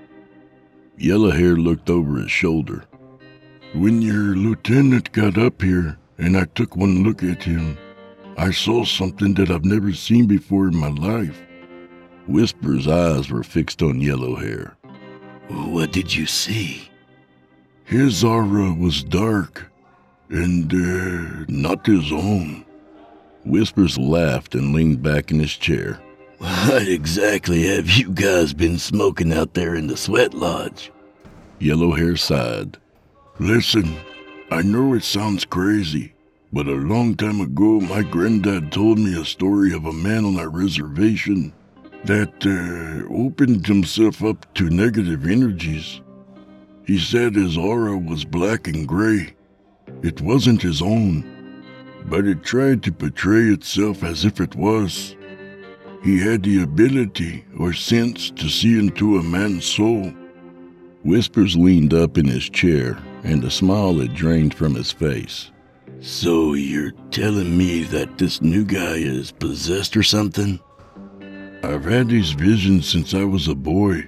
Yellowhair 0.97 1.61
looked 1.61 1.89
over 1.89 2.17
his 2.17 2.31
shoulder. 2.31 2.85
When 3.73 4.01
your 4.01 4.35
lieutenant 4.35 5.11
got 5.11 5.37
up 5.37 5.61
here 5.61 5.97
and 6.17 6.35
I 6.35 6.45
took 6.45 6.75
one 6.75 7.03
look 7.03 7.21
at 7.21 7.43
him, 7.43 7.77
I 8.37 8.51
saw 8.51 8.83
something 8.83 9.35
that 9.35 9.51
I've 9.51 9.65
never 9.65 9.93
seen 9.93 10.25
before 10.25 10.69
in 10.69 10.75
my 10.75 10.89
life. 10.89 11.39
Whisper's 12.27 12.87
eyes 12.87 13.29
were 13.29 13.43
fixed 13.43 13.81
on 13.83 13.99
Yellowhair. 13.99 14.73
What 15.49 15.91
did 15.91 16.15
you 16.15 16.25
see? 16.25 16.88
His 17.89 18.23
aura 18.23 18.71
was 18.71 19.03
dark 19.03 19.65
and 20.29 20.71
uh, 20.71 21.45
not 21.47 21.87
his 21.87 22.11
own. 22.11 22.63
Whispers 23.43 23.97
laughed 23.97 24.53
and 24.53 24.75
leaned 24.75 25.01
back 25.01 25.31
in 25.31 25.39
his 25.39 25.57
chair. 25.57 25.99
What 26.37 26.87
exactly 26.87 27.65
have 27.65 27.89
you 27.89 28.11
guys 28.11 28.53
been 28.53 28.77
smoking 28.77 29.33
out 29.33 29.55
there 29.55 29.73
in 29.73 29.87
the 29.87 29.97
sweat 29.97 30.35
lodge? 30.35 30.91
Yellowhair 31.59 32.19
sighed. 32.19 32.77
Listen, 33.39 33.97
I 34.51 34.61
know 34.61 34.93
it 34.93 35.03
sounds 35.03 35.43
crazy, 35.43 36.13
but 36.53 36.67
a 36.67 36.73
long 36.73 37.15
time 37.15 37.41
ago 37.41 37.79
my 37.79 38.03
granddad 38.03 38.71
told 38.71 38.99
me 38.99 39.19
a 39.19 39.25
story 39.25 39.73
of 39.73 39.85
a 39.85 39.93
man 39.93 40.25
on 40.25 40.39
our 40.39 40.49
reservation 40.49 41.51
that 42.05 42.45
uh, 42.45 43.11
opened 43.11 43.65
himself 43.65 44.23
up 44.23 44.45
to 44.53 44.69
negative 44.69 45.25
energies. 45.25 46.01
He 46.89 46.97
said 46.97 47.35
his 47.35 47.55
aura 47.55 47.95
was 47.95 48.25
black 48.25 48.67
and 48.67 48.87
gray. 48.87 49.35
It 50.01 50.21
wasn't 50.21 50.63
his 50.63 50.81
own, 50.81 51.63
but 52.07 52.25
it 52.25 52.41
tried 52.41 52.81
to 52.81 52.91
portray 52.91 53.49
itself 53.49 54.03
as 54.03 54.25
if 54.25 54.41
it 54.41 54.55
was. 54.55 55.15
He 56.03 56.19
had 56.19 56.41
the 56.41 56.63
ability 56.63 57.45
or 57.59 57.73
sense 57.73 58.31
to 58.31 58.49
see 58.49 58.79
into 58.79 59.19
a 59.19 59.23
man's 59.23 59.65
soul. 59.65 60.11
Whispers 61.03 61.55
leaned 61.55 61.93
up 61.93 62.17
in 62.17 62.25
his 62.25 62.49
chair, 62.49 62.97
and 63.23 63.43
a 63.43 63.51
smile 63.51 63.99
had 63.99 64.15
drained 64.15 64.55
from 64.55 64.73
his 64.73 64.91
face. 64.91 65.51
So 65.99 66.55
you're 66.55 66.93
telling 67.11 67.55
me 67.55 67.83
that 67.83 68.17
this 68.17 68.41
new 68.41 68.65
guy 68.65 68.95
is 68.95 69.31
possessed 69.31 69.95
or 69.95 70.01
something? 70.01 70.59
I've 71.61 71.85
had 71.85 72.09
these 72.09 72.31
visions 72.31 72.89
since 72.89 73.13
I 73.13 73.25
was 73.25 73.47
a 73.47 73.53
boy. 73.53 74.05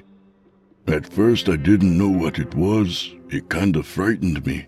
At 0.91 1.08
first, 1.08 1.47
I 1.47 1.56
didn't 1.56 1.97
know 1.97 2.10
what 2.10 2.38
it 2.38 2.54
was. 2.54 3.15
It 3.30 3.47
kind 3.47 3.77
of 3.77 3.88
frightened 3.88 4.45
me. 4.45 4.67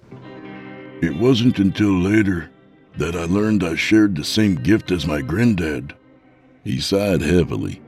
It 1.01 1.17
wasn't 1.17 1.59
until 1.59 1.99
later 1.99 2.49
that 2.95 3.13
I 3.13 3.25
learned 3.25 3.61
I 3.61 3.75
shared 3.75 4.15
the 4.15 4.23
same 4.23 4.55
gift 4.55 4.89
as 4.89 5.05
my 5.05 5.21
granddad. 5.21 5.93
He 6.63 6.79
sighed 6.79 7.19
heavily. 7.19 7.81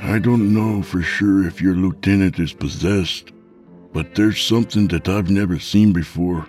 I 0.00 0.18
don't 0.18 0.52
know 0.52 0.82
for 0.82 1.00
sure 1.00 1.46
if 1.46 1.62
your 1.62 1.76
lieutenant 1.76 2.40
is 2.40 2.52
possessed, 2.52 3.30
but 3.92 4.16
there's 4.16 4.42
something 4.42 4.88
that 4.88 5.08
I've 5.08 5.30
never 5.30 5.60
seen 5.60 5.92
before. 5.92 6.48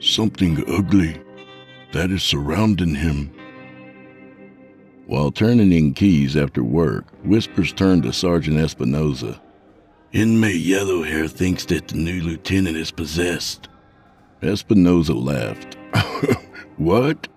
Something 0.00 0.64
ugly 0.68 1.22
that 1.92 2.10
is 2.10 2.24
surrounding 2.24 2.96
him. 2.96 3.32
While 5.06 5.30
turning 5.30 5.70
in 5.70 5.94
keys 5.94 6.36
after 6.36 6.64
work, 6.64 7.04
Whispers 7.22 7.72
turned 7.72 8.02
to 8.02 8.12
Sergeant 8.12 8.58
Espinosa. 8.58 9.40
Inmate 10.12 10.64
Yellowhair 10.64 11.30
thinks 11.30 11.64
that 11.66 11.88
the 11.88 11.96
new 11.96 12.20
lieutenant 12.20 12.76
is 12.76 12.90
possessed. 12.90 13.68
Espinosa 14.42 15.14
laughed. 15.14 15.76
what? 16.76 17.28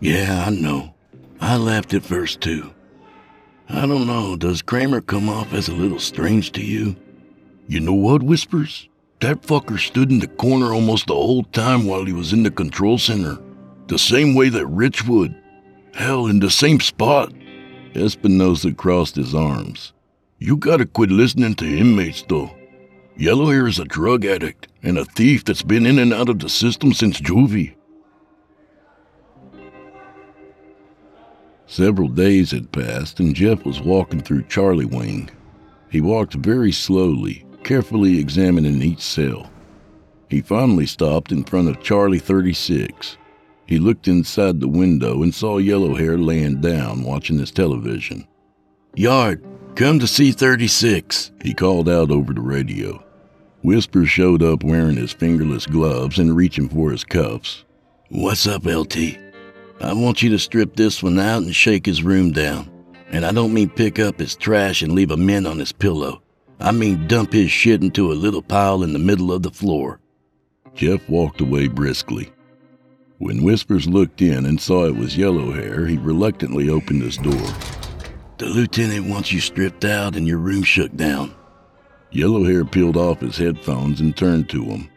Yeah, 0.00 0.44
I 0.46 0.50
know. 0.50 0.94
I 1.40 1.56
laughed 1.56 1.94
at 1.94 2.02
first 2.02 2.40
too. 2.40 2.72
I 3.68 3.86
don't 3.86 4.06
know, 4.06 4.34
does 4.34 4.62
Kramer 4.62 5.00
come 5.00 5.28
off 5.28 5.52
as 5.52 5.68
a 5.68 5.74
little 5.74 6.00
strange 6.00 6.52
to 6.52 6.62
you? 6.62 6.96
You 7.68 7.80
know 7.80 7.92
what, 7.92 8.22
Whispers? 8.22 8.88
That 9.20 9.42
fucker 9.42 9.78
stood 9.78 10.10
in 10.10 10.18
the 10.18 10.26
corner 10.26 10.72
almost 10.72 11.06
the 11.06 11.14
whole 11.14 11.44
time 11.44 11.86
while 11.86 12.04
he 12.04 12.12
was 12.12 12.32
in 12.32 12.42
the 12.42 12.50
control 12.50 12.98
center. 12.98 13.38
The 13.86 13.98
same 13.98 14.34
way 14.34 14.48
that 14.48 14.66
Rich 14.66 15.06
would. 15.06 15.36
Hell, 15.94 16.26
in 16.26 16.40
the 16.40 16.50
same 16.50 16.80
spot. 16.80 17.32
Espinosa 17.94 18.72
crossed 18.72 19.16
his 19.16 19.34
arms. 19.34 19.92
You 20.40 20.56
gotta 20.56 20.86
quit 20.86 21.10
listening 21.10 21.54
to 21.56 21.78
inmates, 21.78 22.22
though. 22.22 22.52
Yellowhair 23.18 23.68
is 23.68 23.80
a 23.80 23.84
drug 23.84 24.24
addict 24.24 24.68
and 24.82 24.96
a 24.96 25.04
thief 25.04 25.44
that's 25.44 25.62
been 25.62 25.84
in 25.84 25.98
and 25.98 26.12
out 26.12 26.28
of 26.28 26.38
the 26.38 26.48
system 26.48 26.92
since 26.92 27.20
juvie. 27.20 27.74
Several 31.66 32.08
days 32.08 32.52
had 32.52 32.70
passed, 32.70 33.18
and 33.18 33.34
Jeff 33.34 33.64
was 33.64 33.80
walking 33.80 34.20
through 34.20 34.44
Charlie 34.44 34.84
Wing. 34.84 35.28
He 35.90 36.00
walked 36.00 36.34
very 36.34 36.70
slowly, 36.70 37.44
carefully 37.64 38.18
examining 38.18 38.80
each 38.80 39.00
cell. 39.00 39.50
He 40.30 40.40
finally 40.40 40.86
stopped 40.86 41.32
in 41.32 41.44
front 41.44 41.68
of 41.68 41.82
Charlie 41.82 42.20
36. 42.20 43.18
He 43.66 43.78
looked 43.78 44.06
inside 44.06 44.60
the 44.60 44.68
window 44.68 45.22
and 45.22 45.34
saw 45.34 45.58
Yellowhair 45.58 46.24
laying 46.24 46.60
down 46.60 47.02
watching 47.02 47.38
his 47.38 47.50
television. 47.50 48.26
Yard, 48.94 49.44
come 49.78 50.00
to 50.00 50.06
C36, 50.06 51.30
he 51.40 51.54
called 51.54 51.88
out 51.88 52.10
over 52.10 52.34
the 52.34 52.40
radio. 52.40 53.00
Whisper 53.62 54.06
showed 54.06 54.42
up 54.42 54.64
wearing 54.64 54.96
his 54.96 55.12
fingerless 55.12 55.66
gloves 55.66 56.18
and 56.18 56.34
reaching 56.34 56.68
for 56.68 56.90
his 56.90 57.04
cuffs. 57.04 57.64
What's 58.08 58.48
up, 58.48 58.66
LT? 58.66 58.96
I 59.80 59.92
want 59.92 60.20
you 60.20 60.30
to 60.30 60.38
strip 60.40 60.74
this 60.74 61.00
one 61.00 61.20
out 61.20 61.44
and 61.44 61.54
shake 61.54 61.86
his 61.86 62.02
room 62.02 62.32
down. 62.32 62.68
And 63.10 63.24
I 63.24 63.30
don't 63.30 63.54
mean 63.54 63.70
pick 63.70 64.00
up 64.00 64.18
his 64.18 64.34
trash 64.34 64.82
and 64.82 64.94
leave 64.94 65.12
a 65.12 65.16
mint 65.16 65.46
on 65.46 65.60
his 65.60 65.70
pillow. 65.70 66.22
I 66.58 66.72
mean 66.72 67.06
dump 67.06 67.32
his 67.32 67.52
shit 67.52 67.80
into 67.80 68.10
a 68.10 68.14
little 68.14 68.42
pile 68.42 68.82
in 68.82 68.92
the 68.92 68.98
middle 68.98 69.30
of 69.30 69.44
the 69.44 69.52
floor. 69.52 70.00
Jeff 70.74 71.08
walked 71.08 71.40
away 71.40 71.68
briskly. 71.68 72.32
When 73.18 73.44
Whispers 73.44 73.86
looked 73.86 74.22
in 74.22 74.44
and 74.44 74.60
saw 74.60 74.86
it 74.86 74.96
was 74.96 75.16
Yellow 75.16 75.52
Hair, 75.52 75.86
he 75.86 75.98
reluctantly 75.98 76.68
opened 76.68 77.02
his 77.02 77.16
door. 77.16 77.77
The 78.38 78.46
lieutenant 78.46 79.06
wants 79.08 79.32
you 79.32 79.40
stripped 79.40 79.84
out 79.84 80.14
and 80.16 80.26
your 80.26 80.38
room 80.38 80.62
shook 80.62 80.94
down. 80.94 81.34
Yellowhair 82.12 82.70
peeled 82.70 82.96
off 82.96 83.20
his 83.20 83.36
headphones 83.36 84.00
and 84.00 84.16
turned 84.16 84.48
to 84.50 84.64
him. 84.64 84.88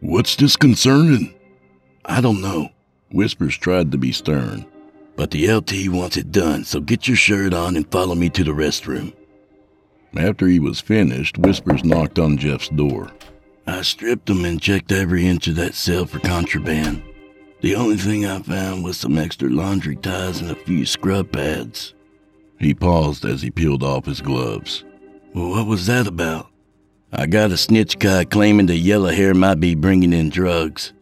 What's 0.00 0.36
disconcerting? 0.36 1.34
I 2.04 2.20
don't 2.20 2.40
know, 2.42 2.68
Whispers 3.10 3.56
tried 3.56 3.92
to 3.92 3.98
be 3.98 4.12
stern. 4.12 4.66
but 5.14 5.30
the 5.30 5.50
LT 5.52 5.88
wants 5.88 6.16
it 6.16 6.32
done, 6.32 6.64
so 6.64 6.80
get 6.80 7.06
your 7.06 7.16
shirt 7.16 7.52
on 7.52 7.76
and 7.76 7.90
follow 7.90 8.14
me 8.14 8.30
to 8.30 8.42
the 8.44 8.50
restroom. 8.50 9.12
After 10.16 10.46
he 10.46 10.58
was 10.58 10.80
finished, 10.80 11.38
Whispers 11.38 11.84
knocked 11.84 12.18
on 12.18 12.38
Jeff's 12.38 12.68
door. 12.70 13.10
I 13.66 13.82
stripped 13.82 14.28
him 14.30 14.44
and 14.44 14.60
checked 14.60 14.90
every 14.90 15.26
inch 15.26 15.48
of 15.48 15.56
that 15.56 15.74
cell 15.74 16.06
for 16.06 16.18
contraband. 16.18 17.02
The 17.60 17.76
only 17.76 17.96
thing 17.96 18.26
I 18.26 18.40
found 18.42 18.84
was 18.84 18.96
some 18.96 19.18
extra 19.18 19.48
laundry 19.48 19.96
ties 19.96 20.40
and 20.40 20.50
a 20.50 20.54
few 20.54 20.84
scrub 20.84 21.30
pads. 21.30 21.94
He 22.62 22.74
paused 22.74 23.24
as 23.24 23.42
he 23.42 23.50
peeled 23.50 23.82
off 23.82 24.06
his 24.06 24.20
gloves. 24.20 24.84
Well, 25.34 25.50
what 25.50 25.66
was 25.66 25.86
that 25.86 26.06
about? 26.06 26.46
I 27.12 27.26
got 27.26 27.50
a 27.50 27.56
snitch 27.56 27.98
guy 27.98 28.24
claiming 28.24 28.66
the 28.66 28.76
yellow 28.76 29.10
hair 29.10 29.34
might 29.34 29.58
be 29.58 29.74
bringing 29.74 30.12
in 30.12 30.30
drugs. 30.30 30.92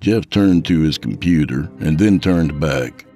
Jeff 0.00 0.28
turned 0.28 0.66
to 0.66 0.82
his 0.82 0.98
computer 0.98 1.70
and 1.80 1.98
then 1.98 2.20
turned 2.20 2.60
back. 2.60 3.06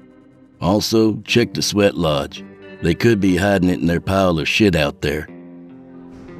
Also, 0.58 1.20
check 1.20 1.52
the 1.52 1.60
sweat 1.60 1.96
lodge. 1.96 2.42
They 2.80 2.94
could 2.94 3.20
be 3.20 3.36
hiding 3.36 3.68
it 3.68 3.80
in 3.80 3.86
their 3.86 4.00
pile 4.00 4.38
of 4.38 4.48
shit 4.48 4.74
out 4.74 5.02
there. 5.02 5.28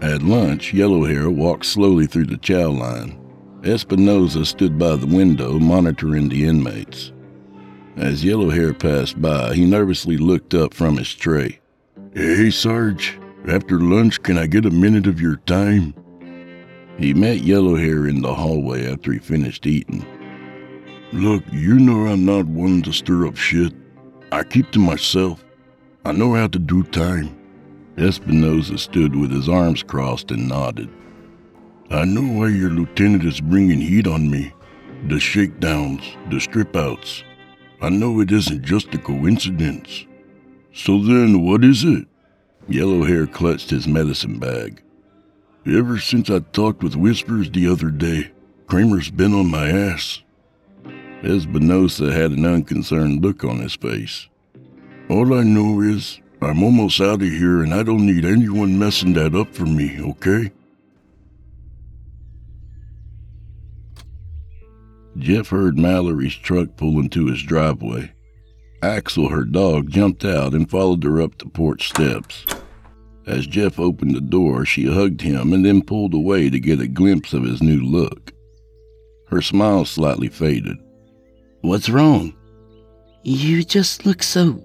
At 0.01 0.23
lunch, 0.23 0.73
Yellowhair 0.73 1.29
walked 1.29 1.67
slowly 1.67 2.07
through 2.07 2.27
the 2.27 2.39
chow 2.39 2.71
line. 2.71 3.21
Espinosa 3.63 4.47
stood 4.47 4.79
by 4.79 4.97
the 4.97 5.07
window 5.07 5.59
monitoring 5.59 6.31
the 6.31 6.47
inmates. 6.47 7.13
As 7.97 8.23
Yellowhair 8.23 8.79
passed 8.79 9.21
by, 9.23 9.55
he 9.55 9.65
nervously 9.65 10.19
looked 10.19 10.53
up 10.53 10.75
from 10.75 10.99
his 10.99 11.15
tray. 11.15 11.61
Hey, 12.15 12.51
Sarge. 12.51 13.19
After 13.49 13.81
lunch, 13.81 14.23
can 14.23 14.37
I 14.37 14.47
get 14.47 14.67
a 14.67 14.71
minute 14.71 15.07
of 15.07 15.21
your 15.21 15.37
time? 15.47 15.95
He 16.99 17.15
met 17.15 17.39
Yellowhair 17.39 18.09
in 18.09 18.21
the 18.21 18.35
hallway 18.35 18.91
after 18.93 19.13
he 19.13 19.19
finished 19.19 19.67
eating. 19.67 20.05
Look, 21.13 21.43
you 21.53 21.79
know 21.79 22.07
I'm 22.07 22.27
not 22.27 22.47
one 22.47 22.83
to 22.83 22.93
stir 22.93 23.27
up 23.27 23.37
shit. 23.37 23.73
I 24.31 24.43
keep 24.43 24.73
to 24.73 24.79
myself. 24.79 25.43
I 26.05 26.13
know 26.13 26.35
how 26.35 26.49
to 26.49 26.59
do 26.59 26.83
time. 26.83 27.39
Espinosa 27.97 28.77
stood 28.77 29.17
with 29.17 29.31
his 29.31 29.49
arms 29.49 29.83
crossed 29.83 30.31
and 30.31 30.49
nodded. 30.49 30.91
I 31.91 32.05
know 32.05 32.41
why 32.41 32.49
your 32.49 32.71
lieutenant 32.71 33.25
is 33.25 33.41
bringing 33.41 33.81
heat 33.81 34.07
on 34.07 34.31
me. 34.31 34.53
The 35.09 35.19
shakedowns, 35.19 36.03
the 36.31 36.41
strip 36.41 36.77
outs. 36.77 37.25
I 37.81 37.91
know 37.91 38.21
it 38.21 38.33
isn't 38.33 38.65
just 38.65 38.95
a 38.95 38.99
coincidence. 38.99 40.07
So 40.73 41.03
then, 41.03 41.45
what 41.45 41.65
is 41.65 41.85
it? 41.85 42.07
Yellowhair 42.69 43.31
clutched 43.31 43.71
his 43.71 43.87
medicine 43.87 44.39
bag. 44.39 44.83
Ever 45.67 45.99
since 45.99 46.31
I 46.31 46.39
talked 46.39 46.83
with 46.83 46.97
Whispers 46.97 47.51
the 47.51 47.69
other 47.69 47.91
day, 47.91 48.31
Kramer's 48.67 49.11
been 49.11 49.35
on 49.35 49.51
my 49.51 49.69
ass. 49.69 50.23
Espinosa 51.23 52.13
had 52.13 52.33
an 52.33 52.45
unconcerned 52.45 53.23
look 53.23 53.45
on 53.45 53.61
his 53.61 53.77
face. 53.77 54.29
All 55.09 55.35
I 55.35 55.43
know 55.43 55.81
is 55.81 56.21
I'm 56.41 56.63
almost 56.63 57.01
out 57.01 57.23
of 57.23 57.29
here 57.29 57.63
and 57.63 57.73
I 57.73 57.83
don't 57.83 58.07
need 58.07 58.25
anyone 58.25 58.79
messing 58.79 59.13
that 59.15 59.35
up 59.35 59.55
for 59.55 59.67
me, 59.67 60.01
okay? 60.01 60.53
Jeff 65.19 65.49
heard 65.49 65.79
Mallory's 65.79 66.35
truck 66.35 66.77
pull 66.77 66.99
into 66.99 67.27
his 67.27 67.43
driveway. 67.43 68.13
Axel, 68.83 69.29
her 69.29 69.45
dog, 69.45 69.91
jumped 69.91 70.25
out 70.25 70.53
and 70.53 70.71
followed 70.71 71.03
her 71.05 71.21
up 71.21 71.39
the 71.39 71.49
porch 71.49 71.89
steps. 71.89 72.45
As 73.27 73.47
Jeff 73.47 73.81
opened 73.81 74.15
the 74.15 74.21
door, 74.21 74.65
she 74.65 74.87
hugged 74.87 75.23
him 75.23 75.53
and 75.53 75.65
then 75.65 75.83
pulled 75.83 76.15
away 76.15 76.51
to 76.51 76.61
get 76.61 76.81
a 76.81 76.87
glimpse 76.87 77.33
of 77.33 77.43
his 77.43 77.63
new 77.63 77.81
look. 77.81 78.33
Her 79.29 79.43
smile 79.43 79.85
slightly 79.85 80.29
faded. 80.29 80.77
What's 81.63 81.89
wrong? 81.89 82.35
You 83.25 83.65
just 83.65 84.07
look 84.07 84.23
so 84.23 84.63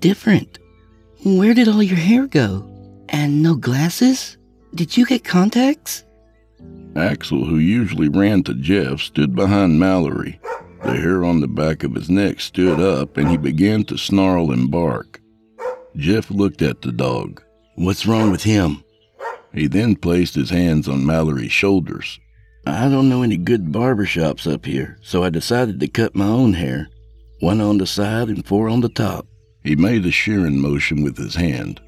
different. 0.00 0.58
Where 1.24 1.54
did 1.54 1.68
all 1.68 1.82
your 1.82 1.98
hair 1.98 2.26
go? 2.26 2.68
And 3.08 3.42
no 3.42 3.54
glasses? 3.54 4.36
Did 4.74 4.96
you 4.96 5.06
get 5.06 5.24
contacts? 5.24 6.04
Axel, 6.96 7.44
who 7.44 7.58
usually 7.58 8.08
ran 8.08 8.42
to 8.44 8.54
Jeff, 8.54 9.00
stood 9.00 9.34
behind 9.34 9.78
Mallory. 9.78 10.40
The 10.82 10.96
hair 10.96 11.24
on 11.24 11.40
the 11.40 11.48
back 11.48 11.84
of 11.84 11.94
his 11.94 12.08
neck 12.08 12.40
stood 12.40 12.80
up 12.80 13.16
and 13.16 13.28
he 13.28 13.36
began 13.36 13.84
to 13.84 13.98
snarl 13.98 14.52
and 14.52 14.70
bark. 14.70 15.20
Jeff 15.96 16.30
looked 16.30 16.62
at 16.62 16.82
the 16.82 16.92
dog. 16.92 17.42
What's 17.74 18.06
wrong 18.06 18.30
with 18.30 18.44
him? 18.44 18.84
He 19.52 19.66
then 19.66 19.96
placed 19.96 20.34
his 20.34 20.50
hands 20.50 20.88
on 20.88 21.06
Mallory's 21.06 21.52
shoulders. 21.52 22.18
I 22.66 22.88
don't 22.88 23.08
know 23.08 23.22
any 23.22 23.36
good 23.36 23.72
barber 23.72 24.04
shops 24.04 24.46
up 24.46 24.66
here, 24.66 24.98
so 25.00 25.24
I 25.24 25.30
decided 25.30 25.80
to 25.80 25.88
cut 25.88 26.14
my 26.14 26.26
own 26.26 26.52
hair. 26.52 26.88
One 27.40 27.60
on 27.60 27.78
the 27.78 27.86
side 27.86 28.28
and 28.28 28.44
four 28.46 28.68
on 28.68 28.80
the 28.80 28.88
top. 28.88 29.26
He 29.64 29.74
made 29.74 30.04
a 30.06 30.10
shearing 30.10 30.60
motion 30.60 31.02
with 31.02 31.16
his 31.16 31.34
hand. 31.34 31.80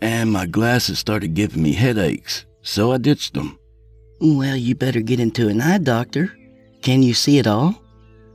And 0.00 0.32
my 0.32 0.46
glasses 0.46 0.98
started 0.98 1.34
giving 1.34 1.62
me 1.62 1.72
headaches, 1.72 2.46
so 2.62 2.92
I 2.92 2.98
ditched 2.98 3.34
them. 3.34 3.58
Well, 4.22 4.54
you 4.54 4.76
better 4.76 5.00
get 5.00 5.18
into 5.18 5.48
an 5.48 5.60
eye 5.60 5.78
doctor. 5.78 6.32
Can 6.80 7.02
you 7.02 7.12
see 7.12 7.40
at 7.40 7.48
all? 7.48 7.74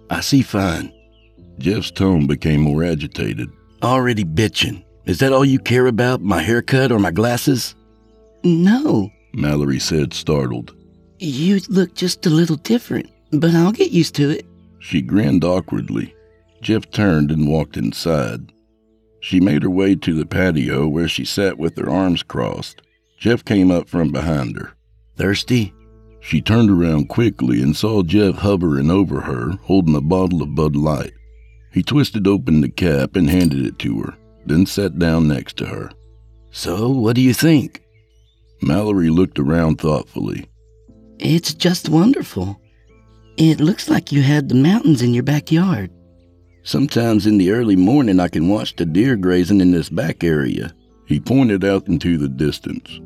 I 0.10 0.20
see 0.20 0.42
fine. 0.42 0.92
Jeff's 1.60 1.92
tone 1.92 2.28
became 2.28 2.60
more 2.60 2.84
agitated. 2.84 3.50
Already 3.82 4.26
bitching. 4.26 4.84
Is 5.06 5.20
that 5.20 5.32
all 5.32 5.46
you 5.46 5.60
care 5.60 5.88
about, 5.88 6.22
my 6.22 6.42
haircut 6.42 6.92
or 6.92 7.00
my 7.00 7.12
glasses? 7.12 7.74
No. 8.44 9.10
Mallory 9.34 9.80
said, 9.80 10.14
startled. 10.14 10.76
You 11.20 11.62
look 11.70 11.96
just 11.96 12.26
a 12.26 12.30
little 12.30 12.58
different, 12.58 13.10
but 13.32 13.56
I'll 13.56 13.72
get 13.72 13.92
used 13.92 14.16
to 14.16 14.30
it. 14.30 14.46
She 14.80 15.02
grinned 15.02 15.46
awkwardly. 15.46 16.14
Jeff 16.62 16.92
turned 16.92 17.32
and 17.32 17.48
walked 17.48 17.78
inside. 17.78 18.52
She 19.22 19.40
made 19.40 19.64
her 19.64 19.70
way 19.70 19.96
to 19.96 20.14
the 20.14 20.26
patio 20.26 20.86
where 20.86 21.08
she 21.08 21.24
sat 21.24 21.58
with 21.58 21.78
her 21.78 21.90
arms 21.90 22.24
crossed. 22.24 22.82
Jeff 23.18 23.46
came 23.46 23.72
up 23.72 23.88
from 23.88 24.12
behind 24.12 24.58
her. 24.58 24.74
Thirsty? 25.16 25.74
She 26.28 26.42
turned 26.42 26.70
around 26.70 27.08
quickly 27.08 27.62
and 27.62 27.74
saw 27.74 28.04
Jeff 28.04 28.36
hovering 28.36 28.92
over 28.92 29.22
her, 29.22 29.52
holding 29.64 29.96
a 29.96 30.02
bottle 30.02 30.42
of 30.42 30.56
Bud 30.56 30.76
Light. 30.76 31.14
He 31.72 31.82
twisted 31.82 32.28
open 32.28 32.60
the 32.60 32.68
cap 32.68 33.16
and 33.16 33.30
handed 33.30 33.66
it 33.66 33.80
to 33.80 34.02
her, 34.02 34.18
then 34.46 34.66
sat 34.66 35.00
down 35.00 35.30
next 35.30 35.56
to 35.60 35.68
her. 35.68 35.90
So, 36.52 36.90
what 36.90 37.16
do 37.16 37.22
you 37.22 37.34
think? 37.34 37.82
Mallory 38.62 39.10
looked 39.10 39.40
around 39.40 39.80
thoughtfully. 39.80 40.50
It's 41.18 41.54
just 41.54 41.88
wonderful. 41.88 42.60
It 43.38 43.62
looks 43.62 43.90
like 43.90 44.12
you 44.12 44.22
had 44.22 44.50
the 44.50 44.56
mountains 44.56 45.02
in 45.02 45.14
your 45.14 45.24
backyard. 45.24 45.92
Sometimes 46.64 47.26
in 47.26 47.38
the 47.38 47.52
early 47.52 47.78
morning 47.78 48.20
I 48.20 48.28
can 48.28 48.50
watch 48.50 48.76
the 48.76 48.86
deer 48.86 49.16
grazing 49.16 49.62
in 49.62 49.72
this 49.72 49.88
back 49.88 50.26
area. 50.26 50.74
He 51.06 51.22
pointed 51.22 51.64
out 51.64 51.88
into 51.88 52.18
the 52.18 52.28
distance. 52.28 53.00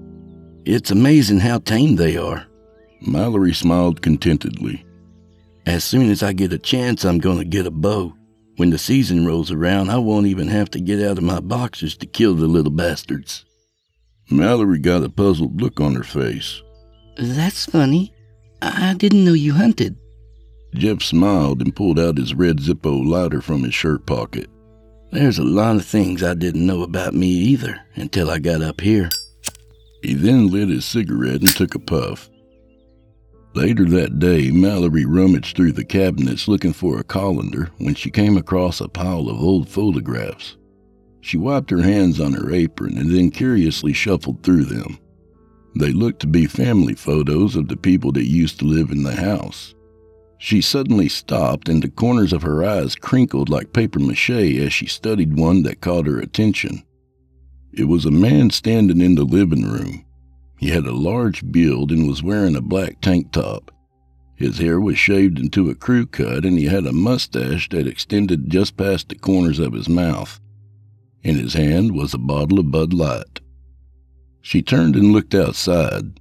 It's 0.65 0.89
amazing 0.89 1.41
how 1.41 1.59
tame 1.59 1.97
they 1.97 2.17
are. 2.17 2.47
Mallory 3.01 3.53
smiled 3.53 4.01
contentedly. 4.01 4.85
As 5.65 5.83
soon 5.83 6.09
as 6.09 6.23
I 6.23 6.33
get 6.33 6.53
a 6.53 6.57
chance, 6.57 7.03
I'm 7.03 7.19
going 7.19 7.37
to 7.37 7.45
get 7.45 7.67
a 7.67 7.71
bow. 7.71 8.13
When 8.57 8.69
the 8.69 8.77
season 8.77 9.25
rolls 9.25 9.51
around, 9.51 9.89
I 9.89 9.97
won't 9.97 10.27
even 10.27 10.47
have 10.47 10.69
to 10.71 10.79
get 10.79 11.01
out 11.01 11.17
of 11.17 11.23
my 11.23 11.39
boxers 11.39 11.97
to 11.97 12.05
kill 12.05 12.35
the 12.35 12.47
little 12.47 12.71
bastards. 12.71 13.45
Mallory 14.29 14.79
got 14.79 15.03
a 15.03 15.09
puzzled 15.09 15.61
look 15.61 15.79
on 15.79 15.95
her 15.95 16.03
face. 16.03 16.61
That's 17.17 17.65
funny. 17.65 18.13
I 18.61 18.93
didn't 18.93 19.25
know 19.25 19.33
you 19.33 19.53
hunted. 19.53 19.97
Jeff 20.73 21.01
smiled 21.01 21.61
and 21.61 21.75
pulled 21.75 21.99
out 21.99 22.17
his 22.17 22.33
red 22.33 22.57
Zippo 22.57 23.05
lighter 23.05 23.41
from 23.41 23.63
his 23.63 23.73
shirt 23.73 24.05
pocket. 24.05 24.49
There's 25.11 25.39
a 25.39 25.43
lot 25.43 25.75
of 25.75 25.85
things 25.85 26.23
I 26.23 26.33
didn't 26.33 26.65
know 26.65 26.83
about 26.83 27.13
me 27.13 27.27
either 27.27 27.81
until 27.95 28.29
I 28.29 28.39
got 28.39 28.61
up 28.61 28.79
here. 28.79 29.09
He 30.01 30.13
then 30.13 30.49
lit 30.49 30.69
his 30.69 30.85
cigarette 30.85 31.41
and 31.41 31.49
took 31.49 31.75
a 31.75 31.79
puff. 31.79 32.29
Later 33.53 33.85
that 33.85 34.19
day, 34.19 34.49
Mallory 34.49 35.05
rummaged 35.05 35.57
through 35.57 35.73
the 35.73 35.83
cabinets 35.83 36.47
looking 36.47 36.71
for 36.71 36.99
a 36.99 37.03
colander 37.03 37.69
when 37.79 37.95
she 37.95 38.09
came 38.09 38.37
across 38.37 38.79
a 38.79 38.87
pile 38.87 39.27
of 39.27 39.41
old 39.41 39.67
photographs. 39.67 40.55
She 41.19 41.37
wiped 41.37 41.69
her 41.69 41.81
hands 41.81 42.19
on 42.19 42.33
her 42.33 42.51
apron 42.51 42.97
and 42.97 43.11
then 43.11 43.29
curiously 43.29 43.93
shuffled 43.93 44.41
through 44.41 44.65
them. 44.65 44.97
They 45.75 45.91
looked 45.91 46.21
to 46.21 46.27
be 46.27 46.45
family 46.45 46.95
photos 46.95 47.55
of 47.55 47.67
the 47.67 47.77
people 47.77 48.11
that 48.13 48.27
used 48.27 48.59
to 48.59 48.65
live 48.65 48.89
in 48.89 49.03
the 49.03 49.15
house. 49.15 49.75
She 50.37 50.59
suddenly 50.61 51.07
stopped, 51.07 51.69
and 51.69 51.83
the 51.83 51.89
corners 51.89 52.33
of 52.33 52.41
her 52.41 52.63
eyes 52.63 52.95
crinkled 52.95 53.47
like 53.47 53.73
paper 53.73 53.99
mache 53.99 54.31
as 54.31 54.73
she 54.73 54.87
studied 54.87 55.37
one 55.37 55.61
that 55.63 55.81
caught 55.81 56.07
her 56.07 56.19
attention. 56.19 56.83
It 57.73 57.83
was 57.83 58.05
a 58.05 58.11
man 58.11 58.49
standing 58.49 59.01
in 59.01 59.15
the 59.15 59.23
living 59.23 59.63
room. 59.63 60.03
He 60.61 60.69
had 60.69 60.85
a 60.85 60.93
large 60.93 61.51
build 61.51 61.91
and 61.91 62.07
was 62.07 62.21
wearing 62.21 62.55
a 62.55 62.61
black 62.61 63.01
tank 63.01 63.31
top. 63.31 63.71
His 64.35 64.59
hair 64.59 64.79
was 64.79 64.95
shaved 64.95 65.39
into 65.39 65.71
a 65.71 65.75
crew 65.75 66.05
cut, 66.05 66.45
and 66.45 66.55
he 66.55 66.65
had 66.65 66.85
a 66.85 66.93
mustache 66.93 67.67
that 67.69 67.87
extended 67.87 68.47
just 68.47 68.77
past 68.77 69.09
the 69.09 69.15
corners 69.15 69.57
of 69.57 69.73
his 69.73 69.89
mouth. 69.89 70.39
In 71.23 71.35
his 71.35 71.55
hand 71.55 71.93
was 71.95 72.13
a 72.13 72.19
bottle 72.19 72.59
of 72.59 72.69
Bud 72.69 72.93
Light. 72.93 73.39
She 74.43 74.61
turned 74.61 74.95
and 74.95 75.11
looked 75.11 75.33
outside. 75.33 76.19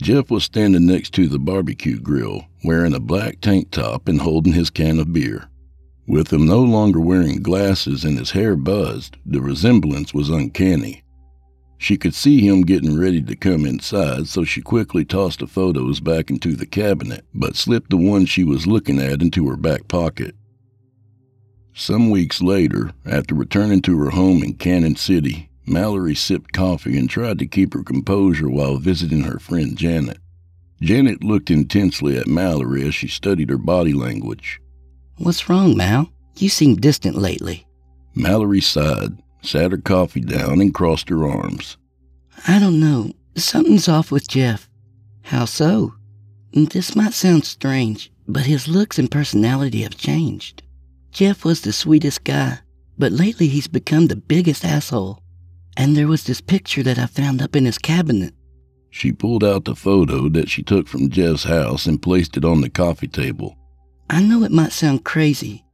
Jeff 0.00 0.30
was 0.30 0.44
standing 0.44 0.86
next 0.86 1.12
to 1.14 1.26
the 1.26 1.40
barbecue 1.40 1.98
grill, 1.98 2.46
wearing 2.64 2.94
a 2.94 3.00
black 3.00 3.40
tank 3.40 3.72
top 3.72 4.06
and 4.06 4.20
holding 4.20 4.52
his 4.52 4.70
can 4.70 5.00
of 5.00 5.12
beer. 5.12 5.48
With 6.06 6.32
him 6.32 6.46
no 6.46 6.62
longer 6.62 7.00
wearing 7.00 7.42
glasses 7.42 8.04
and 8.04 8.16
his 8.16 8.30
hair 8.30 8.54
buzzed, 8.54 9.16
the 9.26 9.40
resemblance 9.40 10.14
was 10.14 10.28
uncanny. 10.28 11.02
She 11.82 11.96
could 11.96 12.14
see 12.14 12.46
him 12.46 12.60
getting 12.60 13.00
ready 13.00 13.22
to 13.22 13.34
come 13.34 13.64
inside, 13.64 14.28
so 14.28 14.44
she 14.44 14.60
quickly 14.60 15.02
tossed 15.02 15.38
the 15.38 15.46
photos 15.46 15.98
back 15.98 16.28
into 16.28 16.54
the 16.54 16.66
cabinet, 16.66 17.24
but 17.34 17.56
slipped 17.56 17.88
the 17.88 17.96
one 17.96 18.26
she 18.26 18.44
was 18.44 18.66
looking 18.66 19.00
at 19.00 19.22
into 19.22 19.48
her 19.48 19.56
back 19.56 19.88
pocket. 19.88 20.36
Some 21.72 22.10
weeks 22.10 22.42
later, 22.42 22.92
after 23.06 23.34
returning 23.34 23.80
to 23.82 23.98
her 23.98 24.10
home 24.10 24.42
in 24.42 24.56
Cañon 24.56 24.98
City, 24.98 25.48
Mallory 25.66 26.14
sipped 26.14 26.52
coffee 26.52 26.98
and 26.98 27.08
tried 27.08 27.38
to 27.38 27.46
keep 27.46 27.72
her 27.72 27.82
composure 27.82 28.50
while 28.50 28.76
visiting 28.76 29.22
her 29.22 29.38
friend 29.38 29.78
Janet. 29.78 30.18
Janet 30.82 31.24
looked 31.24 31.50
intensely 31.50 32.18
at 32.18 32.26
Mallory 32.26 32.86
as 32.86 32.94
she 32.94 33.08
studied 33.08 33.48
her 33.48 33.58
body 33.58 33.94
language. 33.94 34.60
What's 35.16 35.48
wrong, 35.48 35.78
Mal? 35.78 36.12
You 36.36 36.50
seem 36.50 36.76
distant 36.76 37.16
lately. 37.16 37.66
Mallory 38.14 38.60
sighed, 38.60 39.16
sat 39.42 39.72
her 39.72 39.78
coffee 39.78 40.20
down, 40.20 40.60
and 40.60 40.74
crossed 40.74 41.08
her 41.08 41.26
arms. 41.28 41.76
I 42.46 42.58
don't 42.58 42.80
know. 42.80 43.12
Something's 43.36 43.88
off 43.88 44.10
with 44.10 44.28
Jeff. 44.28 44.68
How 45.22 45.44
so? 45.44 45.94
This 46.52 46.96
might 46.96 47.12
sound 47.14 47.44
strange, 47.44 48.12
but 48.26 48.46
his 48.46 48.68
looks 48.68 48.98
and 48.98 49.10
personality 49.10 49.82
have 49.82 49.96
changed. 49.96 50.62
Jeff 51.12 51.44
was 51.44 51.60
the 51.60 51.72
sweetest 51.72 52.24
guy, 52.24 52.58
but 52.98 53.12
lately 53.12 53.48
he's 53.48 53.68
become 53.68 54.06
the 54.06 54.16
biggest 54.16 54.64
asshole. 54.64 55.22
And 55.76 55.96
there 55.96 56.08
was 56.08 56.24
this 56.24 56.40
picture 56.40 56.82
that 56.82 56.98
I 56.98 57.06
found 57.06 57.40
up 57.40 57.54
in 57.54 57.64
his 57.64 57.78
cabinet. 57.78 58.34
She 58.90 59.12
pulled 59.12 59.44
out 59.44 59.64
the 59.64 59.76
photo 59.76 60.28
that 60.30 60.48
she 60.48 60.62
took 60.62 60.88
from 60.88 61.10
Jeff's 61.10 61.44
house 61.44 61.86
and 61.86 62.02
placed 62.02 62.36
it 62.36 62.44
on 62.44 62.60
the 62.60 62.68
coffee 62.68 63.06
table. 63.08 63.56
I 64.08 64.20
know 64.20 64.42
it 64.42 64.50
might 64.50 64.72
sound 64.72 65.04
crazy, 65.04 65.64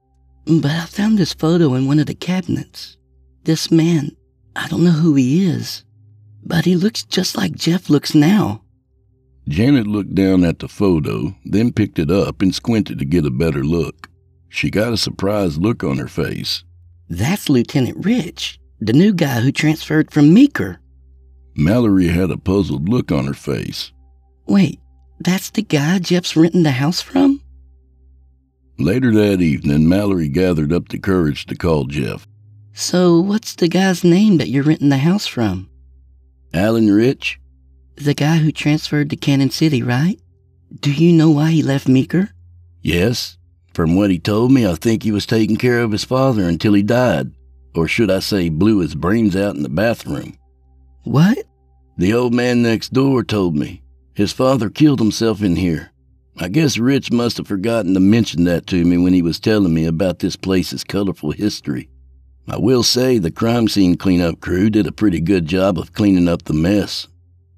but 0.45 0.71
I 0.71 0.85
found 0.85 1.17
this 1.17 1.33
photo 1.33 1.75
in 1.75 1.87
one 1.87 1.99
of 1.99 2.07
the 2.07 2.15
cabinets. 2.15 2.99
This 3.47 3.71
man, 3.71 4.11
I 4.57 4.67
don't 4.67 4.83
know 4.83 4.91
who 4.91 5.15
he 5.15 5.47
is, 5.47 5.85
but 6.45 6.65
he 6.65 6.75
looks 6.75 7.05
just 7.05 7.37
like 7.37 7.55
Jeff 7.55 7.89
looks 7.89 8.13
now. 8.13 8.65
Janet 9.47 9.87
looked 9.87 10.17
down 10.17 10.43
at 10.43 10.59
the 10.59 10.67
photo, 10.67 11.33
then 11.45 11.73
picked 11.73 12.01
it 12.01 12.11
up 12.11 12.43
and 12.43 12.53
squinted 12.53 12.99
to 12.99 13.05
get 13.05 13.25
a 13.25 13.31
better 13.31 13.63
look. 13.63 14.09
She 14.49 14.69
got 14.69 14.93
a 14.93 14.97
surprised 14.97 15.63
look 15.63 15.85
on 15.85 15.99
her 15.99 16.09
face. 16.09 16.65
That's 17.09 17.49
Lieutenant 17.49 18.05
Rich, 18.05 18.59
the 18.81 18.93
new 18.93 19.13
guy 19.15 19.39
who 19.43 19.53
transferred 19.53 20.11
from 20.11 20.35
Meeker. 20.35 20.81
Mallory 21.55 22.09
had 22.09 22.33
a 22.33 22.37
puzzled 22.37 22.89
look 22.89 23.13
on 23.13 23.29
her 23.29 23.33
face. 23.33 23.93
Wait, 24.47 24.81
that's 25.21 25.51
the 25.51 25.63
guy 25.63 26.01
Jeff's 26.01 26.35
renting 26.35 26.65
the 26.65 26.73
house 26.73 27.01
from? 27.01 27.41
Later 28.77 29.13
that 29.13 29.41
evening, 29.41 29.89
Mallory 29.89 30.29
gathered 30.29 30.73
up 30.73 30.89
the 30.89 30.99
courage 30.99 31.47
to 31.47 31.55
call 31.55 31.85
Jeff. 31.85 32.27
So, 32.79 33.19
what's 33.21 33.55
the 33.55 33.69
guy's 33.69 34.05
name 34.05 34.37
that 34.37 34.51
you're 34.51 34.63
renting 34.63 34.91
the 34.91 34.99
house 34.99 35.27
from? 35.27 35.71
Alan 36.53 36.91
Rich? 36.91 37.41
The 37.95 38.13
guy 38.13 38.37
who 38.37 38.53
transferred 38.53 39.09
to 39.09 39.17
Cañon 39.17 39.51
City, 39.51 39.83
right? 39.83 40.21
Do 40.81 40.93
you 40.93 41.15
know 41.15 41.31
why 41.31 41.53
he 41.53 41.63
left 41.63 41.89
Meeker? 41.89 42.29
Yes. 42.83 43.39
From 43.73 43.97
what 43.97 44.11
he 44.11 44.19
told 44.19 44.53
me, 44.53 44.67
I 44.67 44.75
think 44.75 45.03
he 45.03 45.11
was 45.11 45.25
taking 45.25 45.57
care 45.57 45.81
of 45.81 45.91
his 45.91 46.05
father 46.05 46.43
until 46.43 46.75
he 46.75 46.83
died. 46.83 47.33
Or 47.75 47.89
should 47.89 48.11
I 48.11 48.19
say, 48.19 48.51
blew 48.51 48.81
his 48.81 48.95
brains 48.95 49.35
out 49.35 49.57
in 49.57 49.63
the 49.63 49.71
bathroom. 49.71 50.37
What? 51.05 51.39
The 51.97 52.13
old 52.13 52.35
man 52.35 52.61
next 52.61 52.93
door 52.93 53.25
told 53.25 53.57
me. 53.57 53.85
His 54.13 54.35
father 54.35 54.69
killed 54.69 54.99
himself 54.99 55.43
in 55.43 55.57
here. 55.57 55.93
I 56.37 56.49
guess 56.49 56.77
Rich 56.77 57.11
must 57.11 57.39
have 57.39 57.49
forgotten 57.49 57.95
to 57.95 58.01
mention 58.01 58.45
that 58.45 58.67
to 58.67 58.85
me 58.85 58.99
when 58.99 59.15
he 59.15 59.23
was 59.23 59.41
telling 59.41 59.73
me 59.73 59.87
about 59.87 60.19
this 60.19 60.37
place's 60.37 60.85
colorful 60.85 61.31
history. 61.31 61.89
I 62.49 62.59
will 62.59 62.85
say 62.85 63.19
the 63.19 63.33
crime 63.33 63.67
scene 63.67 63.97
cleanup 63.97 64.41
crew 64.41 64.71
did 64.71 64.87
a 64.87 64.93
pretty 64.93 65.21
good 65.21 65.47
job 65.47 65.79
of 65.79 65.93
cleaning 65.93 66.29
up 66.29 66.45
the 66.45 66.55
mess. 66.55 67.09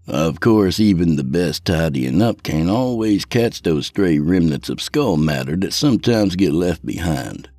Of 0.06 0.40
course, 0.40 0.80
even 0.80 1.16
the 1.16 1.24
best 1.24 1.66
tidying 1.66 2.22
up 2.22 2.42
can't 2.42 2.70
always 2.70 3.26
catch 3.26 3.60
those 3.60 3.86
stray 3.86 4.18
remnants 4.18 4.70
of 4.70 4.80
skull 4.80 5.18
matter 5.18 5.56
that 5.56 5.74
sometimes 5.74 6.36
get 6.36 6.54
left 6.54 6.86
behind. 6.86 7.50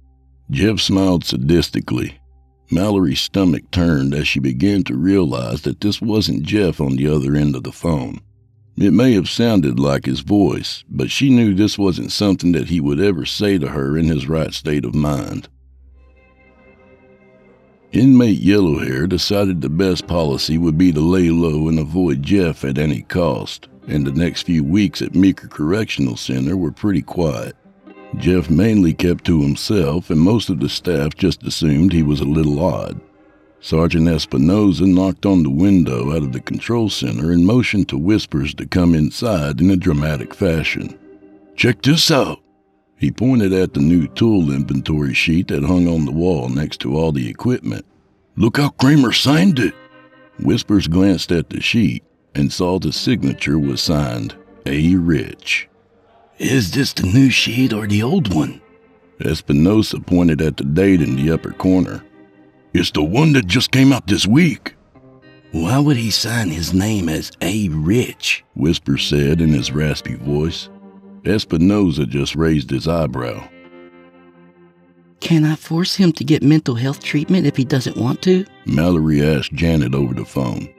Jeff 0.50 0.80
smiled 0.80 1.24
sadistically. 1.24 2.16
Mallory's 2.72 3.22
stomach 3.22 3.70
turned 3.70 4.16
as 4.16 4.28
she 4.28 4.40
began 4.40 4.84
to 4.86 4.96
realize 4.96 5.62
that 5.62 5.82
this 5.82 6.02
wasn't 6.02 6.42
Jeff 6.42 6.82
on 6.82 6.96
the 6.96 7.08
other 7.08 7.36
end 7.36 7.56
of 7.56 7.64
the 7.64 7.72
phone. 7.72 8.20
It 8.76 8.94
may 8.94 9.14
have 9.14 9.30
sounded 9.30 9.80
like 9.80 10.06
his 10.06 10.22
voice, 10.22 10.84
but 10.90 11.12
she 11.12 11.30
knew 11.30 11.54
this 11.54 11.78
wasn't 11.78 12.12
something 12.12 12.54
that 12.54 12.70
he 12.70 12.80
would 12.80 13.00
ever 13.00 13.26
say 13.26 13.60
to 13.60 13.68
her 13.68 13.96
in 13.98 14.06
his 14.06 14.28
right 14.28 14.54
state 14.54 14.86
of 14.86 14.96
mind. 14.96 15.48
Inmate 17.92 18.40
Yellowhair 18.40 19.10
decided 19.10 19.62
the 19.62 19.70
best 19.70 20.06
policy 20.06 20.60
would 20.60 20.78
be 20.78 20.92
to 20.92 21.00
lay 21.00 21.32
low 21.32 21.68
and 21.68 21.80
avoid 21.80 22.22
Jeff 22.22 22.64
at 22.64 22.78
any 22.78 23.02
cost, 23.02 23.68
and 23.88 24.06
the 24.06 24.12
next 24.12 24.44
few 24.44 24.64
weeks 24.64 25.02
at 25.02 25.16
Meeker 25.16 25.48
Correctional 25.48 26.16
Center 26.16 26.56
were 26.56 26.72
pretty 26.72 27.02
quiet. 27.02 27.56
Jeff 28.18 28.48
mainly 28.48 28.94
kept 28.94 29.26
to 29.26 29.42
himself, 29.42 30.12
and 30.12 30.22
most 30.22 30.50
of 30.50 30.60
the 30.60 30.70
staff 30.70 31.16
just 31.16 31.42
assumed 31.42 31.92
he 31.92 32.04
was 32.04 32.20
a 32.20 32.26
little 32.26 32.64
odd. 32.64 33.02
Sergeant 33.60 34.08
Espinosa 34.08 34.86
knocked 34.86 35.26
on 35.26 35.42
the 35.42 35.50
window 35.50 36.16
out 36.16 36.22
of 36.22 36.32
the 36.32 36.40
control 36.40 36.90
center 36.90 37.32
and 37.32 37.46
motioned 37.46 37.90
to 37.90 37.98
Whispers 37.98 38.54
to 38.54 38.68
come 38.68 38.94
inside 38.94 39.60
in 39.62 39.72
a 39.72 39.76
dramatic 39.76 40.36
fashion. 40.36 40.98
Check 41.56 41.82
this 41.82 42.12
out, 42.12 42.40
he 43.00 43.12
pointed 43.12 43.54
at 43.54 43.74
the 43.74 43.80
new 43.80 44.08
tool 44.10 44.52
inventory 44.52 45.14
sheet 45.14 45.48
that 45.48 45.64
hung 45.64 45.88
on 45.88 46.06
the 46.06 46.12
wall 46.12 46.50
next 46.50 46.82
to 46.82 46.96
all 46.96 47.14
the 47.14 47.30
equipment. 47.30 47.86
Look 48.36 48.58
how 48.58 48.70
Kramer 48.70 49.14
signed 49.14 49.58
it. 49.58 49.74
Whispers 50.40 50.88
glanced 50.88 51.32
at 51.32 51.50
the 51.50 51.62
sheet 51.62 52.04
and 52.36 52.52
saw 52.52 52.78
the 52.78 52.92
signature 52.92 53.58
was 53.58 53.82
signed 53.82 54.36
A. 54.66 54.96
Rich. 54.96 55.70
Is 56.38 56.72
this 56.72 56.94
the 56.94 57.04
new 57.04 57.30
sheet 57.30 57.74
or 57.74 57.88
the 57.88 58.04
old 58.04 58.34
one? 58.34 58.62
Espinosa 59.22 60.00
pointed 60.00 60.42
at 60.42 60.58
the 60.58 60.64
date 60.64 61.02
in 61.02 61.16
the 61.16 61.32
upper 61.32 61.52
corner. 61.52 62.04
It's 62.74 62.92
the 62.92 63.04
one 63.04 63.34
that 63.34 63.48
just 63.48 63.72
came 63.72 63.92
out 63.92 64.08
this 64.08 64.28
week. 64.28 64.76
Why 65.52 65.80
would 65.80 65.98
he 65.98 66.12
sign 66.12 66.50
his 66.50 66.74
name 66.74 67.10
as 67.10 67.32
A. 67.42 67.70
Rich? 67.70 68.44
Whispers 68.56 69.08
said 69.08 69.42
in 69.42 69.50
his 69.50 69.72
raspy 69.72 70.16
voice. 70.16 70.70
Espinosa 71.26 72.06
just 72.06 72.36
raised 72.36 72.70
his 72.70 72.88
eyebrow. 72.88 73.48
Can 75.20 75.44
I 75.44 75.56
force 75.56 75.96
him 75.96 76.14
to 76.14 76.24
get 76.24 76.42
mental 76.42 76.76
health 76.76 77.04
treatment 77.04 77.46
if 77.46 77.58
he 77.58 77.66
doesn't 77.66 77.98
want 77.98 78.22
to? 78.24 78.46
Mallory 78.66 79.22
asked 79.22 79.54
Janet 79.54 79.94
over 79.94 80.14
the 80.14 80.26
phone. 80.26 80.74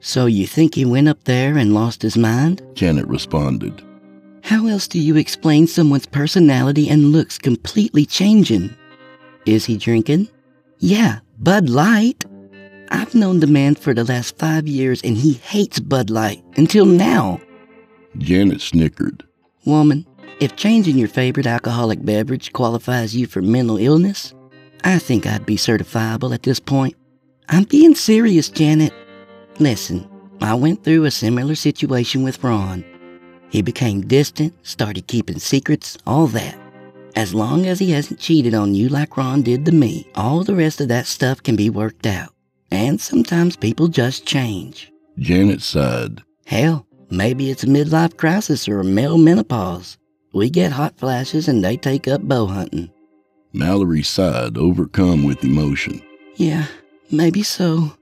So 0.00 0.26
you 0.26 0.46
think 0.46 0.74
he 0.74 0.84
went 0.84 1.08
up 1.08 1.24
there 1.24 1.56
and 1.56 1.74
lost 1.74 2.02
his 2.02 2.16
mind? 2.16 2.62
Janet 2.74 3.06
responded. 3.06 3.82
How 4.42 4.66
else 4.66 4.86
do 4.86 4.98
you 4.98 5.16
explain 5.16 5.66
someone's 5.66 6.06
personality 6.06 6.88
and 6.88 7.12
looks 7.12 7.38
completely 7.38 8.06
changing? 8.06 8.74
Is 9.46 9.64
he 9.64 9.76
drinking? 9.76 10.28
Yeah, 10.78 11.20
Bud 11.38 11.68
Light. 11.68 12.24
I've 12.90 13.14
known 13.14 13.40
the 13.40 13.46
man 13.46 13.74
for 13.74 13.92
the 13.92 14.04
last 14.04 14.38
five 14.38 14.66
years 14.68 15.02
and 15.02 15.16
he 15.16 15.34
hates 15.34 15.80
Bud 15.80 16.10
Light 16.10 16.42
until 16.56 16.86
now. 16.86 17.40
Janet 18.16 18.60
snickered. 18.60 19.27
Woman, 19.64 20.06
if 20.40 20.56
changing 20.56 20.98
your 20.98 21.08
favorite 21.08 21.46
alcoholic 21.46 22.04
beverage 22.04 22.52
qualifies 22.52 23.14
you 23.14 23.26
for 23.26 23.42
mental 23.42 23.76
illness, 23.76 24.34
I 24.84 24.98
think 24.98 25.26
I'd 25.26 25.46
be 25.46 25.56
certifiable 25.56 26.32
at 26.32 26.44
this 26.44 26.60
point. 26.60 26.94
I'm 27.48 27.64
being 27.64 27.94
serious, 27.94 28.48
Janet. 28.48 28.92
Listen, 29.58 30.08
I 30.40 30.54
went 30.54 30.84
through 30.84 31.04
a 31.04 31.10
similar 31.10 31.54
situation 31.54 32.22
with 32.22 32.42
Ron. 32.44 32.84
He 33.50 33.62
became 33.62 34.06
distant, 34.06 34.54
started 34.66 35.06
keeping 35.06 35.38
secrets, 35.38 35.98
all 36.06 36.26
that. 36.28 36.58
As 37.16 37.34
long 37.34 37.66
as 37.66 37.78
he 37.78 37.90
hasn't 37.90 38.20
cheated 38.20 38.54
on 38.54 38.74
you 38.74 38.88
like 38.88 39.16
Ron 39.16 39.42
did 39.42 39.64
to 39.64 39.72
me, 39.72 40.06
all 40.14 40.44
the 40.44 40.54
rest 40.54 40.80
of 40.80 40.88
that 40.88 41.06
stuff 41.06 41.42
can 41.42 41.56
be 41.56 41.70
worked 41.70 42.06
out. 42.06 42.32
And 42.70 43.00
sometimes 43.00 43.56
people 43.56 43.88
just 43.88 44.26
change. 44.26 44.92
Janet 45.18 45.62
sighed. 45.62 46.22
Hell, 46.46 46.86
Maybe 47.10 47.50
it's 47.50 47.64
a 47.64 47.66
midlife 47.66 48.16
crisis 48.16 48.68
or 48.68 48.80
a 48.80 48.84
male 48.84 49.16
menopause. 49.16 49.96
We 50.34 50.50
get 50.50 50.72
hot 50.72 50.98
flashes 50.98 51.48
and 51.48 51.64
they 51.64 51.76
take 51.76 52.06
up 52.06 52.22
bow 52.22 52.46
hunting. 52.46 52.90
Mallory 53.54 54.02
sighed, 54.02 54.58
overcome 54.58 55.24
with 55.24 55.42
emotion. 55.42 56.02
Yeah, 56.36 56.66
maybe 57.10 57.42
so. 57.42 57.92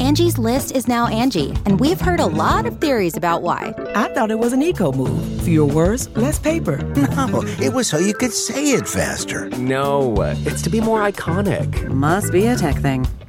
Angie's 0.00 0.38
list 0.38 0.72
is 0.72 0.88
now 0.88 1.06
Angi, 1.06 1.56
and 1.66 1.78
we've 1.78 2.00
heard 2.00 2.20
a 2.20 2.26
lot 2.26 2.66
of 2.66 2.80
theories 2.80 3.16
about 3.16 3.42
why. 3.42 3.74
I 3.94 4.12
thought 4.12 4.30
it 4.30 4.38
was 4.38 4.52
an 4.52 4.62
eco 4.62 4.92
move. 4.92 5.42
Fewer 5.42 5.72
words, 5.72 6.08
less 6.16 6.38
paper. 6.38 6.78
No, 7.30 7.42
it 7.60 7.72
was 7.74 7.86
so 7.86 7.98
you 7.98 8.14
could 8.14 8.32
say 8.32 8.72
it 8.72 8.88
faster. 8.88 9.50
No, 9.50 10.14
it's 10.46 10.62
to 10.62 10.70
be 10.70 10.80
more 10.80 11.00
iconic. 11.08 11.86
Must 11.88 12.32
be 12.32 12.46
a 12.46 12.56
tech 12.56 12.76
thing. 12.76 13.06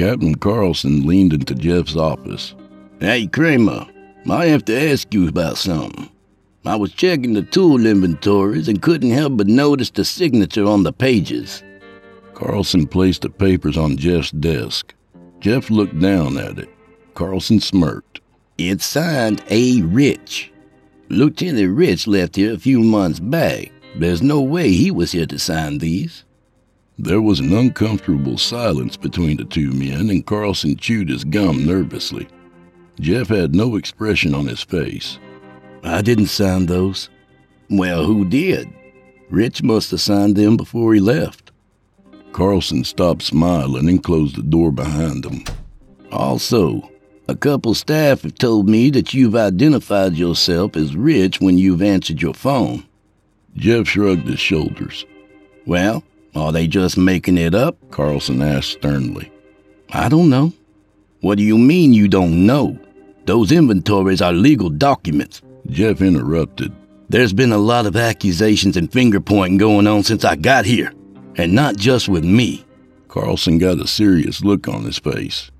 Captain 0.00 0.34
Carlson 0.34 1.04
leaned 1.04 1.34
into 1.34 1.54
Jeff's 1.54 1.94
office. 1.94 2.54
Hey, 3.00 3.26
Kramer, 3.26 3.86
I 4.30 4.46
have 4.46 4.64
to 4.64 4.90
ask 4.90 5.12
you 5.12 5.28
about 5.28 5.58
something. 5.58 6.08
I 6.64 6.76
was 6.76 6.94
checking 6.94 7.34
the 7.34 7.42
tool 7.42 7.84
inventories 7.84 8.66
and 8.66 8.80
couldn't 8.80 9.10
help 9.10 9.36
but 9.36 9.46
notice 9.46 9.90
the 9.90 10.06
signature 10.06 10.64
on 10.64 10.84
the 10.84 10.92
pages. 10.94 11.62
Carlson 12.32 12.86
placed 12.86 13.20
the 13.20 13.28
papers 13.28 13.76
on 13.76 13.98
Jeff's 13.98 14.30
desk. 14.30 14.94
Jeff 15.38 15.68
looked 15.68 15.98
down 15.98 16.38
at 16.38 16.58
it. 16.58 16.70
Carlson 17.12 17.60
smirked. 17.60 18.22
It's 18.56 18.86
signed 18.86 19.44
A. 19.50 19.82
Rich. 19.82 20.50
Lieutenant 21.10 21.76
Rich 21.76 22.06
left 22.06 22.36
here 22.36 22.54
a 22.54 22.58
few 22.58 22.80
months 22.80 23.20
back. 23.20 23.70
There's 23.96 24.22
no 24.22 24.40
way 24.40 24.70
he 24.70 24.90
was 24.90 25.12
here 25.12 25.26
to 25.26 25.38
sign 25.38 25.76
these. 25.76 26.24
There 27.02 27.22
was 27.22 27.40
an 27.40 27.56
uncomfortable 27.56 28.36
silence 28.36 28.98
between 28.98 29.38
the 29.38 29.44
two 29.44 29.72
men, 29.72 30.10
and 30.10 30.26
Carlson 30.26 30.76
chewed 30.76 31.08
his 31.08 31.24
gum 31.24 31.64
nervously. 31.64 32.28
Jeff 33.00 33.28
had 33.28 33.54
no 33.54 33.76
expression 33.76 34.34
on 34.34 34.46
his 34.46 34.62
face. 34.62 35.18
I 35.82 36.02
didn't 36.02 36.26
sign 36.26 36.66
those. 36.66 37.08
Well, 37.70 38.04
who 38.04 38.26
did? 38.26 38.68
Rich 39.30 39.62
must 39.62 39.90
have 39.92 40.02
signed 40.02 40.36
them 40.36 40.58
before 40.58 40.92
he 40.92 41.00
left. 41.00 41.52
Carlson 42.32 42.84
stopped 42.84 43.22
smiling 43.22 43.88
and 43.88 44.04
closed 44.04 44.36
the 44.36 44.42
door 44.42 44.70
behind 44.70 45.24
him. 45.24 45.44
Also, 46.12 46.90
a 47.28 47.34
couple 47.34 47.72
staff 47.72 48.20
have 48.22 48.34
told 48.34 48.68
me 48.68 48.90
that 48.90 49.14
you've 49.14 49.36
identified 49.36 50.16
yourself 50.16 50.76
as 50.76 50.94
Rich 50.94 51.40
when 51.40 51.56
you've 51.56 51.80
answered 51.80 52.20
your 52.20 52.34
phone. 52.34 52.84
Jeff 53.56 53.88
shrugged 53.88 54.28
his 54.28 54.38
shoulders. 54.38 55.06
Well, 55.64 56.04
are 56.34 56.52
they 56.52 56.66
just 56.66 56.96
making 56.96 57.38
it 57.38 57.54
up? 57.54 57.76
Carlson 57.90 58.42
asked 58.42 58.72
sternly. 58.72 59.32
I 59.90 60.08
don't 60.08 60.30
know. 60.30 60.52
What 61.20 61.38
do 61.38 61.44
you 61.44 61.58
mean 61.58 61.92
you 61.92 62.08
don't 62.08 62.46
know? 62.46 62.78
Those 63.26 63.52
inventories 63.52 64.22
are 64.22 64.32
legal 64.32 64.70
documents. 64.70 65.42
Jeff 65.68 66.00
interrupted. 66.00 66.72
There's 67.08 67.32
been 67.32 67.52
a 67.52 67.58
lot 67.58 67.86
of 67.86 67.96
accusations 67.96 68.76
and 68.76 68.90
finger 68.92 69.20
pointing 69.20 69.58
going 69.58 69.86
on 69.86 70.04
since 70.04 70.24
I 70.24 70.36
got 70.36 70.64
here, 70.64 70.92
and 71.36 71.52
not 71.52 71.76
just 71.76 72.08
with 72.08 72.24
me. 72.24 72.64
Carlson 73.08 73.58
got 73.58 73.80
a 73.80 73.86
serious 73.86 74.44
look 74.44 74.68
on 74.68 74.84
his 74.84 74.98
face. 74.98 75.50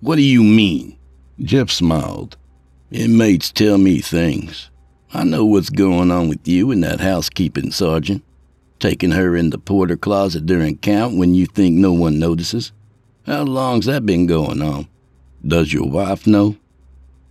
What 0.00 0.16
do 0.16 0.22
you 0.22 0.42
mean? 0.42 0.98
Jeff 1.40 1.70
smiled. 1.70 2.36
Inmates 2.90 3.50
tell 3.50 3.78
me 3.78 4.00
things. 4.00 4.70
I 5.12 5.24
know 5.24 5.44
what's 5.44 5.70
going 5.70 6.10
on 6.10 6.28
with 6.28 6.46
you 6.46 6.70
and 6.70 6.84
that 6.84 7.00
housekeeping 7.00 7.72
sergeant. 7.72 8.22
Taking 8.78 9.10
her 9.10 9.34
in 9.34 9.50
the 9.50 9.58
porter 9.58 9.96
closet 9.96 10.46
during 10.46 10.78
count 10.78 11.16
when 11.16 11.34
you 11.34 11.46
think 11.46 11.76
no 11.76 11.92
one 11.92 12.18
notices. 12.18 12.72
How 13.26 13.42
long's 13.42 13.86
that 13.86 14.06
been 14.06 14.26
going 14.26 14.62
on? 14.62 14.88
Does 15.46 15.72
your 15.72 15.88
wife 15.88 16.26
know? 16.26 16.56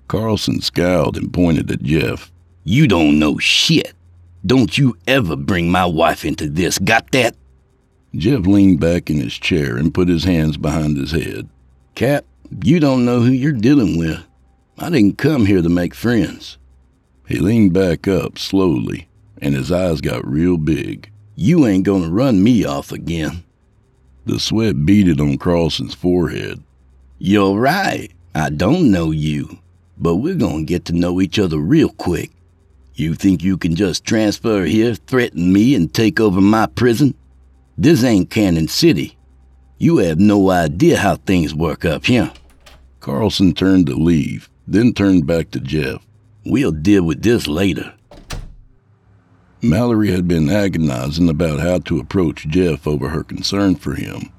Carlson 0.07 0.61
scowled 0.61 1.17
and 1.17 1.33
pointed 1.33 1.71
at 1.71 1.81
Jeff. 1.81 2.31
You 2.63 2.87
don't 2.87 3.19
know 3.19 3.37
shit. 3.37 3.93
Don't 4.45 4.77
you 4.77 4.97
ever 5.07 5.35
bring 5.35 5.71
my 5.71 5.85
wife 5.85 6.23
into 6.23 6.49
this, 6.49 6.79
got 6.79 7.11
that? 7.11 7.35
Jeff 8.15 8.45
leaned 8.45 8.79
back 8.79 9.09
in 9.09 9.17
his 9.17 9.33
chair 9.33 9.77
and 9.77 9.93
put 9.93 10.07
his 10.07 10.23
hands 10.23 10.57
behind 10.57 10.97
his 10.97 11.11
head. 11.11 11.49
Cap, 11.95 12.25
you 12.63 12.79
don't 12.79 13.05
know 13.05 13.21
who 13.21 13.31
you're 13.31 13.51
dealing 13.51 13.97
with. 13.97 14.23
I 14.77 14.89
didn't 14.89 15.17
come 15.17 15.45
here 15.45 15.61
to 15.61 15.69
make 15.69 15.95
friends. 15.95 16.57
He 17.27 17.39
leaned 17.39 17.73
back 17.73 18.07
up 18.07 18.37
slowly, 18.37 19.07
and 19.41 19.55
his 19.55 19.71
eyes 19.71 20.01
got 20.01 20.25
real 20.25 20.57
big. 20.57 21.09
You 21.39 21.67
ain't 21.67 21.83
gonna 21.83 22.09
run 22.09 22.41
me 22.41 22.65
off 22.65 22.91
again. 22.91 23.43
The 24.25 24.39
sweat 24.39 24.87
beaded 24.87 25.21
on 25.21 25.37
Carlson's 25.37 25.93
forehead. 25.93 26.63
You're 27.19 27.59
right. 27.59 28.09
I 28.33 28.49
don't 28.49 28.89
know 28.89 29.11
you, 29.11 29.59
but 29.99 30.15
we're 30.15 30.33
gonna 30.33 30.63
get 30.63 30.85
to 30.85 30.93
know 30.93 31.21
each 31.21 31.37
other 31.37 31.59
real 31.59 31.89
quick. 31.89 32.31
You 32.95 33.13
think 33.13 33.43
you 33.43 33.55
can 33.55 33.75
just 33.75 34.03
transfer 34.03 34.65
here, 34.65 34.95
threaten 34.95 35.53
me, 35.53 35.75
and 35.75 35.93
take 35.93 36.19
over 36.19 36.41
my 36.41 36.65
prison? 36.65 37.13
This 37.77 38.03
ain't 38.03 38.31
Cañon 38.31 38.67
City. 38.67 39.15
You 39.77 39.97
have 39.97 40.19
no 40.19 40.49
idea 40.49 40.97
how 40.97 41.17
things 41.17 41.53
work 41.53 41.85
up 41.85 42.07
here. 42.07 42.31
Carlson 42.99 43.53
turned 43.53 43.85
to 43.85 43.95
leave, 43.95 44.49
then 44.67 44.91
turned 44.91 45.27
back 45.27 45.51
to 45.51 45.59
Jeff. 45.59 46.03
We'll 46.47 46.71
deal 46.71 47.03
with 47.03 47.21
this 47.21 47.47
later. 47.47 47.93
Mallory 49.61 50.11
had 50.11 50.27
been 50.27 50.49
agonizing 50.49 51.29
about 51.29 51.59
how 51.59 51.79
to 51.79 51.99
approach 51.99 52.47
Jeff 52.47 52.85
over 52.85 53.09
her 53.09 53.23
concern 53.23 53.75
for 53.75 53.95
him. 53.95 54.31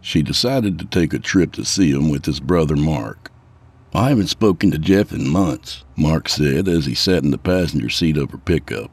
She 0.00 0.22
decided 0.22 0.78
to 0.78 0.84
take 0.84 1.12
a 1.12 1.18
trip 1.18 1.52
to 1.52 1.64
see 1.64 1.92
him 1.92 2.10
with 2.10 2.26
his 2.26 2.40
brother 2.40 2.76
Mark. 2.76 3.30
I 3.94 4.08
haven't 4.08 4.26
spoken 4.26 4.70
to 4.72 4.78
Jeff 4.78 5.12
in 5.12 5.28
months, 5.28 5.84
Mark 5.96 6.28
said 6.28 6.68
as 6.68 6.86
he 6.86 6.94
sat 6.94 7.22
in 7.22 7.30
the 7.30 7.38
passenger 7.38 7.88
seat 7.88 8.16
of 8.16 8.30
her 8.32 8.38
pickup. 8.38 8.90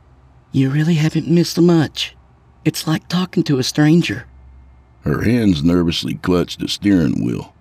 You 0.52 0.70
really 0.70 0.94
haven't 0.96 1.28
missed 1.28 1.60
much. 1.60 2.16
It's 2.64 2.88
like 2.88 3.08
talking 3.08 3.44
to 3.44 3.58
a 3.58 3.64
stranger. 3.64 4.28
Her 5.02 5.24
hands 5.24 5.64
nervously 5.64 6.14
clutched 6.16 6.60
the 6.60 6.68
steering 6.68 7.26
wheel. 7.26 7.54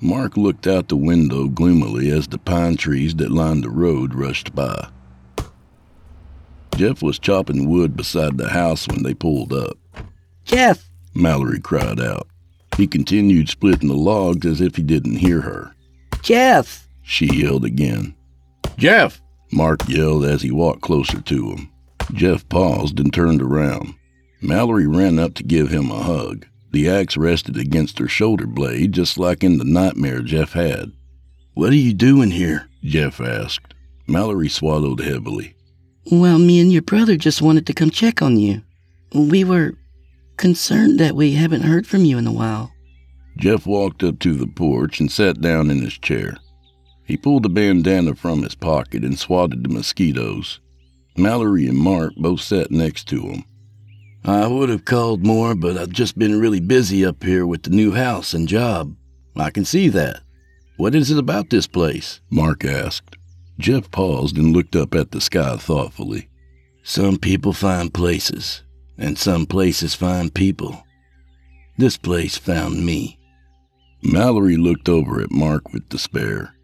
Mark 0.00 0.36
looked 0.36 0.66
out 0.66 0.88
the 0.88 0.96
window 0.96 1.48
gloomily 1.48 2.10
as 2.10 2.26
the 2.26 2.38
pine 2.38 2.76
trees 2.76 3.14
that 3.16 3.30
lined 3.30 3.64
the 3.64 3.70
road 3.70 4.14
rushed 4.14 4.54
by. 4.54 4.88
Jeff 6.78 7.02
was 7.02 7.18
chopping 7.18 7.68
wood 7.68 7.96
beside 7.96 8.38
the 8.38 8.50
house 8.50 8.86
when 8.86 9.02
they 9.02 9.12
pulled 9.12 9.52
up. 9.52 9.76
Jeff! 10.44 10.88
Mallory 11.12 11.58
cried 11.58 11.98
out. 11.98 12.28
He 12.76 12.86
continued 12.86 13.48
splitting 13.48 13.88
the 13.88 13.96
logs 13.96 14.46
as 14.46 14.60
if 14.60 14.76
he 14.76 14.84
didn't 14.84 15.16
hear 15.16 15.40
her. 15.40 15.74
Jeff! 16.22 16.86
She 17.02 17.26
yelled 17.26 17.64
again. 17.64 18.14
Jeff! 18.76 19.20
Mark 19.50 19.88
yelled 19.88 20.24
as 20.24 20.42
he 20.42 20.52
walked 20.52 20.82
closer 20.82 21.20
to 21.20 21.50
him. 21.50 21.68
Jeff 22.12 22.48
paused 22.48 23.00
and 23.00 23.12
turned 23.12 23.42
around. 23.42 23.94
Mallory 24.40 24.86
ran 24.86 25.18
up 25.18 25.34
to 25.34 25.42
give 25.42 25.70
him 25.70 25.90
a 25.90 26.00
hug. 26.00 26.46
The 26.70 26.88
axe 26.88 27.16
rested 27.16 27.56
against 27.56 27.98
her 27.98 28.06
shoulder 28.06 28.46
blade, 28.46 28.92
just 28.92 29.18
like 29.18 29.42
in 29.42 29.58
the 29.58 29.64
nightmare 29.64 30.22
Jeff 30.22 30.52
had. 30.52 30.92
What 31.54 31.70
are 31.70 31.74
you 31.74 31.92
doing 31.92 32.30
here? 32.30 32.68
Jeff 32.84 33.20
asked. 33.20 33.74
Mallory 34.06 34.48
swallowed 34.48 35.00
heavily. 35.00 35.56
Well, 36.10 36.38
me 36.38 36.58
and 36.60 36.72
your 36.72 36.82
brother 36.82 37.16
just 37.16 37.42
wanted 37.42 37.66
to 37.66 37.74
come 37.74 37.90
check 37.90 38.22
on 38.22 38.38
you. 38.38 38.62
We 39.12 39.44
were 39.44 39.74
concerned 40.38 40.98
that 41.00 41.14
we 41.14 41.32
haven't 41.32 41.62
heard 41.62 41.86
from 41.86 42.06
you 42.06 42.16
in 42.16 42.26
a 42.26 42.32
while. 42.32 42.72
Jeff 43.36 43.66
walked 43.66 44.02
up 44.02 44.18
to 44.20 44.34
the 44.34 44.46
porch 44.46 45.00
and 45.00 45.12
sat 45.12 45.42
down 45.42 45.70
in 45.70 45.82
his 45.82 45.98
chair. 45.98 46.38
He 47.04 47.18
pulled 47.18 47.44
a 47.44 47.50
bandana 47.50 48.14
from 48.14 48.42
his 48.42 48.54
pocket 48.54 49.04
and 49.04 49.18
swatted 49.18 49.64
the 49.64 49.68
mosquitoes. 49.68 50.60
Mallory 51.16 51.66
and 51.66 51.76
Mark 51.76 52.14
both 52.16 52.40
sat 52.40 52.70
next 52.70 53.06
to 53.08 53.20
him. 53.20 53.44
I 54.24 54.46
would 54.46 54.70
have 54.70 54.86
called 54.86 55.26
more, 55.26 55.54
but 55.54 55.76
I've 55.76 55.92
just 55.92 56.18
been 56.18 56.40
really 56.40 56.60
busy 56.60 57.04
up 57.04 57.22
here 57.22 57.46
with 57.46 57.64
the 57.64 57.70
new 57.70 57.92
house 57.92 58.32
and 58.32 58.48
job. 58.48 58.96
I 59.36 59.50
can 59.50 59.66
see 59.66 59.88
that. 59.90 60.20
What 60.78 60.94
is 60.94 61.10
it 61.10 61.18
about 61.18 61.50
this 61.50 61.66
place? 61.66 62.20
Mark 62.30 62.64
asked. 62.64 63.17
Jeff 63.58 63.90
paused 63.90 64.36
and 64.38 64.52
looked 64.52 64.76
up 64.76 64.94
at 64.94 65.10
the 65.10 65.20
sky 65.20 65.56
thoughtfully. 65.56 66.28
Some 66.82 67.18
people 67.18 67.52
find 67.52 67.92
places, 67.92 68.62
and 68.96 69.18
some 69.18 69.46
places 69.46 69.94
find 69.94 70.32
people. 70.32 70.84
This 71.76 71.96
place 71.96 72.36
found 72.36 72.84
me. 72.84 73.18
Mallory 74.02 74.56
looked 74.56 74.88
over 74.88 75.20
at 75.20 75.30
Mark 75.30 75.72
with 75.72 75.88
despair. 75.88 76.54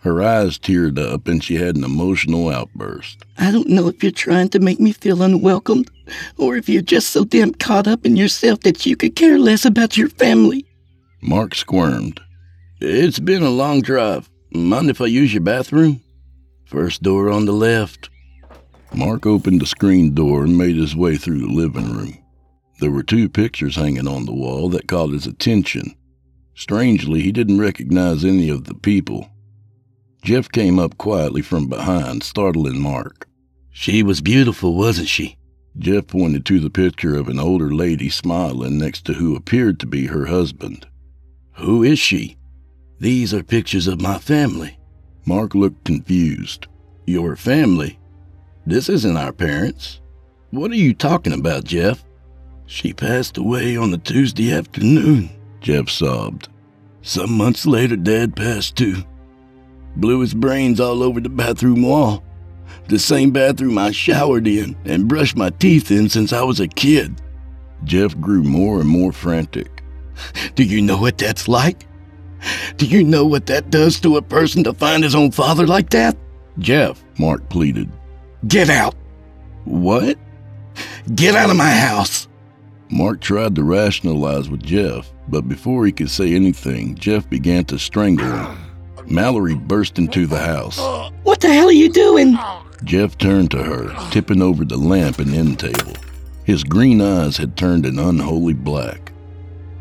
Her 0.00 0.20
eyes 0.20 0.58
teared 0.58 0.98
up 0.98 1.28
and 1.28 1.44
she 1.44 1.54
had 1.54 1.76
an 1.76 1.84
emotional 1.84 2.48
outburst. 2.48 3.24
I 3.38 3.52
don't 3.52 3.68
know 3.68 3.86
if 3.86 4.02
you're 4.02 4.10
trying 4.10 4.48
to 4.48 4.58
make 4.58 4.80
me 4.80 4.90
feel 4.90 5.22
unwelcomed, 5.22 5.90
or 6.38 6.56
if 6.56 6.68
you're 6.68 6.82
just 6.82 7.10
so 7.10 7.24
damn 7.24 7.54
caught 7.54 7.86
up 7.86 8.04
in 8.04 8.16
yourself 8.16 8.60
that 8.60 8.84
you 8.84 8.96
could 8.96 9.14
care 9.14 9.38
less 9.38 9.64
about 9.64 9.96
your 9.96 10.08
family. 10.08 10.66
Mark 11.20 11.54
squirmed. 11.54 12.20
It's 12.80 13.20
been 13.20 13.44
a 13.44 13.50
long 13.50 13.80
drive. 13.80 14.28
Mind 14.52 14.90
if 14.90 15.00
I 15.00 15.06
use 15.06 15.32
your 15.32 15.42
bathroom? 15.42 16.01
First 16.72 17.02
door 17.02 17.28
on 17.28 17.44
the 17.44 17.52
left. 17.52 18.08
Mark 18.94 19.26
opened 19.26 19.60
the 19.60 19.66
screen 19.66 20.14
door 20.14 20.42
and 20.42 20.56
made 20.56 20.76
his 20.76 20.96
way 20.96 21.18
through 21.18 21.40
the 21.40 21.52
living 21.52 21.92
room. 21.92 22.16
There 22.80 22.90
were 22.90 23.02
two 23.02 23.28
pictures 23.28 23.76
hanging 23.76 24.08
on 24.08 24.24
the 24.24 24.32
wall 24.32 24.70
that 24.70 24.88
caught 24.88 25.10
his 25.10 25.26
attention. 25.26 25.94
Strangely, 26.54 27.20
he 27.20 27.30
didn't 27.30 27.60
recognize 27.60 28.24
any 28.24 28.48
of 28.48 28.64
the 28.64 28.72
people. 28.72 29.28
Jeff 30.22 30.50
came 30.50 30.78
up 30.78 30.96
quietly 30.96 31.42
from 31.42 31.68
behind, 31.68 32.22
startling 32.22 32.80
Mark. 32.80 33.28
She 33.70 34.02
was 34.02 34.22
beautiful, 34.22 34.74
wasn't 34.74 35.08
she? 35.08 35.36
Jeff 35.76 36.06
pointed 36.06 36.46
to 36.46 36.58
the 36.58 36.70
picture 36.70 37.16
of 37.16 37.28
an 37.28 37.38
older 37.38 37.70
lady 37.74 38.08
smiling 38.08 38.78
next 38.78 39.04
to 39.04 39.12
who 39.12 39.36
appeared 39.36 39.78
to 39.80 39.86
be 39.86 40.06
her 40.06 40.24
husband. 40.24 40.86
Who 41.56 41.82
is 41.82 41.98
she? 41.98 42.38
These 42.98 43.34
are 43.34 43.42
pictures 43.42 43.86
of 43.86 44.00
my 44.00 44.16
family. 44.16 44.78
Mark 45.24 45.54
looked 45.54 45.84
confused. 45.84 46.66
Your 47.06 47.36
family? 47.36 47.98
This 48.66 48.88
isn't 48.88 49.16
our 49.16 49.32
parents. 49.32 50.00
What 50.50 50.70
are 50.70 50.76
you 50.76 50.94
talking 50.94 51.32
about, 51.32 51.64
Jeff? 51.64 52.04
She 52.66 52.92
passed 52.92 53.36
away 53.36 53.76
on 53.76 53.92
a 53.94 53.98
Tuesday 53.98 54.52
afternoon, 54.52 55.30
Jeff 55.60 55.88
sobbed. 55.88 56.48
Some 57.02 57.32
months 57.32 57.66
later, 57.66 57.96
Dad 57.96 58.36
passed 58.36 58.76
too. 58.76 59.02
Blew 59.96 60.20
his 60.20 60.34
brains 60.34 60.80
all 60.80 61.02
over 61.02 61.20
the 61.20 61.28
bathroom 61.28 61.82
wall. 61.82 62.22
The 62.88 62.98
same 62.98 63.30
bathroom 63.30 63.78
I 63.78 63.90
showered 63.90 64.46
in 64.46 64.76
and 64.84 65.08
brushed 65.08 65.36
my 65.36 65.50
teeth 65.50 65.90
in 65.90 66.08
since 66.08 66.32
I 66.32 66.42
was 66.42 66.60
a 66.60 66.68
kid. 66.68 67.20
Jeff 67.84 68.18
grew 68.18 68.42
more 68.42 68.80
and 68.80 68.88
more 68.88 69.12
frantic. 69.12 69.82
Do 70.54 70.64
you 70.64 70.82
know 70.82 70.96
what 70.96 71.18
that's 71.18 71.48
like? 71.48 71.86
Do 72.76 72.86
you 72.86 73.04
know 73.04 73.24
what 73.24 73.46
that 73.46 73.70
does 73.70 74.00
to 74.00 74.16
a 74.16 74.22
person 74.22 74.64
to 74.64 74.72
find 74.72 75.02
his 75.02 75.14
own 75.14 75.30
father 75.30 75.66
like 75.66 75.90
that? 75.90 76.16
Jeff, 76.58 77.02
Mark 77.18 77.48
pleaded. 77.48 77.90
Get 78.48 78.68
out. 78.68 78.94
What? 79.64 80.18
Get 81.14 81.34
out 81.34 81.50
of 81.50 81.56
my 81.56 81.70
house. 81.70 82.28
Mark 82.90 83.20
tried 83.20 83.54
to 83.54 83.64
rationalize 83.64 84.50
with 84.50 84.62
Jeff, 84.62 85.12
but 85.28 85.48
before 85.48 85.86
he 85.86 85.92
could 85.92 86.10
say 86.10 86.34
anything, 86.34 86.94
Jeff 86.96 87.28
began 87.30 87.64
to 87.66 87.78
strangle 87.78 88.26
him. 88.26 88.58
Mallory 89.06 89.54
burst 89.54 89.98
into 89.98 90.26
the 90.26 90.38
house. 90.38 90.78
What 91.22 91.40
the 91.40 91.52
hell 91.52 91.68
are 91.68 91.72
you 91.72 91.90
doing? 91.90 92.36
Jeff 92.84 93.16
turned 93.18 93.50
to 93.52 93.62
her, 93.62 93.94
tipping 94.10 94.42
over 94.42 94.64
the 94.64 94.76
lamp 94.76 95.18
and 95.18 95.34
end 95.34 95.58
table. 95.58 95.94
His 96.44 96.64
green 96.64 97.00
eyes 97.00 97.36
had 97.36 97.56
turned 97.56 97.86
an 97.86 97.98
unholy 97.98 98.54
black. 98.54 99.11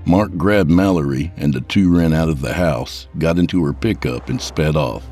Mark 0.06 0.36
grabbed 0.36 0.72
Mallory, 0.72 1.32
and 1.38 1.54
the 1.54 1.62
two 1.62 1.96
ran 1.96 2.14
out 2.14 2.30
of 2.30 2.42
the 2.42 2.54
house, 2.54 3.08
got 3.18 3.38
into 3.38 3.64
her 3.64 3.74
pickup, 3.74 4.30
and 4.30 4.42
sped 4.42 4.76
off. 4.76 5.06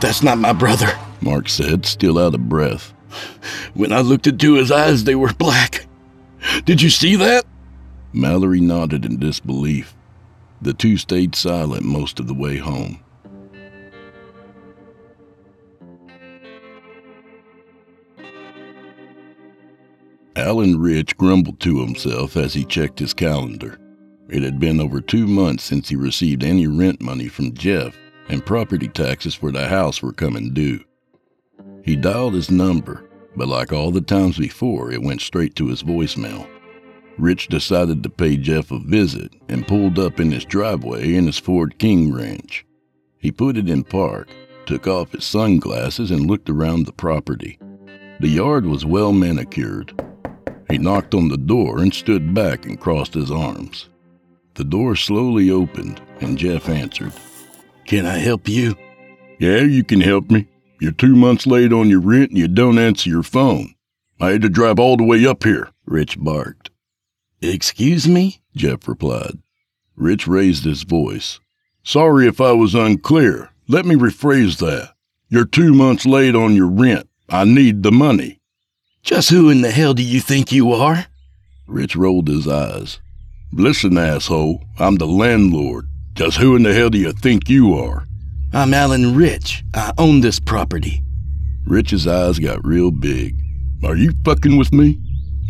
That's 0.00 0.22
not 0.22 0.38
my 0.38 0.52
brother, 0.52 0.98
Mark 1.20 1.48
said, 1.48 1.84
still 1.84 2.18
out 2.18 2.34
of 2.34 2.48
breath. 2.48 2.94
When 3.74 3.92
I 3.92 4.00
looked 4.00 4.26
into 4.26 4.54
his 4.54 4.70
eyes, 4.70 5.04
they 5.04 5.14
were 5.14 5.32
black. 5.32 5.86
Did 6.64 6.82
you 6.82 6.90
see 6.90 7.16
that? 7.16 7.44
Mallory 8.12 8.60
nodded 8.60 9.04
in 9.04 9.18
disbelief. 9.18 9.94
The 10.60 10.74
two 10.74 10.96
stayed 10.96 11.34
silent 11.34 11.84
most 11.84 12.18
of 12.18 12.26
the 12.26 12.34
way 12.34 12.56
home. 12.56 13.00
Alan 20.34 20.78
Rich 20.78 21.16
grumbled 21.16 21.60
to 21.60 21.80
himself 21.80 22.36
as 22.36 22.54
he 22.54 22.64
checked 22.64 23.00
his 23.00 23.12
calendar. 23.12 23.78
It 24.28 24.42
had 24.42 24.60
been 24.60 24.78
over 24.78 25.00
two 25.00 25.26
months 25.26 25.64
since 25.64 25.88
he 25.88 25.96
received 25.96 26.44
any 26.44 26.66
rent 26.66 27.00
money 27.00 27.28
from 27.28 27.54
Jeff, 27.54 27.96
and 28.28 28.44
property 28.44 28.88
taxes 28.88 29.34
for 29.34 29.50
the 29.50 29.68
house 29.68 30.02
were 30.02 30.12
coming 30.12 30.52
due. 30.52 30.84
He 31.82 31.96
dialed 31.96 32.34
his 32.34 32.50
number, 32.50 33.08
but 33.34 33.48
like 33.48 33.72
all 33.72 33.90
the 33.90 34.02
times 34.02 34.36
before, 34.36 34.92
it 34.92 35.02
went 35.02 35.22
straight 35.22 35.54
to 35.56 35.68
his 35.68 35.82
voicemail. 35.82 36.46
Rich 37.16 37.48
decided 37.48 38.02
to 38.02 38.10
pay 38.10 38.36
Jeff 38.36 38.70
a 38.70 38.78
visit 38.78 39.32
and 39.48 39.66
pulled 39.66 39.98
up 39.98 40.20
in 40.20 40.30
his 40.30 40.44
driveway 40.44 41.14
in 41.14 41.24
his 41.24 41.38
Ford 41.38 41.78
King 41.78 42.12
Ranch. 42.12 42.66
He 43.16 43.32
put 43.32 43.56
it 43.56 43.70
in 43.70 43.82
park, 43.82 44.28
took 44.66 44.86
off 44.86 45.12
his 45.12 45.24
sunglasses, 45.24 46.10
and 46.10 46.26
looked 46.26 46.50
around 46.50 46.84
the 46.84 46.92
property. 46.92 47.58
The 48.20 48.28
yard 48.28 48.66
was 48.66 48.84
well 48.84 49.12
manicured. 49.12 49.98
He 50.70 50.76
knocked 50.76 51.14
on 51.14 51.28
the 51.28 51.38
door 51.38 51.80
and 51.80 51.94
stood 51.94 52.34
back 52.34 52.66
and 52.66 52.78
crossed 52.78 53.14
his 53.14 53.30
arms. 53.30 53.88
The 54.58 54.64
door 54.64 54.96
slowly 54.96 55.52
opened, 55.52 56.00
and 56.20 56.36
Jeff 56.36 56.68
answered. 56.68 57.12
Can 57.86 58.06
I 58.06 58.18
help 58.18 58.48
you? 58.48 58.74
Yeah, 59.38 59.60
you 59.60 59.84
can 59.84 60.00
help 60.00 60.32
me. 60.32 60.48
You're 60.80 60.90
two 60.90 61.14
months 61.14 61.46
late 61.46 61.72
on 61.72 61.88
your 61.88 62.00
rent 62.00 62.30
and 62.30 62.38
you 62.38 62.48
don't 62.48 62.76
answer 62.76 63.08
your 63.08 63.22
phone. 63.22 63.76
I 64.20 64.30
had 64.30 64.42
to 64.42 64.48
drive 64.48 64.80
all 64.80 64.96
the 64.96 65.04
way 65.04 65.24
up 65.24 65.44
here, 65.44 65.70
Rich 65.86 66.18
barked. 66.18 66.70
Excuse 67.40 68.08
me? 68.08 68.42
Jeff 68.56 68.88
replied. 68.88 69.38
Rich 69.94 70.26
raised 70.26 70.64
his 70.64 70.82
voice. 70.82 71.38
Sorry 71.84 72.26
if 72.26 72.40
I 72.40 72.50
was 72.50 72.74
unclear. 72.74 73.50
Let 73.68 73.86
me 73.86 73.94
rephrase 73.94 74.58
that. 74.58 74.92
You're 75.28 75.44
two 75.44 75.72
months 75.72 76.04
late 76.04 76.34
on 76.34 76.56
your 76.56 76.68
rent. 76.68 77.08
I 77.28 77.44
need 77.44 77.84
the 77.84 77.92
money. 77.92 78.40
Just 79.04 79.30
who 79.30 79.50
in 79.50 79.60
the 79.60 79.70
hell 79.70 79.94
do 79.94 80.02
you 80.02 80.18
think 80.18 80.50
you 80.50 80.72
are? 80.72 81.06
Rich 81.68 81.94
rolled 81.94 82.26
his 82.26 82.48
eyes. 82.48 82.98
Listen, 83.52 83.96
asshole, 83.96 84.62
I'm 84.78 84.96
the 84.96 85.06
landlord. 85.06 85.86
Just 86.12 86.36
who 86.36 86.54
in 86.54 86.64
the 86.64 86.74
hell 86.74 86.90
do 86.90 86.98
you 86.98 87.12
think 87.12 87.48
you 87.48 87.74
are? 87.74 88.04
I'm 88.52 88.74
Alan 88.74 89.14
Rich. 89.16 89.64
I 89.74 89.92
own 89.96 90.20
this 90.20 90.38
property. 90.38 91.02
Rich's 91.64 92.06
eyes 92.06 92.38
got 92.38 92.64
real 92.66 92.90
big. 92.90 93.40
Are 93.84 93.96
you 93.96 94.12
fucking 94.24 94.58
with 94.58 94.72
me? 94.72 95.00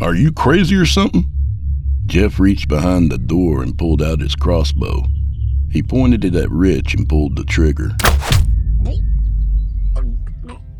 Are 0.01 0.15
you 0.15 0.31
crazy 0.31 0.75
or 0.75 0.85
something? 0.85 1.25
Jeff 2.05 2.39
reached 2.39 2.69
behind 2.69 3.11
the 3.11 3.17
door 3.17 3.61
and 3.61 3.77
pulled 3.77 4.01
out 4.01 4.21
his 4.21 4.35
crossbow. 4.35 5.03
He 5.71 5.83
pointed 5.83 6.23
it 6.23 6.35
at 6.35 6.49
Rich 6.49 6.95
and 6.95 7.07
pulled 7.07 7.35
the 7.35 7.43
trigger. 7.43 7.91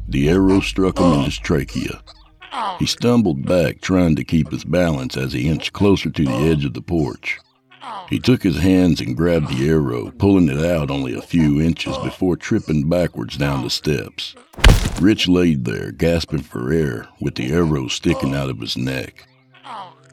The 0.07 0.29
arrow 0.29 0.61
struck 0.61 0.99
him 0.99 1.13
in 1.13 1.23
his 1.25 1.37
trachea. 1.37 2.01
He 2.79 2.85
stumbled 2.85 3.45
back, 3.45 3.81
trying 3.81 4.15
to 4.15 4.23
keep 4.23 4.51
his 4.51 4.63
balance 4.63 5.17
as 5.17 5.33
he 5.33 5.47
inched 5.47 5.73
closer 5.73 6.09
to 6.09 6.25
the 6.25 6.31
edge 6.31 6.65
of 6.65 6.73
the 6.73 6.81
porch. 6.81 7.39
He 8.09 8.19
took 8.19 8.43
his 8.43 8.57
hands 8.57 9.01
and 9.01 9.15
grabbed 9.15 9.49
the 9.49 9.69
arrow, 9.69 10.11
pulling 10.17 10.49
it 10.49 10.63
out 10.63 10.89
only 10.89 11.13
a 11.13 11.21
few 11.21 11.61
inches 11.61 11.97
before 11.99 12.35
tripping 12.35 12.89
backwards 12.89 13.37
down 13.37 13.63
the 13.63 13.69
steps. 13.69 14.35
Rich 14.99 15.27
laid 15.27 15.65
there, 15.65 15.91
gasping 15.91 16.41
for 16.41 16.71
air, 16.73 17.07
with 17.21 17.35
the 17.35 17.51
arrow 17.51 17.87
sticking 17.87 18.33
out 18.33 18.49
of 18.49 18.59
his 18.59 18.75
neck. 18.75 19.27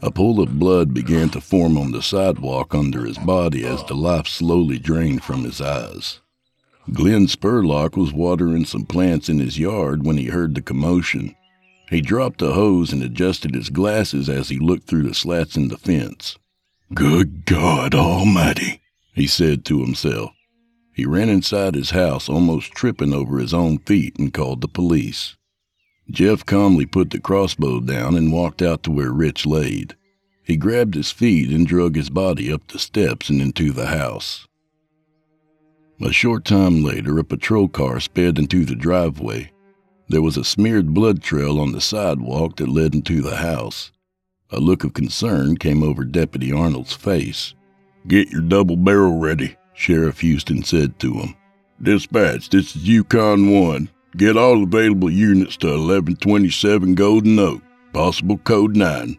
A 0.02 0.10
pool 0.10 0.40
of 0.40 0.58
blood 0.58 0.92
began 0.92 1.30
to 1.30 1.40
form 1.40 1.78
on 1.78 1.90
the 1.90 2.02
sidewalk 2.02 2.74
under 2.74 3.04
his 3.06 3.18
body 3.18 3.64
as 3.64 3.82
the 3.84 3.94
life 3.94 4.28
slowly 4.28 4.78
drained 4.78 5.24
from 5.24 5.44
his 5.44 5.60
eyes. 5.60 6.20
Glenn 6.92 7.26
Spurlock 7.26 7.96
was 7.96 8.12
watering 8.12 8.64
some 8.64 8.84
plants 8.84 9.28
in 9.28 9.38
his 9.38 9.58
yard 9.58 10.04
when 10.04 10.18
he 10.18 10.26
heard 10.26 10.54
the 10.54 10.62
commotion. 10.62 11.34
He 11.88 12.00
dropped 12.00 12.40
the 12.40 12.52
hose 12.52 12.92
and 12.92 13.02
adjusted 13.02 13.54
his 13.54 13.70
glasses 13.70 14.28
as 14.28 14.48
he 14.48 14.58
looked 14.58 14.88
through 14.88 15.04
the 15.04 15.14
slats 15.14 15.56
in 15.56 15.68
the 15.68 15.78
fence. 15.78 16.36
Good 16.92 17.46
God 17.46 17.94
Almighty, 17.94 18.80
he 19.14 19.26
said 19.26 19.64
to 19.66 19.80
himself. 19.80 20.32
He 20.92 21.04
ran 21.04 21.28
inside 21.28 21.74
his 21.74 21.90
house, 21.90 22.28
almost 22.28 22.72
tripping 22.72 23.12
over 23.12 23.38
his 23.38 23.52
own 23.52 23.78
feet, 23.78 24.18
and 24.18 24.32
called 24.32 24.62
the 24.62 24.68
police. 24.68 25.36
Jeff 26.10 26.46
calmly 26.46 26.86
put 26.86 27.10
the 27.10 27.20
crossbow 27.20 27.80
down 27.80 28.16
and 28.16 28.32
walked 28.32 28.62
out 28.62 28.82
to 28.84 28.90
where 28.90 29.12
Rich 29.12 29.44
laid. 29.46 29.94
He 30.42 30.56
grabbed 30.56 30.94
his 30.94 31.10
feet 31.10 31.50
and 31.50 31.66
drug 31.66 31.96
his 31.96 32.08
body 32.08 32.52
up 32.52 32.68
the 32.68 32.78
steps 32.78 33.28
and 33.28 33.42
into 33.42 33.72
the 33.72 33.86
house. 33.86 34.46
A 36.00 36.12
short 36.12 36.44
time 36.44 36.84
later, 36.84 37.18
a 37.18 37.24
patrol 37.24 37.68
car 37.68 38.00
sped 38.00 38.38
into 38.38 38.64
the 38.64 38.76
driveway. 38.76 39.50
There 40.08 40.22
was 40.22 40.36
a 40.36 40.44
smeared 40.44 40.94
blood 40.94 41.22
trail 41.22 41.58
on 41.58 41.72
the 41.72 41.80
sidewalk 41.80 42.56
that 42.56 42.68
led 42.68 42.94
into 42.94 43.20
the 43.20 43.36
house. 43.36 43.90
A 44.50 44.60
look 44.60 44.84
of 44.84 44.94
concern 44.94 45.56
came 45.56 45.82
over 45.82 46.04
Deputy 46.04 46.52
Arnold's 46.52 46.92
face. 46.92 47.54
Get 48.06 48.30
your 48.30 48.42
double 48.42 48.76
barrel 48.76 49.18
ready. 49.18 49.56
Sheriff 49.74 50.20
Houston 50.20 50.62
said 50.62 50.98
to 51.00 51.14
him. 51.14 51.34
Dispatch, 51.82 52.48
this 52.50 52.76
is 52.76 52.88
Yukon 52.88 53.50
1. 53.50 53.90
Get 54.16 54.36
all 54.36 54.62
available 54.62 55.10
units 55.10 55.56
to 55.58 55.66
1127 55.66 56.94
Golden 56.94 57.38
Oak, 57.38 57.62
possible 57.92 58.38
code 58.38 58.76
9. 58.76 59.18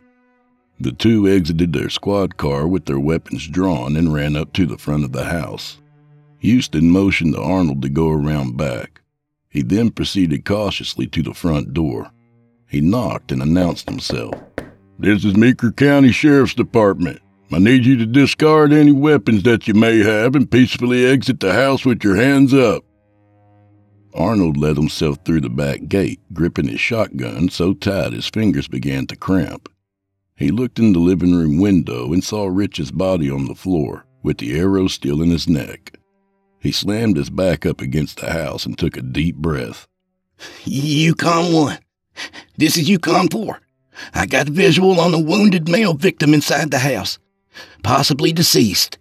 The 0.79 0.91
two 0.93 1.27
exited 1.27 1.73
their 1.73 1.89
squad 1.89 2.38
car 2.38 2.67
with 2.67 2.85
their 2.85 2.99
weapons 2.99 3.47
drawn 3.47 3.95
and 3.97 4.13
ran 4.13 4.35
up 4.35 4.53
to 4.53 4.65
the 4.65 4.77
front 4.77 5.03
of 5.03 5.11
the 5.11 5.25
house. 5.25 5.79
Houston 6.39 6.89
motioned 6.89 7.33
to 7.33 7.41
Arnold 7.41 7.81
to 7.81 7.89
go 7.89 8.09
around 8.09 8.57
back. 8.57 9.01
He 9.57 9.63
then 9.63 9.89
proceeded 9.89 10.45
cautiously 10.45 11.07
to 11.07 11.23
the 11.23 11.33
front 11.33 11.73
door. 11.73 12.11
He 12.69 12.79
knocked 12.79 13.31
and 13.31 13.41
announced 13.41 13.89
himself. 13.89 14.35
This 14.99 15.25
is 15.25 15.35
Meeker 15.35 15.71
County 15.71 16.11
Sheriff's 16.11 16.53
Department. 16.53 17.21
I 17.51 17.57
need 17.57 17.83
you 17.83 17.97
to 17.97 18.05
discard 18.05 18.71
any 18.71 18.91
weapons 18.91 19.41
that 19.43 19.67
you 19.67 19.73
may 19.73 19.97
have 19.97 20.35
and 20.35 20.51
peacefully 20.51 21.07
exit 21.07 21.39
the 21.39 21.53
house 21.53 21.85
with 21.85 22.03
your 22.03 22.17
hands 22.17 22.53
up. 22.53 22.85
Arnold 24.13 24.57
let 24.57 24.77
himself 24.77 25.17
through 25.25 25.41
the 25.41 25.49
back 25.49 25.87
gate, 25.87 26.19
gripping 26.33 26.67
his 26.67 26.79
shotgun 26.79 27.49
so 27.49 27.73
tight 27.73 28.13
his 28.13 28.29
fingers 28.29 28.67
began 28.67 29.07
to 29.07 29.15
cramp. 29.15 29.69
He 30.35 30.51
looked 30.51 30.77
in 30.77 30.93
the 30.93 30.99
living 30.99 31.33
room 31.33 31.57
window 31.57 32.13
and 32.13 32.23
saw 32.23 32.45
Rich's 32.45 32.91
body 32.91 33.31
on 33.31 33.47
the 33.47 33.55
floor, 33.55 34.05
with 34.21 34.37
the 34.37 34.55
arrow 34.59 34.87
still 34.87 35.19
in 35.19 35.31
his 35.31 35.47
neck. 35.47 35.96
He 36.68 36.74
slammed 36.74 37.15
his 37.15 37.30
back 37.30 37.65
up 37.65 37.80
against 37.80 38.20
the 38.20 38.34
house 38.34 38.65
and 38.65 38.78
took 38.78 38.97
a 38.97 39.01
deep 39.01 39.38
breath. 39.38 39.88
Yukon 40.65 41.53
1. 41.53 41.78
This 42.57 42.76
is 42.76 42.89
Yukon 42.89 43.30
4. 43.30 43.61
I 44.13 44.26
got 44.26 44.49
a 44.49 44.51
visual 44.51 44.99
on 44.99 45.13
a 45.13 45.20
wounded 45.20 45.70
male 45.70 45.93
victim 45.93 46.34
inside 46.34 46.70
the 46.72 46.80
house 46.80 47.20
possibly 47.84 48.34
deceased. 48.34 48.97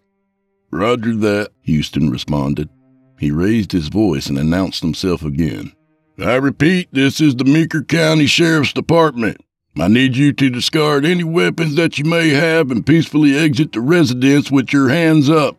Roger 0.70 1.16
that, 1.16 1.50
Houston 1.62 2.08
responded. 2.08 2.68
He 3.18 3.32
raised 3.32 3.72
his 3.72 3.88
voice 3.88 4.28
and 4.28 4.38
announced 4.38 4.82
himself 4.82 5.24
again. 5.24 5.72
I 6.20 6.36
repeat, 6.36 6.90
this 6.92 7.20
is 7.20 7.34
the 7.34 7.44
Meeker 7.44 7.82
County 7.82 8.26
Sheriff's 8.26 8.74
Department. 8.74 9.40
I 9.76 9.88
need 9.88 10.16
you 10.16 10.32
to 10.34 10.50
discard 10.50 11.04
any 11.04 11.24
weapons 11.24 11.74
that 11.74 11.98
you 11.98 12.04
may 12.04 12.28
have 12.28 12.70
and 12.70 12.86
peacefully 12.86 13.36
exit 13.36 13.72
the 13.72 13.80
residence 13.80 14.52
with 14.52 14.72
your 14.72 14.88
hands 14.88 15.28
up. 15.28 15.58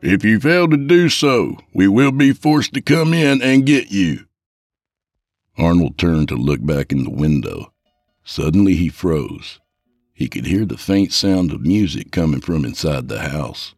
If 0.00 0.24
you 0.24 0.38
fail 0.38 0.68
to 0.68 0.76
do 0.76 1.08
so, 1.08 1.58
we 1.74 1.88
will 1.88 2.12
be 2.12 2.32
forced 2.32 2.72
to 2.74 2.80
come 2.80 3.12
in 3.12 3.42
and 3.42 3.66
get 3.66 3.90
you. 3.90 4.26
Arnold 5.56 5.98
turned 5.98 6.28
to 6.28 6.36
look 6.36 6.64
back 6.64 6.92
in 6.92 7.02
the 7.02 7.10
window. 7.10 7.72
Suddenly 8.22 8.76
he 8.76 8.90
froze. 8.90 9.58
He 10.12 10.28
could 10.28 10.46
hear 10.46 10.64
the 10.64 10.76
faint 10.76 11.12
sound 11.12 11.52
of 11.52 11.62
music 11.62 12.12
coming 12.12 12.40
from 12.40 12.64
inside 12.64 13.08
the 13.08 13.20
house. 13.20 13.74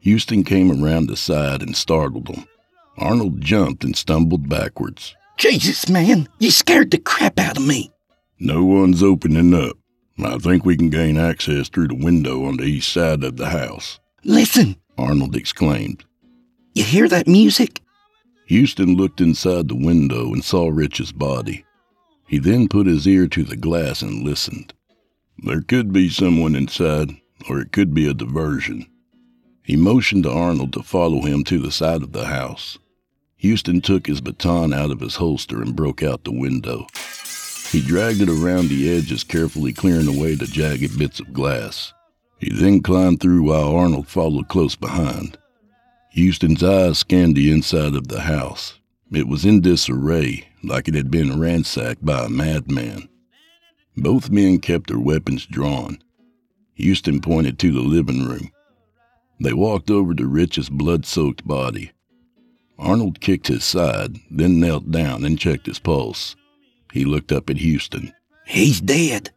Houston 0.00 0.42
came 0.42 0.84
around 0.84 1.06
the 1.06 1.16
side 1.16 1.62
and 1.62 1.76
startled 1.76 2.28
him. 2.28 2.44
Arnold 2.98 3.40
jumped 3.40 3.84
and 3.84 3.96
stumbled 3.96 4.48
backwards. 4.48 5.14
Jesus, 5.36 5.88
man, 5.88 6.28
you 6.40 6.50
scared 6.50 6.90
the 6.90 6.98
crap 6.98 7.38
out 7.38 7.56
of 7.56 7.66
me. 7.66 7.92
No 8.40 8.64
one's 8.64 9.04
opening 9.04 9.54
up. 9.54 9.76
I 10.22 10.38
think 10.38 10.64
we 10.64 10.76
can 10.76 10.90
gain 10.90 11.16
access 11.16 11.68
through 11.68 11.88
the 11.88 12.04
window 12.04 12.44
on 12.44 12.56
the 12.56 12.64
east 12.64 12.92
side 12.92 13.22
of 13.22 13.36
the 13.36 13.50
house. 13.50 14.00
Listen, 14.24 14.76
Arnold 14.96 15.34
exclaimed. 15.34 16.04
You 16.74 16.84
hear 16.84 17.08
that 17.08 17.26
music? 17.26 17.80
Houston 18.46 18.96
looked 18.96 19.20
inside 19.20 19.68
the 19.68 19.74
window 19.74 20.32
and 20.32 20.44
saw 20.44 20.68
Rich's 20.68 21.12
body. 21.12 21.64
He 22.26 22.38
then 22.38 22.68
put 22.68 22.86
his 22.86 23.06
ear 23.06 23.26
to 23.28 23.42
the 23.42 23.56
glass 23.56 24.00
and 24.00 24.24
listened. 24.24 24.72
There 25.44 25.60
could 25.60 25.92
be 25.92 26.08
someone 26.08 26.54
inside, 26.54 27.10
or 27.48 27.60
it 27.60 27.72
could 27.72 27.94
be 27.94 28.08
a 28.08 28.14
diversion. 28.14 28.86
He 29.64 29.76
motioned 29.76 30.24
to 30.24 30.30
Arnold 30.30 30.72
to 30.74 30.82
follow 30.82 31.22
him 31.22 31.44
to 31.44 31.58
the 31.58 31.72
side 31.72 32.02
of 32.02 32.12
the 32.12 32.26
house. 32.26 32.78
Houston 33.36 33.80
took 33.80 34.06
his 34.06 34.20
baton 34.20 34.72
out 34.72 34.90
of 34.90 35.00
his 35.00 35.16
holster 35.16 35.60
and 35.60 35.74
broke 35.74 36.02
out 36.02 36.24
the 36.24 36.32
window. 36.32 36.86
He 37.70 37.80
dragged 37.80 38.20
it 38.20 38.28
around 38.28 38.68
the 38.68 38.96
edges, 38.96 39.24
carefully 39.24 39.72
clearing 39.72 40.06
away 40.06 40.34
the 40.34 40.46
jagged 40.46 40.98
bits 40.98 41.18
of 41.20 41.32
glass. 41.32 41.92
He 42.42 42.50
then 42.50 42.80
climbed 42.80 43.20
through 43.20 43.44
while 43.44 43.76
Arnold 43.76 44.08
followed 44.08 44.48
close 44.48 44.74
behind. 44.74 45.38
Houston's 46.10 46.60
eyes 46.60 46.98
scanned 46.98 47.36
the 47.36 47.52
inside 47.52 47.94
of 47.94 48.08
the 48.08 48.22
house. 48.22 48.80
It 49.12 49.28
was 49.28 49.44
in 49.44 49.60
disarray, 49.60 50.48
like 50.64 50.88
it 50.88 50.96
had 50.96 51.08
been 51.08 51.38
ransacked 51.38 52.04
by 52.04 52.24
a 52.24 52.28
madman. 52.28 53.08
Both 53.96 54.30
men 54.30 54.58
kept 54.58 54.88
their 54.88 54.98
weapons 54.98 55.46
drawn. 55.46 56.02
Houston 56.74 57.20
pointed 57.20 57.60
to 57.60 57.70
the 57.70 57.80
living 57.80 58.24
room. 58.24 58.50
They 59.38 59.52
walked 59.52 59.88
over 59.88 60.12
to 60.12 60.26
Rich's 60.26 60.68
blood 60.68 61.06
soaked 61.06 61.46
body. 61.46 61.92
Arnold 62.76 63.20
kicked 63.20 63.46
his 63.46 63.62
side, 63.62 64.16
then 64.28 64.58
knelt 64.58 64.90
down 64.90 65.24
and 65.24 65.38
checked 65.38 65.66
his 65.66 65.78
pulse. 65.78 66.34
He 66.92 67.04
looked 67.04 67.30
up 67.30 67.48
at 67.48 67.58
Houston. 67.58 68.12
He's 68.46 68.80
dead. 68.80 69.30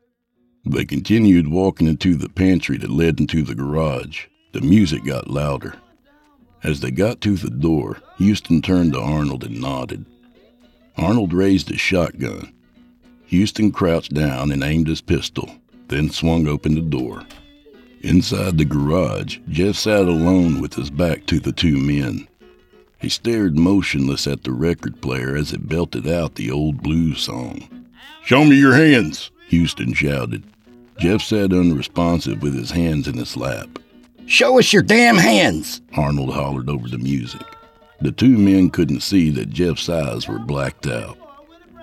They 0.65 0.83
continued 0.83 1.47
walking 1.47 1.87
into 1.87 2.15
the 2.15 2.29
pantry 2.29 2.77
that 2.77 2.89
led 2.89 3.19
into 3.19 3.43
the 3.43 3.53
garage. 3.53 4.25
The 4.51 4.61
music 4.61 5.05
got 5.05 5.29
louder. 5.29 5.75
As 6.63 6.79
they 6.79 6.89
got 6.89 7.21
to 7.21 7.35
the 7.35 7.51
door, 7.51 7.99
Houston 8.17 8.63
turned 8.63 8.93
to 8.93 8.99
Arnold 8.99 9.43
and 9.43 9.61
nodded. 9.61 10.05
Arnold 10.97 11.33
raised 11.33 11.69
his 11.69 11.79
shotgun. 11.79 12.51
Houston 13.27 13.71
crouched 13.71 14.13
down 14.13 14.51
and 14.51 14.63
aimed 14.63 14.87
his 14.87 15.01
pistol, 15.01 15.51
then 15.89 16.09
swung 16.09 16.47
open 16.47 16.73
the 16.73 16.81
door. 16.81 17.23
Inside 18.01 18.57
the 18.57 18.65
garage, 18.65 19.39
Jeff 19.49 19.75
sat 19.75 20.07
alone 20.07 20.61
with 20.61 20.73
his 20.73 20.89
back 20.89 21.27
to 21.27 21.39
the 21.39 21.51
two 21.51 21.77
men. 21.77 22.27
He 22.99 23.09
stared 23.09 23.57
motionless 23.57 24.25
at 24.25 24.43
the 24.43 24.51
record 24.51 25.01
player 25.01 25.35
as 25.35 25.53
it 25.53 25.69
belted 25.69 26.07
out 26.07 26.35
the 26.35 26.49
old 26.49 26.81
blues 26.81 27.21
song. 27.21 27.67
Show 28.23 28.45
me 28.45 28.55
your 28.55 28.73
hands, 28.73 29.29
Houston 29.49 29.93
shouted. 29.93 30.43
Jeff 30.97 31.21
sat 31.21 31.51
unresponsive 31.51 32.41
with 32.41 32.53
his 32.55 32.71
hands 32.71 33.07
in 33.07 33.17
his 33.17 33.35
lap. 33.35 33.79
Show 34.25 34.57
us 34.57 34.73
your 34.73 34.81
damn 34.81 35.17
hands, 35.17 35.81
Arnold 35.95 36.33
hollered 36.33 36.69
over 36.69 36.87
the 36.87 36.97
music. 36.97 37.41
The 38.01 38.11
two 38.11 38.37
men 38.37 38.69
couldn't 38.69 39.01
see 39.01 39.29
that 39.31 39.49
Jeff's 39.49 39.87
eyes 39.89 40.27
were 40.27 40.39
blacked 40.39 40.87
out. 40.87 41.17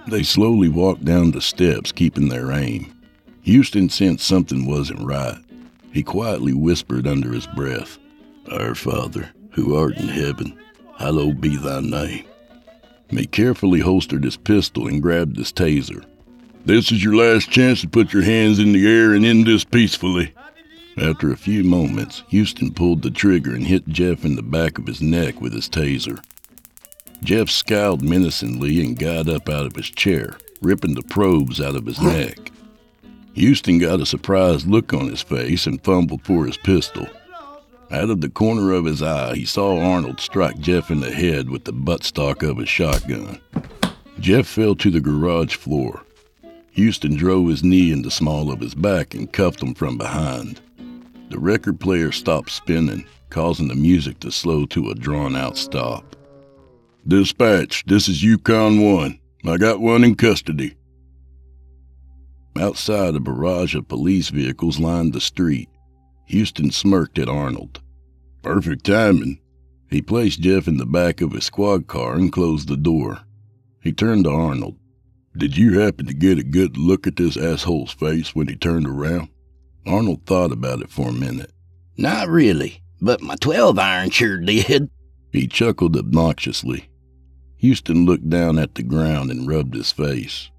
They 0.08 0.22
slowly 0.22 0.68
walked 0.68 1.04
down 1.04 1.30
the 1.30 1.40
steps, 1.40 1.92
keeping 1.92 2.28
their 2.28 2.50
aim. 2.52 2.92
Houston 3.42 3.88
sensed 3.88 4.26
something 4.26 4.66
wasn't 4.66 5.06
right. 5.06 5.38
He 5.92 6.02
quietly 6.02 6.52
whispered 6.52 7.06
under 7.06 7.32
his 7.32 7.46
breath, 7.48 7.98
Our 8.50 8.74
Father, 8.74 9.30
who 9.50 9.76
art 9.76 9.96
in 9.96 10.08
heaven, 10.08 10.58
hallowed 10.98 11.40
be 11.40 11.56
thy 11.56 11.80
name. 11.80 12.24
He 13.10 13.26
carefully 13.26 13.80
holstered 13.80 14.24
his 14.24 14.36
pistol 14.36 14.88
and 14.88 15.02
grabbed 15.02 15.36
his 15.36 15.52
taser. 15.52 16.04
This 16.64 16.92
is 16.92 17.02
your 17.02 17.16
last 17.16 17.50
chance 17.50 17.80
to 17.80 17.88
put 17.88 18.12
your 18.12 18.22
hands 18.22 18.60
in 18.60 18.72
the 18.72 18.86
air 18.86 19.14
and 19.14 19.26
end 19.26 19.46
this 19.46 19.64
peacefully. 19.64 20.32
After 20.96 21.32
a 21.32 21.36
few 21.36 21.64
moments, 21.64 22.22
Houston 22.28 22.72
pulled 22.72 23.02
the 23.02 23.10
trigger 23.10 23.52
and 23.52 23.66
hit 23.66 23.88
Jeff 23.88 24.24
in 24.24 24.36
the 24.36 24.42
back 24.42 24.78
of 24.78 24.86
his 24.86 25.02
neck 25.02 25.40
with 25.40 25.54
his 25.54 25.68
taser. 25.68 26.22
Jeff 27.20 27.50
scowled 27.50 28.02
menacingly 28.02 28.80
and 28.80 28.96
got 28.96 29.28
up 29.28 29.48
out 29.48 29.66
of 29.66 29.74
his 29.74 29.90
chair, 29.90 30.36
ripping 30.60 30.94
the 30.94 31.02
probes 31.02 31.60
out 31.60 31.74
of 31.74 31.84
his 31.84 32.00
neck. 32.00 32.52
Houston 33.34 33.78
got 33.78 34.00
a 34.00 34.06
surprised 34.06 34.68
look 34.68 34.92
on 34.92 35.08
his 35.08 35.22
face 35.22 35.66
and 35.66 35.82
fumbled 35.82 36.22
for 36.22 36.46
his 36.46 36.58
pistol. 36.58 37.08
Out 37.90 38.08
of 38.08 38.20
the 38.20 38.28
corner 38.28 38.70
of 38.70 38.84
his 38.84 39.02
eye, 39.02 39.34
he 39.34 39.44
saw 39.44 39.80
Arnold 39.80 40.20
strike 40.20 40.58
Jeff 40.60 40.92
in 40.92 41.00
the 41.00 41.10
head 41.10 41.50
with 41.50 41.64
the 41.64 41.72
buttstock 41.72 42.48
of 42.48 42.58
his 42.58 42.68
shotgun. 42.68 43.40
Jeff 44.20 44.46
fell 44.46 44.76
to 44.76 44.92
the 44.92 45.00
garage 45.00 45.56
floor. 45.56 46.04
Houston 46.72 47.14
drove 47.16 47.48
his 47.48 47.62
knee 47.62 47.92
in 47.92 48.02
the 48.02 48.10
small 48.10 48.50
of 48.50 48.60
his 48.60 48.74
back 48.74 49.14
and 49.14 49.32
cuffed 49.32 49.62
him 49.62 49.74
from 49.74 49.98
behind. 49.98 50.60
The 51.28 51.38
record 51.38 51.80
player 51.80 52.12
stopped 52.12 52.50
spinning, 52.50 53.06
causing 53.30 53.68
the 53.68 53.74
music 53.74 54.20
to 54.20 54.32
slow 54.32 54.66
to 54.66 54.90
a 54.90 54.94
drawn 54.94 55.36
out 55.36 55.56
stop. 55.56 56.16
Dispatch, 57.06 57.84
this 57.86 58.08
is 58.08 58.22
Yukon 58.22 58.80
1. 58.80 59.18
I 59.46 59.56
got 59.56 59.80
one 59.80 60.04
in 60.04 60.14
custody. 60.14 60.76
Outside, 62.58 63.14
a 63.16 63.20
barrage 63.20 63.74
of 63.74 63.88
police 63.88 64.28
vehicles 64.28 64.78
lined 64.78 65.12
the 65.12 65.20
street. 65.20 65.68
Houston 66.26 66.70
smirked 66.70 67.18
at 67.18 67.28
Arnold. 67.28 67.80
Perfect 68.42 68.84
timing. 68.84 69.40
He 69.90 70.00
placed 70.00 70.40
Jeff 70.40 70.68
in 70.68 70.78
the 70.78 70.86
back 70.86 71.20
of 71.20 71.32
his 71.32 71.44
squad 71.44 71.86
car 71.86 72.14
and 72.14 72.32
closed 72.32 72.68
the 72.68 72.76
door. 72.76 73.20
He 73.82 73.92
turned 73.92 74.24
to 74.24 74.30
Arnold. 74.30 74.76
Did 75.36 75.56
you 75.56 75.80
happen 75.80 76.06
to 76.06 76.14
get 76.14 76.38
a 76.38 76.44
good 76.44 76.76
look 76.76 77.06
at 77.06 77.16
this 77.16 77.36
asshole's 77.36 77.92
face 77.92 78.34
when 78.34 78.48
he 78.48 78.56
turned 78.56 78.86
around? 78.86 79.28
Arnold 79.86 80.26
thought 80.26 80.52
about 80.52 80.82
it 80.82 80.90
for 80.90 81.08
a 81.08 81.12
minute. 81.12 81.50
Not 81.96 82.28
really, 82.28 82.82
but 83.00 83.20
my 83.22 83.36
12 83.36 83.78
iron 83.78 84.10
sure 84.10 84.38
did. 84.38 84.90
He 85.32 85.46
chuckled 85.46 85.96
obnoxiously. 85.96 86.88
Houston 87.56 88.04
looked 88.04 88.28
down 88.28 88.58
at 88.58 88.74
the 88.74 88.82
ground 88.82 89.30
and 89.30 89.48
rubbed 89.48 89.74
his 89.74 89.90
face. 89.90 90.50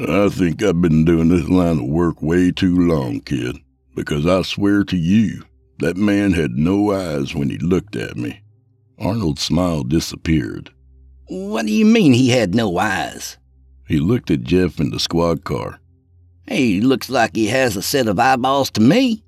I 0.00 0.28
think 0.28 0.62
I've 0.62 0.80
been 0.80 1.04
doing 1.04 1.28
this 1.28 1.48
line 1.48 1.78
of 1.78 1.84
work 1.84 2.22
way 2.22 2.50
too 2.50 2.76
long, 2.76 3.20
kid, 3.20 3.56
because 3.94 4.26
I 4.26 4.42
swear 4.42 4.84
to 4.84 4.96
you, 4.96 5.44
That 5.80 5.96
man 5.96 6.32
had 6.32 6.52
no 6.52 6.90
eyes 6.92 7.34
when 7.34 7.50
he 7.50 7.58
looked 7.58 7.94
at 7.94 8.16
me. 8.16 8.42
Arnold's 8.98 9.42
smile 9.42 9.84
disappeared. 9.84 10.70
What 11.28 11.66
do 11.66 11.72
you 11.72 11.84
mean 11.84 12.12
he 12.12 12.30
had 12.30 12.54
no 12.54 12.78
eyes? 12.78 13.38
He 13.88 14.00
looked 14.00 14.30
at 14.30 14.42
Jeff 14.42 14.80
in 14.80 14.90
the 14.90 15.00
squad 15.00 15.44
car. 15.44 15.80
Hey, 16.46 16.80
looks 16.80 17.08
like 17.08 17.34
he 17.34 17.46
has 17.46 17.74
a 17.74 17.82
set 17.82 18.06
of 18.06 18.18
eyeballs 18.18 18.70
to 18.72 18.82
me. 18.82 19.24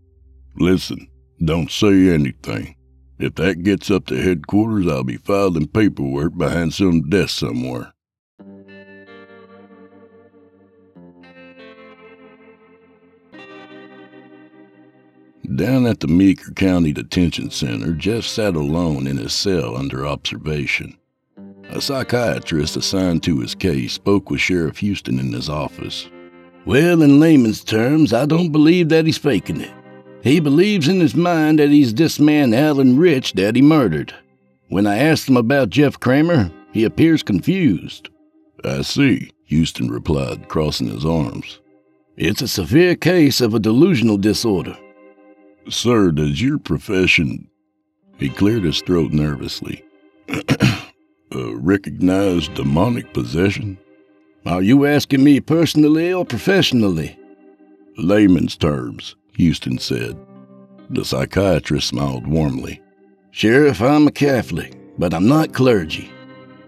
Listen, 0.54 1.08
don't 1.42 1.70
say 1.70 2.11
anything. 2.11 2.76
If 3.18 3.36
that 3.36 3.62
gets 3.62 3.90
up 3.90 4.06
to 4.06 4.20
headquarters, 4.20 4.86
I'll 4.86 5.04
be 5.04 5.16
filing 5.16 5.66
paperwork 5.66 6.36
behind 6.36 6.74
some 6.74 7.08
desk 7.08 7.38
somewhere. 7.38 7.92
Down 15.56 15.86
at 15.86 16.00
the 16.00 16.06
Meeker 16.06 16.52
County 16.52 16.92
Detention 16.92 17.50
Center, 17.50 17.92
Jeff 17.92 18.24
sat 18.24 18.54
alone 18.54 19.06
in 19.06 19.16
his 19.16 19.32
cell 19.32 19.76
under 19.76 20.06
observation. 20.06 20.99
A 21.73 21.81
psychiatrist 21.81 22.77
assigned 22.77 23.23
to 23.23 23.39
his 23.39 23.55
case 23.55 23.93
spoke 23.93 24.29
with 24.29 24.41
Sheriff 24.41 24.79
Houston 24.79 25.21
in 25.21 25.33
his 25.33 25.49
office. 25.49 26.11
Well, 26.66 27.01
in 27.01 27.21
layman's 27.21 27.62
terms, 27.62 28.12
I 28.12 28.27
don't 28.27 28.51
believe 28.51 28.89
that 28.89 29.07
he's 29.07 29.18
faking 29.18 29.61
it. 29.61 29.71
He 30.23 30.41
believes 30.41 30.89
in 30.89 30.99
his 30.99 31.14
mind 31.14 31.61
that 31.61 31.71
he's 31.71 31.95
this 31.95 32.18
man 32.18 32.53
Alan 32.53 32.99
Rich 32.99 33.35
that 33.35 33.55
he 33.55 33.62
murdered. 33.62 34.12
When 34.68 34.87
I 34.87 34.99
asked 34.99 35.29
him 35.29 35.37
about 35.37 35.71
Jeff 35.71 35.99
Kramer, 35.99 36.51
he 36.73 36.83
appears 36.83 37.23
confused. 37.23 38.09
I 38.64 38.83
see, 38.83 39.31
Houston 39.45 39.91
replied, 39.91 40.49
crossing 40.49 40.89
his 40.89 41.07
arms. 41.07 41.61
It's 42.16 42.43
a 42.43 42.49
severe 42.49 42.97
case 42.97 43.41
of 43.41 43.55
a 43.55 43.61
delusional 43.61 44.18
disorder. 44.18 44.77
Sir, 45.68 46.11
does 46.11 46.43
your 46.43 46.59
profession. 46.59 47.49
He 48.18 48.29
cleared 48.29 48.64
his 48.64 48.83
throat 48.83 49.12
nervously. 49.12 49.85
uh, 51.35 51.57
recognize 51.57 52.49
demonic 52.49 53.12
possession? 53.12 53.78
Are 54.47 54.62
you 54.62 54.87
asking 54.87 55.22
me 55.22 55.41
personally 55.41 56.12
or 56.12 56.24
professionally? 56.24 57.18
Layman's 57.99 58.57
terms, 58.57 59.16
Houston 59.35 59.78
said. 59.78 60.16
The 60.89 61.05
psychiatrist 61.05 61.89
smiled 61.89 62.26
warmly. 62.26 62.81
Sheriff, 63.31 63.81
I'm 63.81 64.09
a 64.09 64.11
Catholic, 64.11 64.76
but 64.99 65.14
I'm 65.14 65.28
not 65.28 65.53
clergy. 65.53 66.11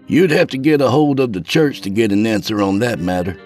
You'd 0.07 0.31
have 0.31 0.49
to 0.49 0.57
get 0.57 0.81
a 0.81 0.89
hold 0.89 1.19
of 1.19 1.33
the 1.33 1.41
church 1.41 1.81
to 1.81 1.89
get 1.89 2.11
an 2.11 2.25
answer 2.25 2.61
on 2.61 2.79
that 2.79 2.99
matter. 2.99 3.39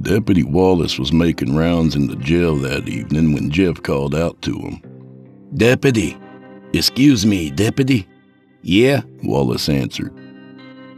Deputy 0.00 0.42
Wallace 0.42 0.98
was 0.98 1.12
making 1.12 1.56
rounds 1.56 1.94
in 1.96 2.08
the 2.08 2.16
jail 2.16 2.56
that 2.56 2.88
evening 2.88 3.32
when 3.32 3.50
Jeff 3.50 3.82
called 3.82 4.14
out 4.14 4.40
to 4.42 4.54
him. 4.54 4.82
Deputy. 5.56 6.16
Excuse 6.72 7.24
me, 7.24 7.50
Deputy. 7.50 8.06
Yeah, 8.66 9.02
Wallace 9.22 9.68
answered. 9.68 10.10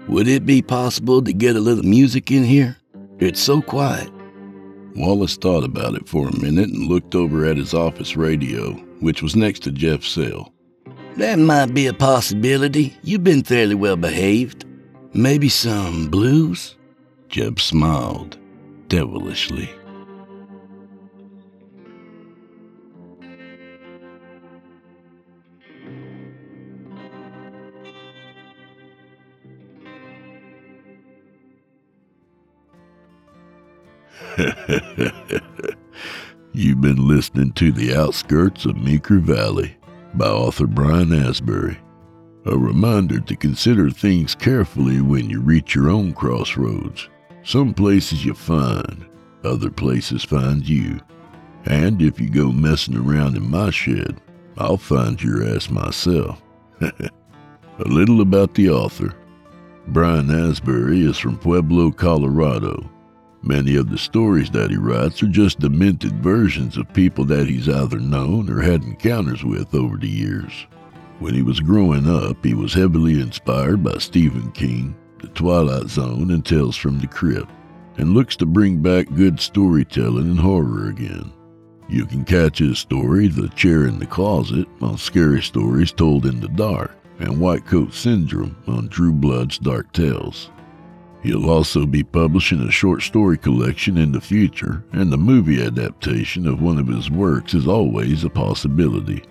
Would 0.06 0.28
it 0.28 0.46
be 0.46 0.62
possible 0.62 1.20
to 1.20 1.32
get 1.32 1.56
a 1.56 1.60
little 1.60 1.82
music 1.82 2.30
in 2.30 2.44
here? 2.44 2.76
It's 3.18 3.40
so 3.40 3.60
quiet. 3.60 4.08
Wallace 4.94 5.36
thought 5.36 5.64
about 5.64 5.96
it 5.96 6.08
for 6.08 6.28
a 6.28 6.38
minute 6.38 6.68
and 6.68 6.86
looked 6.86 7.16
over 7.16 7.44
at 7.44 7.56
his 7.56 7.74
office 7.74 8.16
radio, 8.16 8.74
which 9.00 9.20
was 9.20 9.34
next 9.34 9.64
to 9.64 9.72
Jeff's 9.72 10.08
cell. 10.08 10.52
That 11.16 11.40
might 11.40 11.74
be 11.74 11.88
a 11.88 11.92
possibility. 11.92 12.96
You've 13.02 13.24
been 13.24 13.42
fairly 13.42 13.74
well 13.74 13.96
behaved. 13.96 14.64
Maybe 15.12 15.48
some 15.48 16.08
blues? 16.08 16.76
Jeff 17.28 17.58
smiled 17.58 18.38
devilishly. 18.86 19.68
You've 36.52 36.80
been 36.80 37.06
listening 37.06 37.52
to 37.52 37.72
The 37.72 37.94
Outskirts 37.94 38.64
of 38.64 38.76
Meeker 38.76 39.18
Valley 39.18 39.76
by 40.14 40.26
author 40.26 40.66
Brian 40.66 41.12
Asbury. 41.12 41.78
A 42.46 42.56
reminder 42.56 43.20
to 43.20 43.36
consider 43.36 43.90
things 43.90 44.34
carefully 44.34 45.00
when 45.00 45.28
you 45.28 45.40
reach 45.40 45.74
your 45.74 45.90
own 45.90 46.12
crossroads. 46.12 47.08
Some 47.42 47.74
places 47.74 48.24
you 48.24 48.34
find, 48.34 49.06
other 49.44 49.70
places 49.70 50.24
find 50.24 50.66
you. 50.66 51.00
And 51.64 52.00
if 52.00 52.20
you 52.20 52.30
go 52.30 52.52
messing 52.52 52.96
around 52.96 53.36
in 53.36 53.50
my 53.50 53.70
shed, 53.70 54.20
I'll 54.56 54.76
find 54.76 55.20
your 55.22 55.46
ass 55.46 55.68
myself. 55.68 56.40
A 56.80 57.10
little 57.84 58.20
about 58.20 58.54
the 58.54 58.70
author. 58.70 59.14
Brian 59.88 60.30
Asbury 60.30 61.04
is 61.04 61.18
from 61.18 61.36
Pueblo, 61.36 61.90
Colorado. 61.90 62.90
Many 63.42 63.76
of 63.76 63.90
the 63.90 63.98
stories 63.98 64.50
that 64.50 64.70
he 64.70 64.76
writes 64.76 65.22
are 65.22 65.28
just 65.28 65.60
demented 65.60 66.22
versions 66.22 66.76
of 66.76 66.92
people 66.92 67.24
that 67.26 67.46
he's 67.46 67.68
either 67.68 68.00
known 68.00 68.50
or 68.50 68.60
had 68.60 68.82
encounters 68.82 69.44
with 69.44 69.74
over 69.74 69.96
the 69.96 70.08
years. 70.08 70.66
When 71.18 71.34
he 71.34 71.42
was 71.42 71.60
growing 71.60 72.08
up, 72.08 72.44
he 72.44 72.54
was 72.54 72.74
heavily 72.74 73.20
inspired 73.20 73.82
by 73.82 73.98
Stephen 73.98 74.50
King, 74.52 74.96
The 75.20 75.28
Twilight 75.28 75.88
Zone, 75.88 76.30
and 76.30 76.44
Tales 76.44 76.76
from 76.76 76.98
the 76.98 77.06
Crypt, 77.06 77.50
and 77.96 78.14
looks 78.14 78.36
to 78.36 78.46
bring 78.46 78.82
back 78.82 79.06
good 79.14 79.40
storytelling 79.40 80.30
and 80.30 80.40
horror 80.40 80.88
again. 80.88 81.32
You 81.88 82.04
can 82.04 82.24
catch 82.24 82.58
his 82.58 82.78
story, 82.78 83.28
The 83.28 83.48
Chair 83.50 83.86
in 83.86 83.98
the 83.98 84.06
Closet, 84.06 84.66
on 84.80 84.98
Scary 84.98 85.40
Stories 85.40 85.92
Told 85.92 86.26
in 86.26 86.40
the 86.40 86.48
Dark, 86.48 86.96
and 87.18 87.40
White 87.40 87.64
Coat 87.64 87.94
Syndrome 87.94 88.56
on 88.66 88.88
Drew 88.88 89.12
Blood's 89.12 89.58
Dark 89.58 89.92
Tales. 89.92 90.50
He'll 91.22 91.50
also 91.50 91.86
be 91.86 92.02
publishing 92.02 92.60
a 92.60 92.70
short 92.70 93.02
story 93.02 93.38
collection 93.38 93.96
in 93.96 94.12
the 94.12 94.20
future, 94.20 94.84
and 94.92 95.10
the 95.10 95.18
movie 95.18 95.62
adaptation 95.62 96.46
of 96.46 96.62
one 96.62 96.78
of 96.78 96.86
his 96.86 97.10
works 97.10 97.54
is 97.54 97.66
always 97.66 98.22
a 98.22 98.30
possibility. 98.30 99.24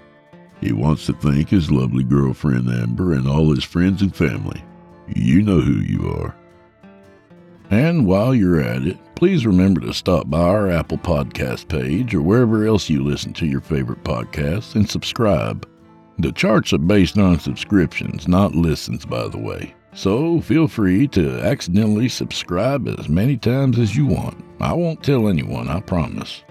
He 0.62 0.72
wants 0.72 1.06
to 1.06 1.14
thank 1.14 1.50
his 1.50 1.72
lovely 1.72 2.04
girlfriend 2.04 2.70
Amber 2.70 3.14
and 3.14 3.28
all 3.28 3.54
his 3.54 3.64
friends 3.64 4.02
and 4.02 4.16
family. 4.16 4.64
You 5.08 5.42
know 5.42 5.60
who 5.60 5.80
you 5.80 6.10
are. 6.10 6.36
And 7.70 8.06
while 8.06 8.36
you're 8.36 8.62
at 8.62 8.86
it, 8.86 8.98
please 9.16 9.46
remember 9.46 9.82
to 9.82 9.94
stop 9.94 10.30
by 10.30 10.40
our 10.40 10.70
Apple 10.70 10.98
Podcast 10.98 11.68
page 11.68 12.14
or 12.14 12.22
wherever 12.22 12.66
else 12.66 12.90
you 12.90 13.04
listen 13.04 13.34
to 13.34 13.46
your 13.46 13.62
favorite 13.62 14.04
podcasts 14.04 14.76
and 14.76 14.90
subscribe. 14.90 15.68
The 16.20 16.32
charts 16.32 16.74
are 16.74 16.78
based 16.78 17.18
on 17.18 17.40
subscriptions, 17.40 18.28
not 18.28 18.56
listens, 18.56 19.06
by 19.06 19.28
the 19.28 19.38
way. 19.38 19.74
So 19.96 20.40
feel 20.42 20.68
free 20.68 21.08
to 21.10 21.40
accidentally 21.40 22.10
subscribe 22.10 22.88
as 22.88 23.08
many 23.08 23.38
times 23.38 23.78
as 23.80 23.96
you 23.96 24.06
want. 24.06 24.44
I 24.60 24.74
won't 24.74 25.02
tell 25.02 25.30
anyone, 25.30 25.70
I 25.70 25.80
promise. 25.80 26.44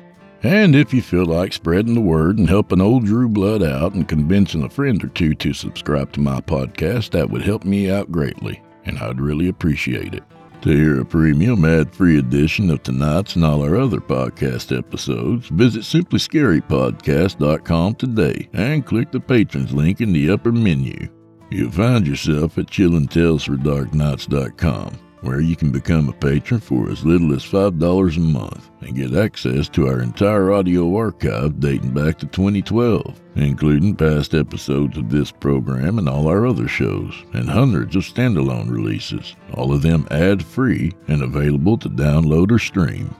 And 0.42 0.74
if 0.74 0.94
you 0.94 1.02
feel 1.02 1.26
like 1.26 1.52
spreading 1.52 1.94
the 1.94 2.00
word 2.00 2.38
and 2.38 2.48
helping 2.48 2.80
old 2.80 3.04
Drew 3.04 3.28
Blood 3.28 3.62
out 3.62 3.92
and 3.94 4.08
convincing 4.08 4.62
a 4.62 4.70
friend 4.70 5.04
or 5.04 5.08
two 5.08 5.34
to 5.34 5.52
subscribe 5.52 6.12
to 6.12 6.20
my 6.20 6.40
podcast, 6.40 7.10
that 7.10 7.28
would 7.30 7.42
help 7.42 7.64
me 7.64 7.90
out 7.90 8.10
greatly, 8.10 8.62
and 8.86 8.98
I'd 8.98 9.20
really 9.20 9.48
appreciate 9.48 10.14
it. 10.14 10.24
To 10.62 10.70
hear 10.70 11.00
a 11.00 11.04
premium 11.04 11.66
ad 11.66 11.94
free 11.94 12.18
edition 12.18 12.70
of 12.70 12.82
tonight's 12.82 13.36
and 13.36 13.44
all 13.44 13.62
our 13.62 13.76
other 13.76 14.00
podcast 14.00 14.74
episodes, 14.76 15.48
visit 15.48 15.82
simplyscarypodcast.com 15.82 17.94
today 17.96 18.48
and 18.54 18.86
click 18.86 19.12
the 19.12 19.20
patrons 19.20 19.74
link 19.74 20.00
in 20.00 20.14
the 20.14 20.30
upper 20.30 20.52
menu. 20.52 21.10
You'll 21.50 21.70
find 21.70 22.06
yourself 22.06 22.56
at 22.58 22.66
chillintalesfordarknights.com, 22.66 24.98
where 25.20 25.40
you 25.40 25.56
can 25.56 25.70
become 25.70 26.08
a 26.08 26.12
patron 26.12 26.60
for 26.60 26.90
as 26.90 27.04
little 27.04 27.32
as 27.32 27.44
$5 27.44 28.16
a 28.16 28.20
month 28.20 28.70
and 28.80 28.96
get 28.96 29.14
access 29.14 29.68
to 29.70 29.86
our 29.86 30.00
entire 30.00 30.52
audio 30.52 30.96
archive 30.96 31.60
dating 31.60 31.92
back 31.92 32.18
to 32.18 32.26
2012, 32.26 33.20
including 33.36 33.94
past 33.94 34.34
episodes 34.34 34.98
of 34.98 35.10
this 35.10 35.30
program 35.30 35.98
and 35.98 36.08
all 36.08 36.26
our 36.28 36.46
other 36.46 36.66
shows, 36.66 37.14
and 37.34 37.48
hundreds 37.48 37.94
of 37.94 38.02
standalone 38.02 38.70
releases, 38.70 39.36
all 39.54 39.72
of 39.72 39.82
them 39.82 40.08
ad 40.10 40.42
free 40.42 40.92
and 41.08 41.22
available 41.22 41.78
to 41.78 41.88
download 41.88 42.50
or 42.50 42.58
stream. 42.58 43.14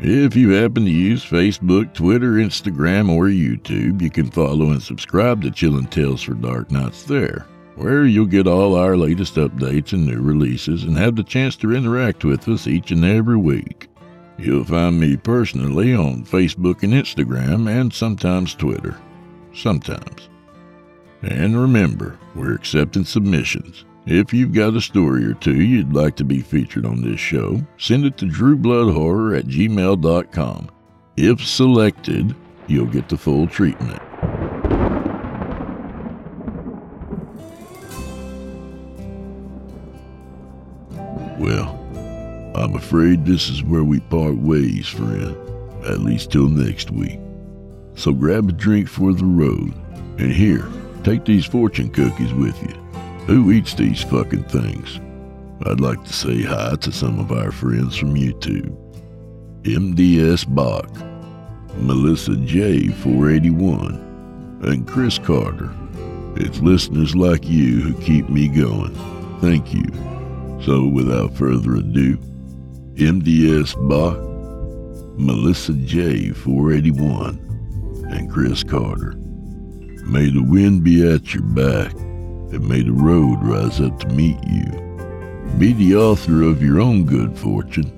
If 0.00 0.34
you 0.34 0.50
happen 0.50 0.84
to 0.84 0.90
use 0.90 1.24
Facebook, 1.24 1.94
Twitter, 1.94 2.32
Instagram, 2.32 3.08
or 3.08 3.26
YouTube, 3.26 4.02
you 4.02 4.10
can 4.10 4.28
follow 4.28 4.70
and 4.70 4.82
subscribe 4.82 5.40
to 5.42 5.50
Chillin' 5.50 5.88
Tales 5.88 6.22
for 6.22 6.34
Dark 6.34 6.72
Nights 6.72 7.04
there, 7.04 7.46
where 7.76 8.04
you'll 8.04 8.26
get 8.26 8.48
all 8.48 8.74
our 8.74 8.96
latest 8.96 9.36
updates 9.36 9.92
and 9.92 10.04
new 10.04 10.20
releases 10.20 10.82
and 10.82 10.96
have 10.96 11.14
the 11.14 11.22
chance 11.22 11.54
to 11.56 11.74
interact 11.74 12.24
with 12.24 12.48
us 12.48 12.66
each 12.66 12.90
and 12.90 13.04
every 13.04 13.36
week. 13.36 13.88
You'll 14.36 14.64
find 14.64 14.98
me 14.98 15.16
personally 15.16 15.94
on 15.94 16.24
Facebook 16.24 16.82
and 16.82 16.92
Instagram, 16.92 17.70
and 17.70 17.92
sometimes 17.92 18.54
Twitter. 18.54 18.98
Sometimes. 19.54 20.28
And 21.22 21.56
remember, 21.56 22.18
we're 22.34 22.54
accepting 22.54 23.04
submissions. 23.04 23.84
If 24.06 24.34
you've 24.34 24.52
got 24.52 24.76
a 24.76 24.82
story 24.82 25.24
or 25.24 25.32
two 25.32 25.62
you'd 25.62 25.94
like 25.94 26.14
to 26.16 26.24
be 26.24 26.40
featured 26.40 26.84
on 26.84 27.00
this 27.00 27.18
show, 27.18 27.62
send 27.78 28.04
it 28.04 28.18
to 28.18 28.26
drewbloodhorror 28.26 29.38
at 29.38 29.46
gmail.com. 29.46 30.70
If 31.16 31.42
selected, 31.42 32.36
you'll 32.66 32.84
get 32.84 33.08
the 33.08 33.16
full 33.16 33.46
treatment. 33.46 34.02
Well, 41.38 41.70
I'm 42.54 42.74
afraid 42.76 43.24
this 43.24 43.48
is 43.48 43.62
where 43.62 43.84
we 43.84 44.00
part 44.00 44.36
ways, 44.36 44.86
friend, 44.86 45.34
at 45.86 46.00
least 46.00 46.30
till 46.30 46.48
next 46.48 46.90
week. 46.90 47.20
So 47.94 48.12
grab 48.12 48.50
a 48.50 48.52
drink 48.52 48.86
for 48.86 49.14
the 49.14 49.24
road, 49.24 49.72
and 50.18 50.30
here, 50.30 50.68
take 51.04 51.24
these 51.24 51.46
fortune 51.46 51.88
cookies 51.88 52.34
with 52.34 52.60
you. 52.62 52.83
Who 53.26 53.50
eats 53.52 53.72
these 53.72 54.02
fucking 54.02 54.44
things? 54.44 55.00
I'd 55.64 55.80
like 55.80 56.04
to 56.04 56.12
say 56.12 56.42
hi 56.42 56.76
to 56.76 56.92
some 56.92 57.18
of 57.18 57.32
our 57.32 57.50
friends 57.50 57.96
from 57.96 58.14
YouTube. 58.14 58.76
MDS 59.62 60.44
Bach, 60.54 60.90
Melissa 61.78 62.36
J 62.36 62.88
481, 62.88 64.60
and 64.64 64.86
Chris 64.86 65.18
Carter. 65.18 65.70
It's 66.36 66.60
listeners 66.60 67.16
like 67.16 67.48
you 67.48 67.80
who 67.80 67.94
keep 68.02 68.28
me 68.28 68.46
going. 68.46 68.94
Thank 69.40 69.72
you. 69.72 69.86
So 70.62 70.86
without 70.86 71.32
further 71.32 71.76
ado, 71.76 72.18
MDS 72.96 73.74
Bach, 73.88 74.18
Melissa 75.18 75.72
J 75.72 76.28
481, 76.28 78.06
and 78.10 78.30
Chris 78.30 78.62
Carter. 78.62 79.14
May 80.04 80.28
the 80.28 80.42
wind 80.46 80.84
be 80.84 81.10
at 81.10 81.32
your 81.32 81.42
back, 81.42 81.94
and 82.54 82.68
may 82.68 82.82
the 82.82 82.92
road 82.92 83.42
rise 83.42 83.80
up 83.80 83.98
to 83.98 84.08
meet 84.08 84.38
you. 84.46 84.64
Be 85.58 85.72
the 85.72 85.96
author 85.96 86.42
of 86.42 86.62
your 86.62 86.80
own 86.80 87.04
good 87.04 87.36
fortune, 87.36 87.90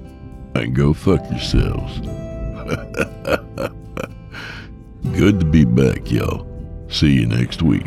and 0.55 0.75
go 0.75 0.95
fuck 0.95 1.23
yourselves. 1.31 2.01
good 5.13 5.39
to 5.41 5.47
be 5.47 5.65
back, 5.65 6.11
y'all. 6.11 6.47
See 6.89 7.13
you 7.13 7.27
next 7.27 7.63
week. 7.63 7.87